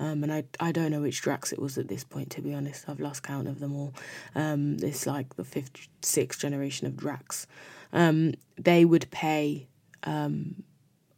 Um, 0.01 0.22
and 0.22 0.32
I, 0.32 0.44
I 0.61 0.70
don't 0.70 0.92
know 0.92 1.03
which 1.03 1.22
Drax 1.22 1.53
it 1.53 1.59
was 1.59 1.76
at 1.76 1.88
this 1.88 2.05
point, 2.05 2.30
to 2.30 2.40
be 2.40 2.55
honest. 2.55 2.88
I've 2.88 3.01
lost 3.01 3.24
count 3.24 3.49
of 3.49 3.59
them 3.59 3.74
all. 3.74 3.92
Um, 4.34 4.76
it's 4.80 5.07
like 5.07 5.34
the 5.34 5.44
fifth, 5.44 5.88
sixth 6.03 6.40
generation 6.40 6.86
of 6.86 6.96
Drax. 6.96 7.46
Um, 7.92 8.34
they 8.57 8.84
would 8.84 9.11
pay 9.11 9.66
um, 10.05 10.62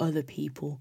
other 0.01 0.23
people 0.23 0.81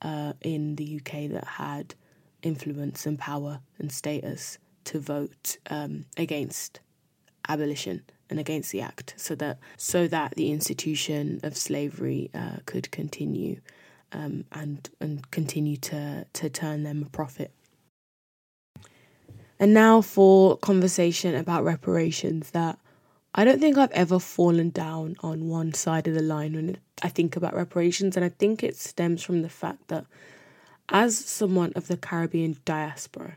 uh, 0.00 0.32
in 0.40 0.76
the 0.76 1.00
UK 1.00 1.30
that 1.30 1.44
had 1.44 1.94
influence 2.42 3.06
and 3.06 3.18
power 3.18 3.60
and 3.78 3.90
status 3.90 4.58
to 4.84 5.00
vote 5.00 5.58
um, 5.70 6.04
against 6.16 6.80
abolition 7.48 8.02
and 8.30 8.40
against 8.40 8.72
the 8.72 8.80
act, 8.80 9.14
so 9.16 9.34
that 9.34 9.58
so 9.76 10.06
that 10.06 10.34
the 10.34 10.50
institution 10.50 11.40
of 11.42 11.56
slavery 11.56 12.30
uh, 12.34 12.56
could 12.64 12.90
continue 12.90 13.60
um, 14.12 14.44
and 14.52 14.88
and 15.00 15.30
continue 15.30 15.76
to 15.76 16.26
to 16.32 16.48
turn 16.48 16.84
them 16.84 17.02
a 17.02 17.10
profit. 17.10 17.52
And 19.58 19.72
now 19.72 20.00
for 20.00 20.56
conversation 20.56 21.34
about 21.34 21.64
reparations 21.64 22.50
that 22.50 22.78
I 23.36 23.44
don't 23.44 23.58
think 23.58 23.76
I've 23.76 23.90
ever 23.90 24.20
fallen 24.20 24.70
down 24.70 25.16
on 25.20 25.48
one 25.48 25.74
side 25.74 26.06
of 26.06 26.14
the 26.14 26.22
line 26.22 26.54
when 26.54 26.78
I 27.02 27.08
think 27.08 27.34
about 27.34 27.54
reparations, 27.54 28.14
and 28.16 28.24
I 28.24 28.28
think 28.28 28.62
it 28.62 28.76
stems 28.76 29.24
from 29.24 29.42
the 29.42 29.48
fact 29.48 29.88
that 29.88 30.06
as 30.88 31.18
someone 31.18 31.72
of 31.74 31.88
the 31.88 31.96
Caribbean 31.96 32.56
diaspora, 32.64 33.36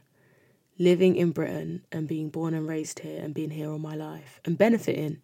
living 0.77 1.15
in 1.15 1.31
Britain 1.31 1.83
and 1.91 2.07
being 2.07 2.29
born 2.29 2.53
and 2.53 2.67
raised 2.67 2.99
here 2.99 3.19
and 3.23 3.33
being 3.33 3.49
here 3.49 3.71
all 3.71 3.79
my 3.79 3.95
life 3.95 4.39
and 4.45 4.55
benefiting 4.55 5.17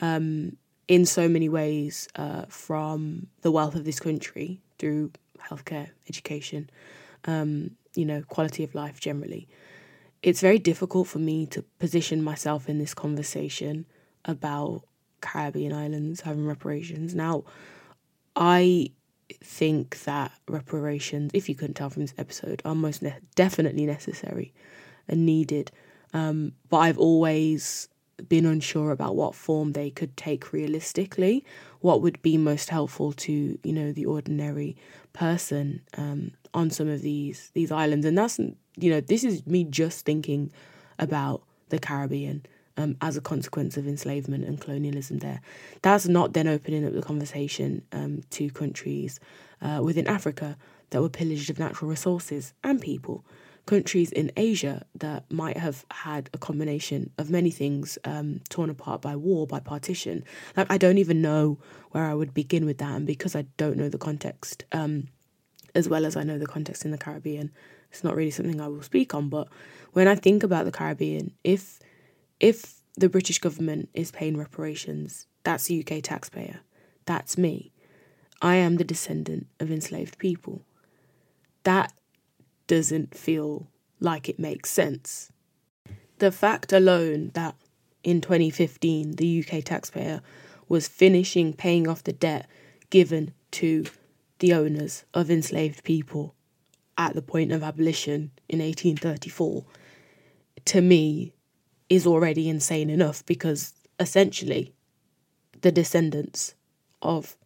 um, 0.00 0.56
in 0.86 1.04
so 1.04 1.28
many 1.28 1.48
ways 1.48 2.08
uh, 2.14 2.44
from 2.48 3.26
the 3.40 3.50
wealth 3.50 3.74
of 3.74 3.84
this 3.84 3.98
country 3.98 4.60
through 4.78 5.10
healthcare, 5.50 5.88
education, 6.08 6.70
um, 7.24 7.72
you 7.96 8.04
know, 8.04 8.22
quality 8.22 8.62
of 8.62 8.76
life 8.76 9.00
generally. 9.00 9.48
It's 10.22 10.40
very 10.40 10.60
difficult 10.60 11.08
for 11.08 11.18
me 11.18 11.46
to 11.46 11.62
position 11.80 12.22
myself 12.22 12.68
in 12.68 12.78
this 12.78 12.94
conversation 12.94 13.86
about 14.26 14.82
Caribbean 15.20 15.72
islands 15.72 16.20
having 16.20 16.46
reparations. 16.46 17.14
Now, 17.14 17.44
I 18.34 18.90
think 19.42 20.04
that 20.04 20.32
reparations, 20.48 21.30
if 21.34 21.48
you 21.48 21.54
couldn't 21.54 21.74
tell 21.74 21.90
from 21.90 22.02
this 22.02 22.14
episode, 22.18 22.62
are 22.64 22.74
most 22.74 23.02
ne- 23.02 23.16
definitely 23.34 23.86
necessary 23.86 24.52
and 25.08 25.24
needed. 25.24 25.70
Um, 26.12 26.52
but 26.68 26.78
I've 26.78 26.98
always 26.98 27.88
been 28.28 28.46
unsure 28.46 28.90
about 28.90 29.16
what 29.16 29.34
form 29.34 29.72
they 29.72 29.90
could 29.90 30.16
take 30.16 30.52
realistically, 30.52 31.44
what 31.80 32.02
would 32.02 32.20
be 32.22 32.36
most 32.36 32.70
helpful 32.70 33.12
to 33.12 33.58
you 33.62 33.72
know 33.72 33.92
the 33.92 34.06
ordinary 34.06 34.76
person 35.12 35.82
um, 35.96 36.32
on 36.54 36.70
some 36.70 36.88
of 36.88 37.02
these 37.02 37.50
these 37.54 37.70
islands, 37.70 38.06
and 38.06 38.16
that's 38.16 38.38
you 38.38 38.90
know 38.90 39.00
this 39.00 39.24
is 39.24 39.46
me 39.46 39.64
just 39.64 40.04
thinking 40.04 40.50
about 40.98 41.42
the 41.68 41.78
Caribbean 41.78 42.46
um, 42.76 42.96
as 43.00 43.16
a 43.16 43.20
consequence 43.20 43.76
of 43.76 43.86
enslavement 43.86 44.44
and 44.44 44.60
colonialism 44.60 45.18
there. 45.18 45.40
That's 45.82 46.06
not 46.06 46.32
then 46.32 46.46
opening 46.46 46.86
up 46.86 46.92
the 46.92 47.02
conversation 47.02 47.82
um, 47.92 48.22
to 48.30 48.50
countries 48.50 49.20
uh, 49.62 49.80
within 49.82 50.06
Africa 50.06 50.56
that 50.90 51.02
were 51.02 51.08
pillaged 51.08 51.50
of 51.50 51.58
natural 51.58 51.90
resources 51.90 52.52
and 52.62 52.80
people. 52.80 53.24
Countries 53.66 54.12
in 54.12 54.30
Asia 54.36 54.86
that 54.94 55.24
might 55.30 55.56
have 55.56 55.84
had 55.90 56.30
a 56.32 56.38
combination 56.38 57.10
of 57.18 57.30
many 57.30 57.50
things 57.50 57.98
um, 58.04 58.40
torn 58.48 58.70
apart 58.70 59.02
by 59.02 59.16
war, 59.16 59.44
by 59.46 59.58
partition. 59.58 60.22
Like, 60.56 60.70
I 60.70 60.78
don't 60.78 60.98
even 60.98 61.20
know 61.20 61.58
where 61.90 62.04
I 62.04 62.14
would 62.14 62.32
begin 62.32 62.64
with 62.64 62.78
that. 62.78 62.94
And 62.94 63.06
because 63.06 63.34
I 63.34 63.42
don't 63.56 63.76
know 63.76 63.88
the 63.88 63.98
context, 63.98 64.64
um, 64.70 65.08
as 65.74 65.88
well 65.88 66.06
as 66.06 66.16
I 66.16 66.22
know 66.22 66.38
the 66.38 66.46
context 66.46 66.84
in 66.84 66.92
the 66.92 66.98
Caribbean, 66.98 67.50
it's 67.90 68.04
not 68.04 68.14
really 68.14 68.30
something 68.30 68.60
I 68.60 68.68
will 68.68 68.82
speak 68.82 69.14
on. 69.14 69.28
But 69.28 69.48
when 69.94 70.06
I 70.06 70.14
think 70.14 70.44
about 70.44 70.64
the 70.64 70.72
Caribbean, 70.72 71.32
if 71.42 71.80
if 72.40 72.82
the 72.96 73.08
British 73.08 73.38
government 73.38 73.88
is 73.94 74.10
paying 74.10 74.36
reparations, 74.36 75.26
that's 75.44 75.66
the 75.66 75.80
UK 75.80 76.02
taxpayer. 76.02 76.60
That's 77.04 77.38
me. 77.38 77.72
I 78.42 78.56
am 78.56 78.76
the 78.76 78.84
descendant 78.84 79.46
of 79.60 79.70
enslaved 79.70 80.18
people. 80.18 80.62
That 81.62 81.92
doesn't 82.66 83.14
feel 83.14 83.68
like 84.00 84.28
it 84.28 84.38
makes 84.38 84.70
sense. 84.70 85.32
The 86.18 86.32
fact 86.32 86.72
alone 86.72 87.30
that 87.34 87.54
in 88.02 88.20
2015 88.20 89.12
the 89.12 89.44
UK 89.44 89.64
taxpayer 89.64 90.22
was 90.68 90.88
finishing 90.88 91.52
paying 91.52 91.88
off 91.88 92.04
the 92.04 92.12
debt 92.12 92.46
given 92.90 93.32
to 93.50 93.84
the 94.38 94.52
owners 94.52 95.04
of 95.12 95.30
enslaved 95.30 95.82
people 95.84 96.34
at 96.98 97.14
the 97.14 97.22
point 97.22 97.52
of 97.52 97.62
abolition 97.62 98.30
in 98.48 98.60
1834 98.60 99.64
to 100.64 100.80
me 100.80 101.32
is 101.88 102.06
already 102.06 102.48
insane 102.48 102.90
enough 102.90 103.24
because 103.26 103.74
essentially 104.00 104.72
the 105.62 105.72
descendants 105.72 106.54
of 107.02 107.36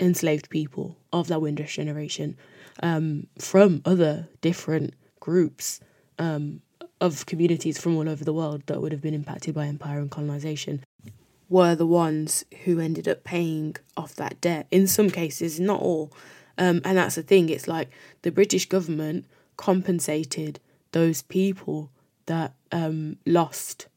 enslaved 0.00 0.48
people 0.50 0.96
of 1.12 1.28
that 1.28 1.40
Windrush 1.40 1.76
generation 1.76 2.36
um, 2.82 3.26
from 3.38 3.82
other 3.84 4.28
different 4.40 4.94
groups 5.20 5.80
um, 6.18 6.60
of 7.00 7.26
communities 7.26 7.78
from 7.78 7.96
all 7.96 8.08
over 8.08 8.24
the 8.24 8.32
world 8.32 8.62
that 8.66 8.80
would 8.80 8.92
have 8.92 9.00
been 9.00 9.14
impacted 9.14 9.54
by 9.54 9.66
empire 9.66 9.98
and 9.98 10.10
colonization 10.10 10.82
were 11.48 11.74
the 11.74 11.86
ones 11.86 12.44
who 12.64 12.78
ended 12.78 13.08
up 13.08 13.24
paying 13.24 13.74
off 13.96 14.14
that 14.16 14.40
debt. 14.40 14.66
In 14.70 14.86
some 14.86 15.10
cases, 15.10 15.58
not 15.58 15.80
all. 15.80 16.12
Um, 16.58 16.80
and 16.84 16.98
that's 16.98 17.14
the 17.14 17.22
thing, 17.22 17.48
it's 17.48 17.68
like 17.68 17.88
the 18.22 18.30
British 18.30 18.68
government 18.68 19.26
compensated 19.56 20.60
those 20.92 21.22
people 21.22 21.90
that 22.28 22.54
um, 22.72 23.16
lost 23.26 23.88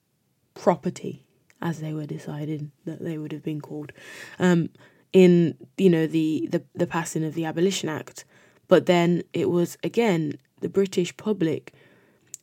property, 0.53 1.25
as 1.61 1.79
they 1.79 1.93
were 1.93 2.05
decided 2.05 2.71
that 2.85 3.03
they 3.03 3.17
would 3.17 3.31
have 3.31 3.43
been 3.43 3.61
called, 3.61 3.91
um, 4.39 4.69
in 5.13 5.55
you 5.77 5.89
know 5.89 6.07
the, 6.07 6.47
the 6.51 6.63
the 6.73 6.87
passing 6.87 7.23
of 7.23 7.35
the 7.35 7.45
Abolition 7.45 7.87
Act. 7.89 8.25
But 8.67 8.85
then 8.85 9.23
it 9.33 9.49
was 9.49 9.77
again 9.83 10.39
the 10.61 10.69
British 10.69 11.15
public 11.17 11.73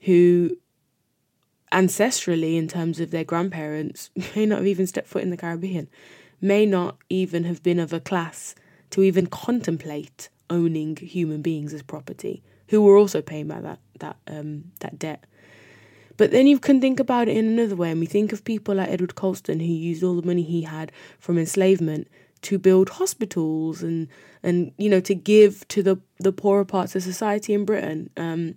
who 0.01 0.57
ancestrally 1.73 2.57
in 2.57 2.69
terms 2.69 3.01
of 3.01 3.11
their 3.11 3.25
grandparents 3.25 4.11
may 4.37 4.47
not 4.47 4.59
have 4.59 4.67
even 4.67 4.87
stepped 4.87 5.09
foot 5.09 5.23
in 5.23 5.31
the 5.31 5.37
Caribbean, 5.37 5.89
may 6.41 6.65
not 6.67 6.97
even 7.09 7.45
have 7.45 7.63
been 7.63 7.81
of 7.81 7.93
a 7.93 8.01
class 8.01 8.55
to 8.91 9.03
even 9.03 9.27
contemplate 9.27 10.29
owning 10.51 10.97
human 10.97 11.43
beings 11.43 11.75
as 11.75 11.83
property, 11.83 12.43
who 12.69 12.83
were 12.83 12.97
also 12.97 13.21
paying 13.21 13.49
by 13.49 13.61
that 13.61 13.79
that 14.01 14.17
um, 14.27 14.65
that 14.81 14.99
debt. 14.99 15.25
But 16.19 16.33
then 16.33 16.47
you 16.47 16.59
can 16.59 16.81
think 16.81 17.01
about 17.01 17.29
it 17.29 17.37
in 17.37 17.47
another 17.47 17.77
way, 17.77 17.91
and 17.91 18.01
we 18.01 18.07
think 18.07 18.33
of 18.33 18.45
people 18.45 18.75
like 18.75 18.91
Edward 18.91 19.15
Colston 19.15 19.61
who 19.61 19.67
used 19.67 20.03
all 20.03 20.17
the 20.17 20.27
money 20.27 20.43
he 20.43 20.63
had 20.63 20.93
from 21.19 21.39
enslavement 21.39 22.09
to 22.43 22.59
build 22.59 22.91
hospitals 22.91 23.83
and 23.83 24.09
and 24.43 24.73
you 24.79 24.89
know 24.89 25.01
to 25.01 25.15
give 25.15 25.67
to 25.69 25.83
the 25.83 25.97
the 26.19 26.33
poorer 26.33 26.65
parts 26.65 26.95
of 26.95 27.03
society 27.03 27.55
in 27.55 27.65
Britain. 27.65 28.11
Um, 28.17 28.57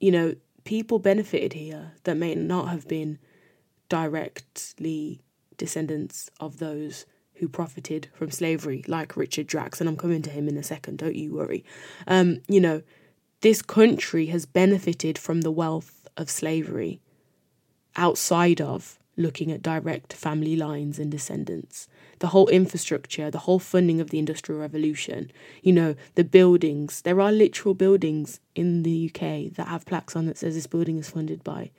you 0.00 0.10
know, 0.10 0.34
people 0.64 0.98
benefited 0.98 1.52
here 1.52 1.92
that 2.02 2.16
may 2.16 2.34
not 2.34 2.68
have 2.68 2.88
been 2.88 3.18
directly 3.88 5.20
descendants 5.56 6.30
of 6.40 6.58
those 6.58 7.06
who 7.34 7.48
profited 7.48 8.08
from 8.12 8.30
slavery, 8.30 8.84
like 8.88 9.16
Richard 9.16 9.46
Drax, 9.46 9.80
and 9.80 9.88
I'm 9.88 9.96
coming 9.96 10.22
to 10.22 10.30
him 10.30 10.48
in 10.48 10.56
a 10.56 10.62
second, 10.62 10.98
don't 10.98 11.14
you 11.14 11.32
worry. 11.34 11.64
Um, 12.08 12.40
you 12.48 12.60
know, 12.60 12.82
this 13.40 13.62
country 13.62 14.26
has 14.26 14.46
benefited 14.46 15.18
from 15.18 15.42
the 15.42 15.50
wealth 15.52 16.01
of 16.16 16.30
slavery 16.30 17.00
outside 17.96 18.60
of 18.60 18.98
looking 19.16 19.52
at 19.52 19.62
direct 19.62 20.12
family 20.12 20.56
lines 20.56 20.98
and 20.98 21.10
descendants. 21.10 21.86
The 22.20 22.28
whole 22.28 22.48
infrastructure, 22.48 23.30
the 23.30 23.40
whole 23.40 23.58
funding 23.58 24.00
of 24.00 24.10
the 24.10 24.18
Industrial 24.18 24.60
Revolution, 24.60 25.30
you 25.62 25.72
know, 25.72 25.94
the 26.14 26.24
buildings. 26.24 27.02
There 27.02 27.20
are 27.20 27.30
literal 27.30 27.74
buildings 27.74 28.40
in 28.54 28.82
the 28.82 29.10
UK 29.10 29.54
that 29.54 29.68
have 29.68 29.84
plaques 29.84 30.16
on 30.16 30.26
that 30.26 30.38
says 30.38 30.54
this 30.54 30.66
building 30.66 30.98
is 30.98 31.10
funded 31.10 31.44
by 31.44 31.70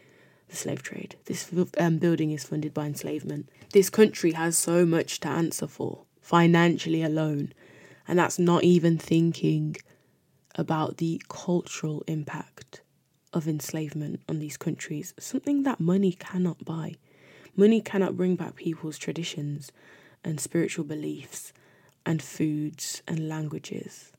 the 0.49 0.55
slave 0.55 0.83
trade. 0.83 1.15
This 1.25 1.49
um, 1.79 1.97
building 1.97 2.31
is 2.31 2.43
funded 2.43 2.73
by 2.73 2.85
enslavement. 2.85 3.49
This 3.71 3.89
country 3.89 4.33
has 4.33 4.57
so 4.57 4.85
much 4.85 5.19
to 5.21 5.27
answer 5.27 5.67
for, 5.67 6.03
financially 6.21 7.01
alone. 7.01 7.53
And 8.07 8.19
that's 8.19 8.37
not 8.37 8.63
even 8.63 8.97
thinking 8.97 9.77
about 10.55 10.97
the 10.97 11.21
cultural 11.29 12.03
impact 12.05 12.82
of 13.33 13.47
enslavement 13.47 14.21
on 14.29 14.39
these 14.39 14.57
countries, 14.57 15.13
something 15.19 15.63
that 15.63 15.79
money 15.79 16.13
cannot 16.13 16.63
buy. 16.63 16.95
Money 17.55 17.81
cannot 17.81 18.17
bring 18.17 18.35
back 18.35 18.55
people's 18.55 18.97
traditions 18.97 19.71
and 20.23 20.39
spiritual 20.39 20.85
beliefs 20.85 21.53
and 22.05 22.21
foods 22.21 23.01
and 23.07 23.27
languages. 23.27 24.11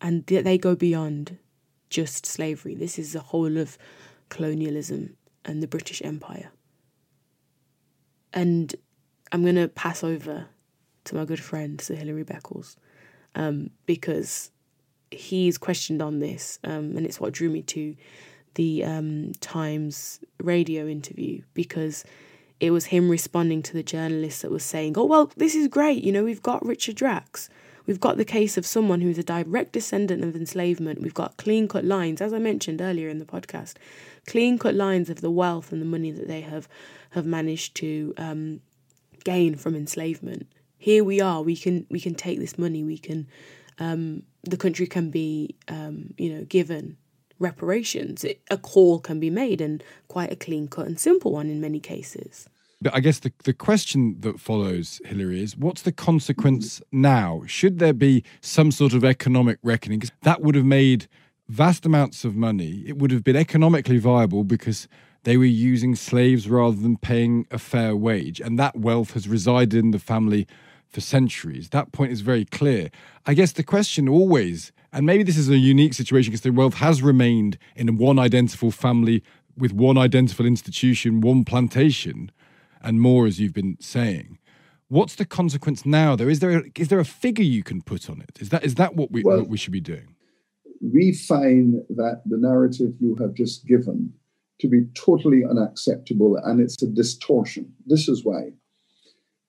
And 0.00 0.26
they 0.26 0.58
go 0.58 0.74
beyond 0.74 1.38
just 1.88 2.26
slavery. 2.26 2.74
This 2.74 2.98
is 2.98 3.12
the 3.12 3.20
whole 3.20 3.56
of 3.56 3.78
colonialism 4.28 5.16
and 5.44 5.62
the 5.62 5.68
British 5.68 6.02
Empire. 6.02 6.50
And 8.32 8.74
I'm 9.32 9.42
going 9.42 9.54
to 9.56 9.68
pass 9.68 10.04
over 10.04 10.46
to 11.04 11.14
my 11.14 11.24
good 11.24 11.40
friend, 11.40 11.80
Sir 11.80 11.94
Hilary 11.94 12.24
Beckles, 12.24 12.76
um, 13.34 13.70
because 13.86 14.50
he's 15.10 15.58
questioned 15.58 16.02
on 16.02 16.18
this, 16.18 16.58
um, 16.64 16.96
and 16.96 17.06
it's 17.06 17.20
what 17.20 17.32
drew 17.32 17.48
me 17.48 17.62
to 17.62 17.96
the 18.54 18.84
um, 18.84 19.32
Times 19.40 20.20
radio 20.42 20.86
interview 20.86 21.42
because 21.54 22.04
it 22.58 22.70
was 22.70 22.86
him 22.86 23.08
responding 23.08 23.62
to 23.62 23.72
the 23.74 23.82
journalist 23.82 24.42
that 24.42 24.50
was 24.50 24.64
saying, 24.64 24.94
Oh, 24.96 25.04
well, 25.04 25.30
this 25.36 25.54
is 25.54 25.68
great. 25.68 26.02
You 26.02 26.12
know, 26.12 26.24
we've 26.24 26.42
got 26.42 26.64
Richard 26.64 26.96
Drax. 26.96 27.48
We've 27.86 28.00
got 28.00 28.16
the 28.16 28.24
case 28.24 28.56
of 28.56 28.66
someone 28.66 29.00
who's 29.00 29.18
a 29.18 29.22
direct 29.22 29.72
descendant 29.72 30.24
of 30.24 30.34
enslavement. 30.34 31.02
We've 31.02 31.14
got 31.14 31.36
clean 31.36 31.68
cut 31.68 31.84
lines, 31.84 32.20
as 32.20 32.32
I 32.32 32.38
mentioned 32.38 32.80
earlier 32.80 33.08
in 33.08 33.18
the 33.18 33.24
podcast, 33.24 33.74
clean 34.26 34.58
cut 34.58 34.74
lines 34.74 35.08
of 35.08 35.20
the 35.20 35.30
wealth 35.30 35.70
and 35.70 35.80
the 35.80 35.86
money 35.86 36.10
that 36.10 36.26
they 36.26 36.40
have 36.40 36.68
have 37.10 37.26
managed 37.26 37.76
to 37.76 38.12
um, 38.16 38.60
gain 39.22 39.54
from 39.54 39.76
enslavement. 39.76 40.48
Here 40.78 41.04
we 41.04 41.20
are. 41.20 41.42
We 41.42 41.56
can 41.56 41.86
we 41.88 42.00
can 42.00 42.14
take 42.14 42.40
this 42.40 42.58
money. 42.58 42.82
We 42.82 42.98
can 42.98 43.28
um, 43.78 44.22
the 44.42 44.56
country 44.56 44.86
can 44.86 45.10
be 45.10 45.56
um, 45.68 46.14
you 46.18 46.32
know 46.32 46.44
given 46.44 46.96
reparations. 47.38 48.24
It, 48.24 48.40
a 48.50 48.56
call 48.56 48.98
can 48.98 49.20
be 49.20 49.30
made 49.30 49.60
and 49.60 49.82
quite 50.08 50.32
a 50.32 50.36
clean 50.36 50.68
cut 50.68 50.86
and 50.86 50.98
simple 50.98 51.32
one 51.32 51.50
in 51.50 51.60
many 51.60 51.80
cases. 51.80 52.48
But 52.80 52.94
I 52.94 53.00
guess 53.00 53.20
the, 53.20 53.32
the 53.44 53.54
question 53.54 54.16
that 54.20 54.38
follows, 54.38 55.00
Hilary, 55.06 55.42
is 55.42 55.56
what's 55.56 55.82
the 55.82 55.92
consequence 55.92 56.82
now? 56.92 57.42
Should 57.46 57.78
there 57.78 57.94
be 57.94 58.22
some 58.42 58.70
sort 58.70 58.92
of 58.92 59.04
economic 59.04 59.58
reckoning? 59.62 59.98
Because 59.98 60.14
that 60.22 60.42
would 60.42 60.54
have 60.54 60.64
made 60.64 61.06
vast 61.48 61.86
amounts 61.86 62.24
of 62.24 62.36
money. 62.36 62.84
It 62.86 62.98
would 62.98 63.10
have 63.10 63.24
been 63.24 63.36
economically 63.36 63.98
viable 63.98 64.44
because 64.44 64.88
they 65.24 65.36
were 65.36 65.44
using 65.44 65.94
slaves 65.94 66.48
rather 66.48 66.76
than 66.76 66.98
paying 66.98 67.46
a 67.50 67.58
fair 67.58 67.96
wage. 67.96 68.40
And 68.40 68.58
that 68.58 68.76
wealth 68.76 69.12
has 69.12 69.26
resided 69.26 69.82
in 69.82 69.90
the 69.90 69.98
family 69.98 70.46
for 70.88 71.00
centuries. 71.00 71.70
That 71.70 71.92
point 71.92 72.12
is 72.12 72.20
very 72.20 72.44
clear. 72.44 72.90
I 73.26 73.34
guess 73.34 73.52
the 73.52 73.62
question 73.62 74.08
always, 74.08 74.72
and 74.92 75.06
maybe 75.06 75.22
this 75.22 75.36
is 75.36 75.48
a 75.48 75.58
unique 75.58 75.94
situation 75.94 76.30
because 76.30 76.42
the 76.42 76.50
wealth 76.50 76.74
has 76.74 77.02
remained 77.02 77.58
in 77.74 77.96
one 77.96 78.18
identical 78.18 78.70
family 78.70 79.22
with 79.56 79.72
one 79.72 79.98
identical 79.98 80.46
institution, 80.46 81.20
one 81.20 81.44
plantation 81.44 82.30
and 82.82 83.00
more, 83.00 83.26
as 83.26 83.40
you've 83.40 83.52
been 83.52 83.76
saying. 83.80 84.38
What's 84.88 85.16
the 85.16 85.24
consequence 85.24 85.84
now? 85.84 86.14
Though, 86.14 86.28
is 86.28 86.38
there 86.38 86.58
a, 86.58 86.62
is 86.78 86.88
there 86.88 87.00
a 87.00 87.04
figure 87.04 87.44
you 87.44 87.64
can 87.64 87.82
put 87.82 88.08
on 88.08 88.20
it? 88.20 88.40
Is 88.40 88.50
that 88.50 88.64
is 88.64 88.76
that 88.76 88.94
what 88.94 89.10
we 89.10 89.22
well, 89.24 89.38
what 89.38 89.48
we 89.48 89.56
should 89.56 89.72
be 89.72 89.80
doing? 89.80 90.14
We 90.80 91.12
find 91.12 91.82
that 91.90 92.22
the 92.24 92.36
narrative 92.36 92.94
you 93.00 93.16
have 93.16 93.34
just 93.34 93.66
given 93.66 94.12
to 94.60 94.68
be 94.68 94.84
totally 94.94 95.42
unacceptable, 95.44 96.36
and 96.36 96.60
it's 96.60 96.80
a 96.82 96.86
distortion. 96.86 97.72
This 97.86 98.08
is 98.08 98.24
why. 98.24 98.52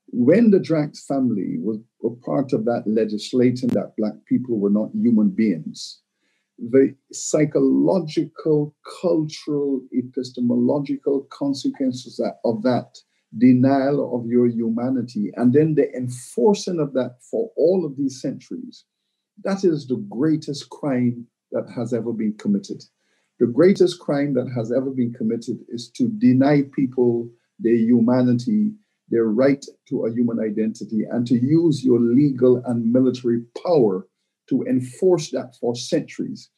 When 0.10 0.52
the 0.52 0.60
Drax 0.60 1.06
family 1.06 1.58
was 1.60 1.80
were 2.02 2.16
part 2.26 2.54
of 2.54 2.66
that 2.66 2.84
legislating 2.86 3.70
that 3.70 3.96
black 3.98 4.14
people 4.26 4.60
were 4.60 4.70
not 4.70 4.92
human 4.94 5.30
beings, 5.30 6.02
the 6.58 6.96
psychological, 7.12 8.76
cultural, 9.02 9.82
epistemological 9.94 11.28
consequences 11.32 12.22
of 12.46 12.64
that 12.64 12.98
denial 13.38 14.16
of 14.16 14.28
your 14.28 14.48
humanity, 14.48 15.32
and 15.36 15.54
then 15.54 15.76
the 15.76 15.94
enforcing 15.96 16.80
of 16.80 16.94
that 16.94 17.18
for 17.30 17.52
all 17.58 17.86
of 17.86 17.98
these 17.98 18.22
centuries, 18.22 18.86
that 19.44 19.64
is 19.64 19.88
the 19.88 19.98
greatest 20.10 20.70
crime 20.70 21.28
that 21.52 21.70
has 21.76 21.94
ever 21.94 22.14
been 22.14 22.34
committed. 22.38 22.84
The 23.40 23.48
greatest 23.48 24.00
crime 24.00 24.34
that 24.36 24.50
has 24.56 24.72
ever 24.72 24.90
been 24.90 25.14
committed 25.14 25.60
is 25.68 25.90
to 25.92 26.08
deny 26.08 26.64
people 26.74 27.30
their 27.60 27.76
humanity, 27.76 28.72
their 29.10 29.26
right 29.26 29.66
to 29.90 30.06
a 30.06 30.12
human 30.12 30.40
identity, 30.40 31.04
and 31.10 31.26
to 31.28 31.36
use 31.36 31.84
your 31.84 32.00
legal 32.00 32.62
and 32.66 32.92
military 32.92 33.42
power 33.66 34.08
to 34.50 34.64
enforce 34.64 35.32
that 35.32 35.56
for 35.60 35.76
centuries. 35.76 36.50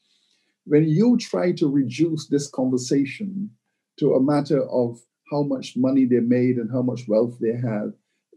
When 0.65 0.87
you 0.87 1.17
try 1.17 1.51
to 1.53 1.67
reduce 1.67 2.27
this 2.27 2.49
conversation 2.49 3.49
to 3.99 4.13
a 4.13 4.21
matter 4.21 4.63
of 4.69 4.99
how 5.31 5.43
much 5.43 5.73
money 5.75 6.05
they 6.05 6.19
made 6.19 6.57
and 6.57 6.71
how 6.71 6.81
much 6.81 7.07
wealth 7.07 7.37
they 7.39 7.53
have. 7.53 7.93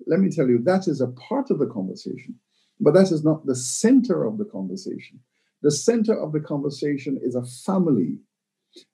Let 0.07 0.21
me 0.21 0.31
tell 0.31 0.49
you, 0.49 0.61
that 0.65 0.89
is 0.89 1.01
a 1.01 1.09
part 1.09 1.51
of 1.51 1.59
the 1.59 1.67
conversation, 1.67 2.35
but 2.81 2.95
that 2.95 3.13
is 3.13 3.25
not 3.25 3.47
the 3.47 3.55
center 3.55 4.25
of 4.25 4.39
the 4.39 4.45
conversation. 4.45 5.21
The 5.63 5.71
center 5.71 6.19
of 6.21 6.33
the 6.33 6.41
conversation 6.41 7.19
is 7.23 7.35
a 7.35 7.45
family 7.65 8.19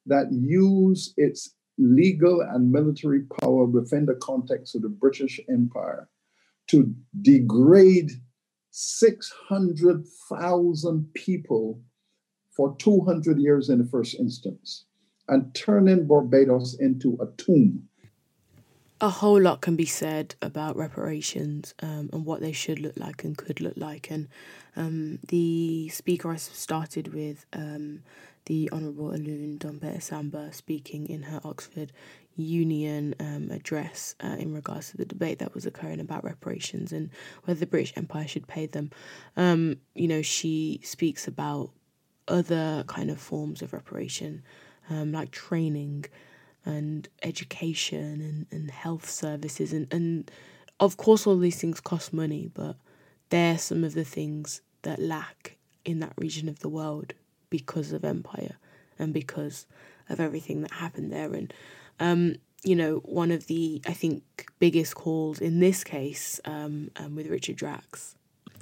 that 0.07 0.31
use 0.33 1.15
its 1.17 1.55
legal 1.79 2.41
and 2.41 2.73
military 2.73 3.21
power 3.41 3.65
within 3.65 4.07
the 4.07 4.17
context 4.17 4.75
of 4.75 4.83
the 4.83 4.89
British 4.89 5.39
Empire 5.49 6.09
to 6.69 6.93
degrade 7.23 8.11
600,000 8.71 11.15
people 11.15 11.81
for 12.51 12.77
200 12.79 13.39
years 13.39 13.71
in 13.71 13.79
the 13.79 13.87
first 13.87 14.17
instance 14.17 14.85
and 15.29 15.55
turning 15.55 16.07
Barbados 16.07 16.75
into 16.79 17.17
a 17.21 17.27
tomb 17.37 17.89
a 19.01 19.09
whole 19.09 19.41
lot 19.41 19.61
can 19.61 19.77
be 19.77 19.87
said 19.87 20.35
about 20.43 20.77
reparations 20.77 21.75
um, 21.83 22.11
and 22.13 22.25
what 22.25 22.41
they 22.41 22.53
should 22.53 22.81
look 22.81 22.97
like 22.97 23.23
and 23.23 23.37
could 23.37 23.61
look 23.61 23.77
like. 23.77 24.11
And 24.11 24.29
um, 24.77 25.21
the 25.29 25.89
speaker 25.91 26.33
I 26.33 26.37
started 26.37 27.15
with, 27.15 27.47
um, 27.53 28.03
the 28.49 28.71
Honourable 28.73 29.11
Alun 29.11 29.59
Dompe 29.59 30.01
Samba, 30.01 30.51
speaking 30.55 31.07
in 31.07 31.25
her 31.25 31.39
Oxford 31.45 31.93
Union 32.35 33.15
um, 33.21 33.51
address 33.51 34.15
uh, 34.25 34.37
in 34.39 34.55
regards 34.55 34.91
to 34.91 34.97
the 34.97 35.05
debate 35.05 35.39
that 35.39 35.55
was 35.55 35.67
occurring 35.67 36.01
about 36.01 36.25
reparations 36.25 36.91
and 36.91 37.11
whether 37.45 37.61
the 37.61 37.67
British 37.67 37.93
Empire 37.95 38.27
should 38.27 38.47
pay 38.47 38.65
them. 38.65 38.91
Um, 39.37 39.77
you 39.95 40.09
know, 40.09 40.23
she 40.23 40.81
speaks 40.83 41.29
about 41.29 41.73
other 42.27 42.85
kind 42.87 43.11
of 43.11 43.21
forms 43.21 43.61
of 43.61 43.75
reparation, 43.75 44.43
um, 44.89 45.13
like 45.13 45.31
training 45.31 46.07
and 46.65 47.07
education 47.23 48.23
and, 48.23 48.47
and 48.51 48.71
health 48.71 49.11
services 49.11 49.73
and, 49.73 49.93
and 49.93 50.31
of 50.81 50.97
course 50.97 51.27
all 51.27 51.39
these 51.39 51.61
things 51.61 51.81
cost 51.81 52.13
money 52.13 52.51
but 52.53 52.77
they're 53.31 53.57
some 53.57 53.85
of 53.85 53.95
the 53.95 54.05
things 54.05 54.61
that 54.83 54.99
lack 54.99 55.57
in 55.85 56.01
that 56.01 56.13
region 56.19 56.49
of 56.49 56.59
the 56.59 56.69
world 56.69 57.15
because 57.51 57.93
of 57.93 58.05
empire 58.05 58.57
and 58.99 59.13
because 59.13 59.67
of 60.09 60.21
everything 60.21 60.63
that 60.63 60.73
happened 60.73 61.13
there 61.13 61.33
and 61.33 61.53
um, 62.01 62.35
you 62.63 62.75
know 62.75 62.97
one 63.05 63.31
of 63.31 63.47
the 63.47 63.81
i 63.87 63.93
think 63.93 64.49
biggest 64.59 64.95
calls 64.95 65.41
in 65.41 65.61
this 65.61 65.85
case 65.85 66.41
um, 66.45 66.91
um, 66.97 67.15
with 67.15 67.27
richard 67.27 67.57
drax 67.57 68.17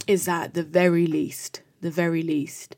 is 0.06 0.24
that 0.26 0.54
the 0.54 0.62
very 0.62 1.06
least 1.06 1.62
the 1.80 1.90
very 1.90 2.22
least 2.22 2.76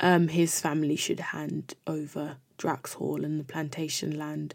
um, 0.00 0.28
his 0.28 0.60
family 0.60 0.96
should 0.96 1.20
hand 1.20 1.74
over 1.86 2.36
Drax 2.58 2.94
Hall 2.94 3.24
and 3.24 3.40
the 3.40 3.44
plantation 3.44 4.18
land 4.18 4.54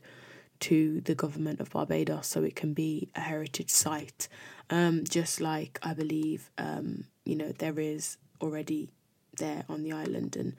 to 0.61 1.01
the 1.01 1.15
government 1.15 1.59
of 1.59 1.71
Barbados 1.71 2.27
so 2.27 2.43
it 2.43 2.55
can 2.55 2.73
be 2.73 3.09
a 3.15 3.21
heritage 3.21 3.71
site. 3.71 4.27
Um, 4.69 5.03
just 5.09 5.41
like 5.41 5.79
I 5.81 5.93
believe, 5.93 6.51
um, 6.57 7.05
you 7.25 7.35
know, 7.35 7.51
there 7.51 7.79
is 7.79 8.17
already 8.41 8.89
there 9.37 9.65
on 9.67 9.83
the 9.83 9.91
island 9.91 10.35
and 10.35 10.55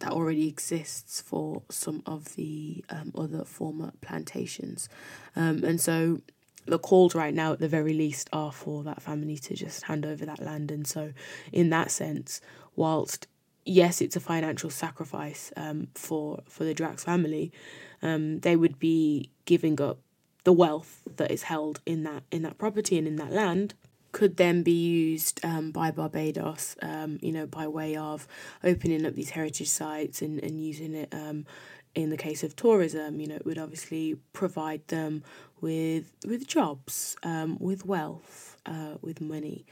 that 0.00 0.12
already 0.12 0.48
exists 0.48 1.20
for 1.20 1.62
some 1.70 2.02
of 2.06 2.34
the 2.36 2.84
um, 2.90 3.12
other 3.16 3.44
former 3.44 3.92
plantations. 4.00 4.88
Um, 5.36 5.64
and 5.64 5.80
so 5.80 6.20
the 6.66 6.78
calls 6.78 7.14
right 7.14 7.34
now, 7.34 7.52
at 7.52 7.60
the 7.60 7.68
very 7.68 7.94
least, 7.94 8.28
are 8.32 8.52
for 8.52 8.84
that 8.84 9.02
family 9.02 9.36
to 9.38 9.54
just 9.54 9.84
hand 9.84 10.04
over 10.04 10.26
that 10.26 10.40
land. 10.40 10.70
And 10.70 10.86
so, 10.86 11.12
in 11.52 11.70
that 11.70 11.90
sense, 11.90 12.40
whilst 12.76 13.26
yes, 13.64 14.00
it's 14.00 14.16
a 14.16 14.20
financial 14.20 14.70
sacrifice 14.70 15.52
um, 15.56 15.88
for 15.94 16.42
for 16.46 16.64
the 16.64 16.74
Drax 16.74 17.04
family, 17.04 17.52
um, 18.02 18.40
they 18.40 18.56
would 18.56 18.78
be 18.78 19.30
giving 19.44 19.80
up 19.80 19.98
the 20.44 20.52
wealth 20.52 21.02
that 21.16 21.30
is 21.30 21.44
held 21.44 21.80
in 21.84 22.04
that 22.04 22.22
in 22.30 22.42
that 22.42 22.58
property 22.58 22.98
and 22.98 23.06
in 23.06 23.16
that 23.16 23.32
land 23.32 23.74
could 24.18 24.36
then 24.36 24.64
be 24.64 24.72
used 24.72 25.38
um, 25.44 25.70
by 25.70 25.92
Barbados, 25.92 26.74
um, 26.82 27.20
you 27.22 27.30
know, 27.30 27.46
by 27.46 27.68
way 27.68 27.94
of 27.94 28.26
opening 28.64 29.06
up 29.06 29.14
these 29.14 29.30
heritage 29.30 29.68
sites 29.68 30.22
and, 30.22 30.40
and 30.40 30.60
using 30.60 30.92
it 30.92 31.08
um, 31.14 31.46
in 31.94 32.10
the 32.10 32.16
case 32.16 32.42
of 32.42 32.56
tourism, 32.56 33.20
you 33.20 33.28
know, 33.28 33.36
it 33.36 33.46
would 33.46 33.58
obviously 33.58 34.16
provide 34.32 34.86
them 34.88 35.22
with 35.60 36.10
with 36.26 36.48
jobs, 36.48 37.16
um, 37.22 37.58
with 37.60 37.86
wealth, 37.86 38.56
uh, 38.66 38.94
with 39.00 39.20
money, 39.20 39.64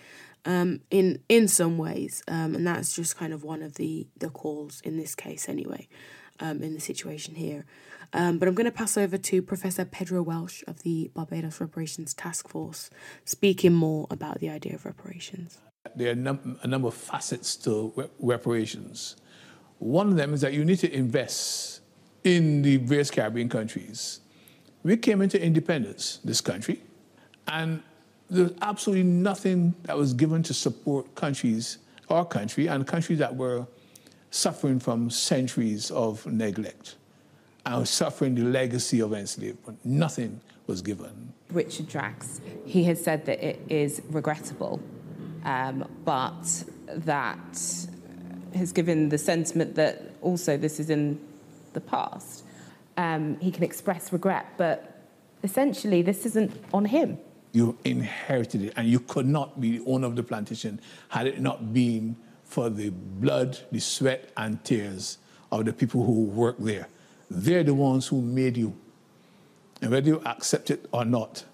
um, 0.45 0.79
in 0.93 1.21
in 1.29 1.49
some 1.49 1.77
ways, 1.77 2.23
um, 2.29 2.55
and 2.55 2.65
that's 2.65 2.95
just 2.95 3.17
kind 3.17 3.33
of 3.33 3.43
one 3.43 3.63
of 3.63 3.75
the 3.75 4.07
the 4.17 4.31
calls 4.31 4.81
in 4.83 4.97
this 4.97 5.17
case, 5.17 5.49
anyway, 5.49 5.89
in 6.41 6.73
the 6.73 6.81
situation 6.81 7.35
here. 7.35 7.65
Um, 8.13 8.39
but 8.39 8.49
I'm 8.49 8.55
going 8.55 8.67
to 8.67 8.71
pass 8.71 8.97
over 8.97 9.17
to 9.19 9.43
Professor 9.43 9.85
Pedro 9.85 10.23
Welch 10.23 10.65
of 10.67 10.83
the 10.83 11.11
Barbados 11.15 11.61
Reparations 11.61 12.15
Task 12.15 12.49
Force, 12.49 12.91
speaking 13.25 13.73
more 13.73 14.07
about 14.11 14.41
the 14.41 14.49
idea 14.49 14.75
of 14.75 14.85
reparations. 14.85 15.59
There 15.95 16.13
are 16.13 16.15
num- 16.15 16.59
a 16.63 16.67
number 16.67 16.89
of 16.89 16.95
facets 16.95 17.57
to 17.57 17.93
re- 17.97 18.09
reparations. 18.19 19.17
One 19.79 20.09
of 20.09 20.17
them 20.17 20.35
is 20.35 20.41
that 20.41 20.53
you 20.53 20.65
need 20.65 20.79
to 20.81 20.93
invest 20.93 21.81
in 22.25 22.63
the 22.63 22.79
various 22.79 23.11
Caribbean 23.11 23.49
countries. 23.49 24.21
We 24.83 24.97
came 24.97 25.23
into 25.23 25.41
independence, 25.43 26.21
this 26.25 26.41
country, 26.41 26.83
and 27.49 27.83
there's 28.29 28.53
absolutely 28.63 29.05
nothing 29.05 29.75
that 29.85 29.97
was 29.97 30.13
given 30.13 30.43
to 30.45 30.55
support 30.55 31.15
countries, 31.15 31.79
our 32.11 32.25
country, 32.25 32.67
and 32.67 32.87
countries 32.87 33.19
that 33.21 33.35
were 33.35 33.67
suffering 34.31 34.81
from 34.81 35.09
centuries 35.11 35.91
of 35.91 36.27
neglect 36.27 36.97
and 37.67 37.87
suffering 37.87 38.35
the 38.35 38.45
legacy 38.45 39.01
of 39.01 39.13
enslavement. 39.13 39.79
Nothing 39.85 40.41
was 40.67 40.81
given. 40.81 41.33
Richard 41.51 41.89
Drax, 41.89 42.41
he 42.65 42.85
has 42.85 43.03
said 43.03 43.27
that 43.27 43.43
it 43.45 43.61
is 43.69 44.01
regrettable, 44.09 44.81
um, 45.45 45.89
but 46.05 46.65
that 46.89 47.87
has 48.55 48.73
given 48.73 49.09
the 49.09 49.19
sentiment 49.19 49.75
that 49.75 50.15
also 50.23 50.57
this 50.57 50.81
is 50.81 50.91
in 50.91 51.21
the 51.73 51.81
past. 51.81 52.45
Um, 52.97 53.39
he 53.41 53.51
can 53.51 53.65
express 53.65 54.13
regret, 54.13 54.47
but 54.57 55.03
essentially 55.43 56.03
this 56.03 56.25
isn't 56.25 56.53
on 56.73 56.87
him. 56.87 57.19
You 57.53 57.77
inherited 57.85 58.63
it, 58.63 58.75
and 58.77 58.89
you 58.89 59.01
could 59.01 59.27
not 59.27 59.61
be 59.61 59.79
the 59.79 59.85
owner 59.87 60.07
of 60.07 60.17
the 60.17 60.23
plantation 60.23 60.81
had 61.09 61.27
it 61.27 61.41
not 61.41 61.73
been 61.73 62.17
for 62.45 62.71
the 62.71 62.91
blood, 62.91 63.59
the 63.73 63.81
sweat, 63.81 64.31
and 64.37 64.63
tears 64.65 65.19
of 65.51 65.65
the 65.65 65.73
people 65.73 66.05
who 66.05 66.25
worked 66.25 66.65
there. 66.65 66.89
They're 67.31 67.65
the 67.65 67.75
ones 67.75 68.09
who 68.09 68.21
made 68.21 68.57
you. 68.57 68.77
And 69.83 69.91
whether 69.91 70.09
you 70.09 70.23
accept 70.25 70.71
it 70.71 70.87
or 70.93 71.05
not, 71.05 71.45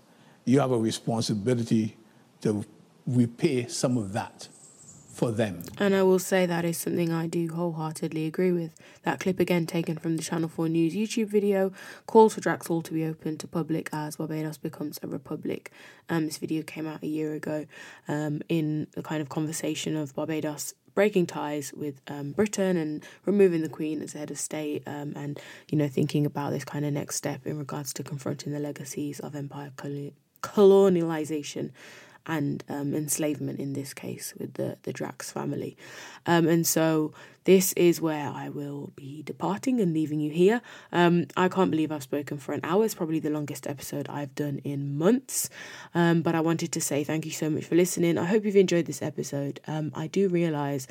you 0.44 0.60
have 0.60 0.70
a 0.70 0.78
responsibility 0.78 1.96
to 2.42 2.64
repay 3.06 3.66
some 3.66 3.96
of 3.96 4.12
that 4.12 4.48
for 5.12 5.30
them. 5.30 5.62
And 5.78 5.94
I 5.94 6.02
will 6.02 6.18
say 6.18 6.46
that 6.46 6.64
is 6.64 6.78
something 6.78 7.12
I 7.12 7.26
do 7.26 7.46
wholeheartedly 7.48 8.26
agree 8.26 8.50
with. 8.50 8.74
That 9.02 9.20
clip 9.20 9.38
again 9.38 9.66
taken 9.66 9.98
from 9.98 10.16
the 10.16 10.22
Channel 10.22 10.48
4 10.48 10.68
News 10.68 10.94
YouTube 10.94 11.28
video 11.28 11.72
calls 12.06 12.34
for 12.34 12.40
Drax 12.40 12.66
Hall 12.66 12.82
to 12.82 12.92
be 12.92 13.04
open 13.04 13.36
to 13.38 13.46
public 13.46 13.90
as 13.92 14.16
Barbados 14.16 14.56
becomes 14.56 14.98
a 15.02 15.06
republic. 15.06 15.70
Um, 16.08 16.24
this 16.24 16.38
video 16.38 16.62
came 16.62 16.86
out 16.86 17.02
a 17.02 17.06
year 17.06 17.34
ago 17.34 17.66
um, 18.08 18.40
in 18.48 18.86
the 18.92 19.02
kind 19.02 19.20
of 19.20 19.28
conversation 19.28 19.96
of 19.96 20.14
Barbados 20.14 20.74
breaking 20.94 21.26
ties 21.26 21.72
with 21.72 22.00
um, 22.08 22.32
Britain 22.32 22.76
and 22.76 23.04
removing 23.24 23.62
the 23.62 23.68
Queen 23.68 24.02
as 24.02 24.12
head 24.12 24.30
of 24.30 24.38
state, 24.38 24.82
um, 24.86 25.12
and 25.16 25.40
you 25.68 25.78
know 25.78 25.88
thinking 25.88 26.26
about 26.26 26.52
this 26.52 26.64
kind 26.64 26.84
of 26.84 26.92
next 26.92 27.16
step 27.16 27.46
in 27.46 27.58
regards 27.58 27.92
to 27.94 28.02
confronting 28.02 28.52
the 28.52 28.60
legacies 28.60 29.20
of 29.20 29.34
empire 29.34 29.72
colonialization 30.42 31.70
and 32.26 32.62
um, 32.68 32.94
enslavement 32.94 33.58
in 33.58 33.72
this 33.72 33.94
case 33.94 34.34
with 34.38 34.54
the, 34.54 34.76
the 34.82 34.92
Drax 34.92 35.30
family. 35.30 35.76
Um, 36.26 36.46
and 36.46 36.66
so 36.66 37.12
this 37.44 37.72
is 37.72 38.00
where 38.00 38.28
I 38.28 38.48
will 38.48 38.92
be 38.94 39.22
departing 39.22 39.80
and 39.80 39.92
leaving 39.92 40.20
you 40.20 40.30
here. 40.30 40.62
Um, 40.92 41.26
I 41.36 41.48
can't 41.48 41.70
believe 41.70 41.90
I've 41.90 42.02
spoken 42.02 42.38
for 42.38 42.52
an 42.52 42.60
hour. 42.62 42.84
It's 42.84 42.94
probably 42.94 43.18
the 43.18 43.30
longest 43.30 43.66
episode 43.66 44.08
I've 44.08 44.34
done 44.34 44.60
in 44.64 44.96
months. 44.96 45.50
Um, 45.94 46.22
but 46.22 46.34
I 46.34 46.40
wanted 46.40 46.72
to 46.72 46.80
say 46.80 47.02
thank 47.02 47.24
you 47.24 47.32
so 47.32 47.50
much 47.50 47.64
for 47.64 47.74
listening. 47.74 48.18
I 48.18 48.26
hope 48.26 48.44
you've 48.44 48.56
enjoyed 48.56 48.86
this 48.86 49.02
episode. 49.02 49.60
Um, 49.66 49.90
I 49.94 50.06
do 50.06 50.28
realize 50.28 50.86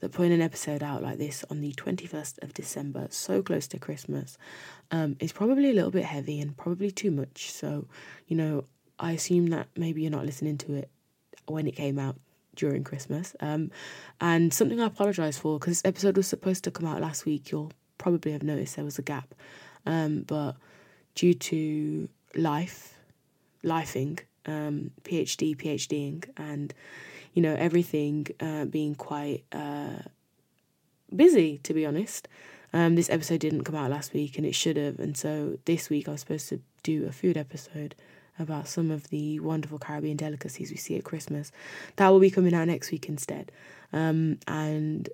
that 0.00 0.12
putting 0.12 0.32
an 0.32 0.40
episode 0.40 0.82
out 0.82 1.02
like 1.02 1.18
this 1.18 1.44
on 1.50 1.60
the 1.60 1.72
21st 1.74 2.42
of 2.42 2.54
December, 2.54 3.06
so 3.10 3.42
close 3.42 3.66
to 3.68 3.78
Christmas, 3.78 4.38
um, 4.90 5.16
is 5.20 5.32
probably 5.32 5.70
a 5.70 5.74
little 5.74 5.90
bit 5.90 6.04
heavy 6.04 6.40
and 6.40 6.56
probably 6.56 6.90
too 6.90 7.10
much. 7.10 7.52
So, 7.52 7.86
you 8.26 8.36
know, 8.36 8.64
I 9.00 9.12
assume 9.12 9.48
that 9.48 9.66
maybe 9.76 10.02
you're 10.02 10.10
not 10.10 10.26
listening 10.26 10.58
to 10.58 10.74
it 10.74 10.90
when 11.46 11.66
it 11.66 11.74
came 11.74 11.98
out 11.98 12.16
during 12.54 12.84
Christmas. 12.84 13.34
Um, 13.40 13.70
and 14.20 14.52
something 14.52 14.80
I 14.80 14.86
apologise 14.86 15.38
for 15.38 15.58
because 15.58 15.80
this 15.80 15.88
episode 15.88 16.16
was 16.16 16.28
supposed 16.28 16.64
to 16.64 16.70
come 16.70 16.86
out 16.86 17.00
last 17.00 17.24
week. 17.24 17.50
You'll 17.50 17.72
probably 17.98 18.32
have 18.32 18.42
noticed 18.42 18.76
there 18.76 18.84
was 18.84 18.98
a 18.98 19.02
gap, 19.02 19.34
um, 19.86 20.24
but 20.26 20.56
due 21.14 21.34
to 21.34 22.08
life, 22.34 22.94
lifing, 23.64 24.20
um, 24.46 24.90
PhD, 25.04 25.56
PhDing, 25.56 26.24
and 26.36 26.74
you 27.34 27.42
know 27.42 27.54
everything 27.54 28.26
uh, 28.40 28.66
being 28.66 28.94
quite 28.94 29.44
uh, 29.52 30.02
busy, 31.14 31.58
to 31.62 31.74
be 31.74 31.86
honest. 31.86 32.28
Um, 32.72 32.94
this 32.94 33.10
episode 33.10 33.40
didn't 33.40 33.64
come 33.64 33.74
out 33.74 33.90
last 33.90 34.12
week, 34.12 34.36
and 34.36 34.46
it 34.46 34.54
should 34.54 34.76
have. 34.76 34.98
And 34.98 35.16
so 35.16 35.58
this 35.64 35.90
week 35.90 36.08
I 36.08 36.12
was 36.12 36.20
supposed 36.20 36.48
to 36.50 36.60
do 36.82 37.06
a 37.06 37.12
food 37.12 37.36
episode 37.36 37.94
about 38.40 38.68
some 38.68 38.90
of 38.90 39.08
the 39.08 39.38
wonderful 39.40 39.78
Caribbean 39.78 40.16
delicacies 40.16 40.70
we 40.70 40.76
see 40.76 40.96
at 40.96 41.04
Christmas. 41.04 41.52
That 41.96 42.08
will 42.08 42.20
be 42.20 42.30
coming 42.30 42.54
out 42.54 42.66
next 42.66 42.90
week 42.90 43.08
instead. 43.08 43.52
Um, 43.92 44.38
and 44.46 45.08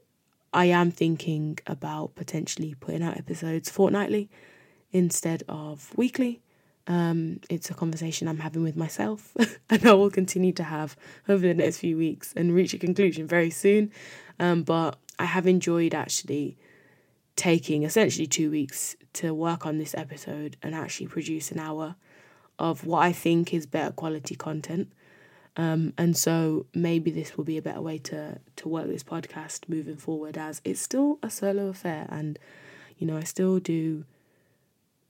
I 0.52 0.66
am 0.66 0.90
thinking 0.90 1.58
about 1.66 2.14
potentially 2.14 2.74
putting 2.80 3.02
out 3.02 3.16
episodes 3.16 3.68
fortnightly 3.68 4.30
instead 4.92 5.42
of 5.48 5.92
weekly. 5.96 6.40
Um, 6.86 7.40
it's 7.50 7.68
a 7.68 7.74
conversation 7.74 8.28
I'm 8.28 8.38
having 8.38 8.62
with 8.62 8.76
myself, 8.76 9.36
and 9.70 9.84
I 9.84 9.92
will 9.92 10.10
continue 10.10 10.52
to 10.52 10.62
have 10.62 10.96
over 11.28 11.46
the 11.46 11.54
next 11.54 11.78
few 11.78 11.96
weeks 11.96 12.32
and 12.36 12.54
reach 12.54 12.74
a 12.74 12.78
conclusion 12.78 13.26
very 13.26 13.50
soon. 13.50 13.90
Um, 14.38 14.62
but 14.62 14.96
I 15.18 15.24
have 15.24 15.46
enjoyed 15.46 15.94
actually 15.94 16.56
taking 17.34 17.82
essentially 17.82 18.26
two 18.26 18.50
weeks 18.50 18.96
to 19.14 19.34
work 19.34 19.66
on 19.66 19.78
this 19.78 19.94
episode 19.94 20.56
and 20.62 20.74
actually 20.74 21.06
produce 21.06 21.50
an 21.50 21.58
hour 21.58 21.96
of 22.58 22.86
what 22.86 23.00
I 23.00 23.12
think 23.12 23.52
is 23.52 23.66
better 23.66 23.92
quality 23.92 24.34
content. 24.34 24.92
Um, 25.56 25.94
and 25.96 26.16
so 26.16 26.66
maybe 26.74 27.10
this 27.10 27.36
will 27.36 27.44
be 27.44 27.56
a 27.56 27.62
better 27.62 27.80
way 27.80 27.98
to 27.98 28.38
to 28.56 28.68
work 28.68 28.88
this 28.88 29.02
podcast 29.02 29.68
moving 29.68 29.96
forward 29.96 30.36
as 30.36 30.60
it's 30.64 30.80
still 30.80 31.18
a 31.22 31.30
solo 31.30 31.68
affair 31.68 32.06
and 32.10 32.38
you 32.98 33.06
know 33.06 33.16
I 33.16 33.24
still 33.24 33.58
do 33.58 34.04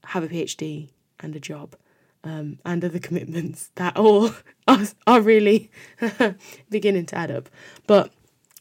have 0.04 0.22
a 0.22 0.28
PhD 0.28 0.90
and 1.18 1.34
a 1.34 1.40
job 1.40 1.74
um, 2.22 2.58
and 2.64 2.84
other 2.84 2.98
commitments 3.08 3.70
that 3.76 3.96
all 3.96 4.30
are, 4.68 4.82
are 5.06 5.20
really 5.20 5.70
beginning 6.70 7.06
to 7.06 7.16
add 7.16 7.30
up. 7.30 7.48
But 7.86 8.12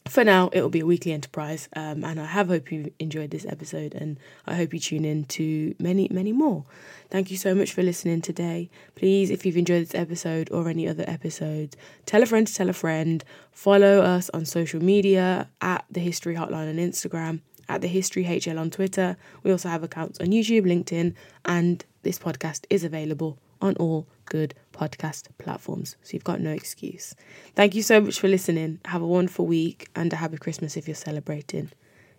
for 0.08 0.24
now, 0.24 0.50
it'll 0.52 0.68
be 0.68 0.80
a 0.80 0.86
weekly 0.86 1.12
enterprise, 1.12 1.68
um, 1.74 2.04
and 2.04 2.20
I 2.20 2.26
have 2.26 2.48
hope 2.48 2.70
you 2.70 2.92
enjoyed 2.98 3.30
this 3.30 3.46
episode, 3.46 3.94
and 3.94 4.18
I 4.46 4.54
hope 4.54 4.72
you 4.72 4.80
tune 4.80 5.04
in 5.04 5.24
to 5.24 5.74
many, 5.78 6.08
many 6.10 6.32
more. 6.32 6.64
Thank 7.10 7.30
you 7.30 7.36
so 7.36 7.54
much 7.54 7.72
for 7.72 7.82
listening 7.82 8.20
today. 8.20 8.70
Please, 8.94 9.30
if 9.30 9.44
you've 9.44 9.56
enjoyed 9.56 9.82
this 9.82 9.94
episode 9.94 10.48
or 10.52 10.68
any 10.68 10.88
other 10.88 11.04
episodes, 11.06 11.76
tell 12.04 12.22
a 12.22 12.26
friend 12.26 12.46
to 12.46 12.54
tell 12.54 12.68
a 12.68 12.72
friend. 12.72 13.24
Follow 13.52 14.00
us 14.00 14.30
on 14.30 14.44
social 14.44 14.82
media 14.82 15.48
at 15.60 15.84
the 15.90 16.00
History 16.00 16.34
Hotline 16.34 16.68
on 16.68 16.76
Instagram, 16.76 17.40
at 17.68 17.80
the 17.80 17.88
History 17.88 18.24
HL 18.24 18.60
on 18.60 18.70
Twitter. 18.70 19.16
We 19.42 19.50
also 19.50 19.68
have 19.68 19.82
accounts 19.82 20.20
on 20.20 20.28
YouTube, 20.28 20.62
LinkedIn, 20.62 21.14
and 21.44 21.84
this 22.02 22.18
podcast 22.18 22.64
is 22.70 22.84
available 22.84 23.38
on 23.60 23.76
all 23.76 24.06
good 24.26 24.54
podcast 24.72 25.28
platforms. 25.38 25.96
So 26.02 26.14
you've 26.14 26.24
got 26.24 26.40
no 26.40 26.50
excuse. 26.50 27.14
Thank 27.54 27.74
you 27.74 27.82
so 27.82 28.00
much 28.00 28.20
for 28.20 28.28
listening. 28.28 28.80
Have 28.84 29.02
a 29.02 29.06
wonderful 29.06 29.46
week 29.46 29.88
and 29.94 30.12
a 30.12 30.16
happy 30.16 30.38
Christmas 30.38 30.76
if 30.76 30.88
you're 30.88 30.94
celebrating. 30.94 31.70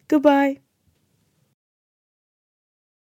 Goodbye. 0.08 0.60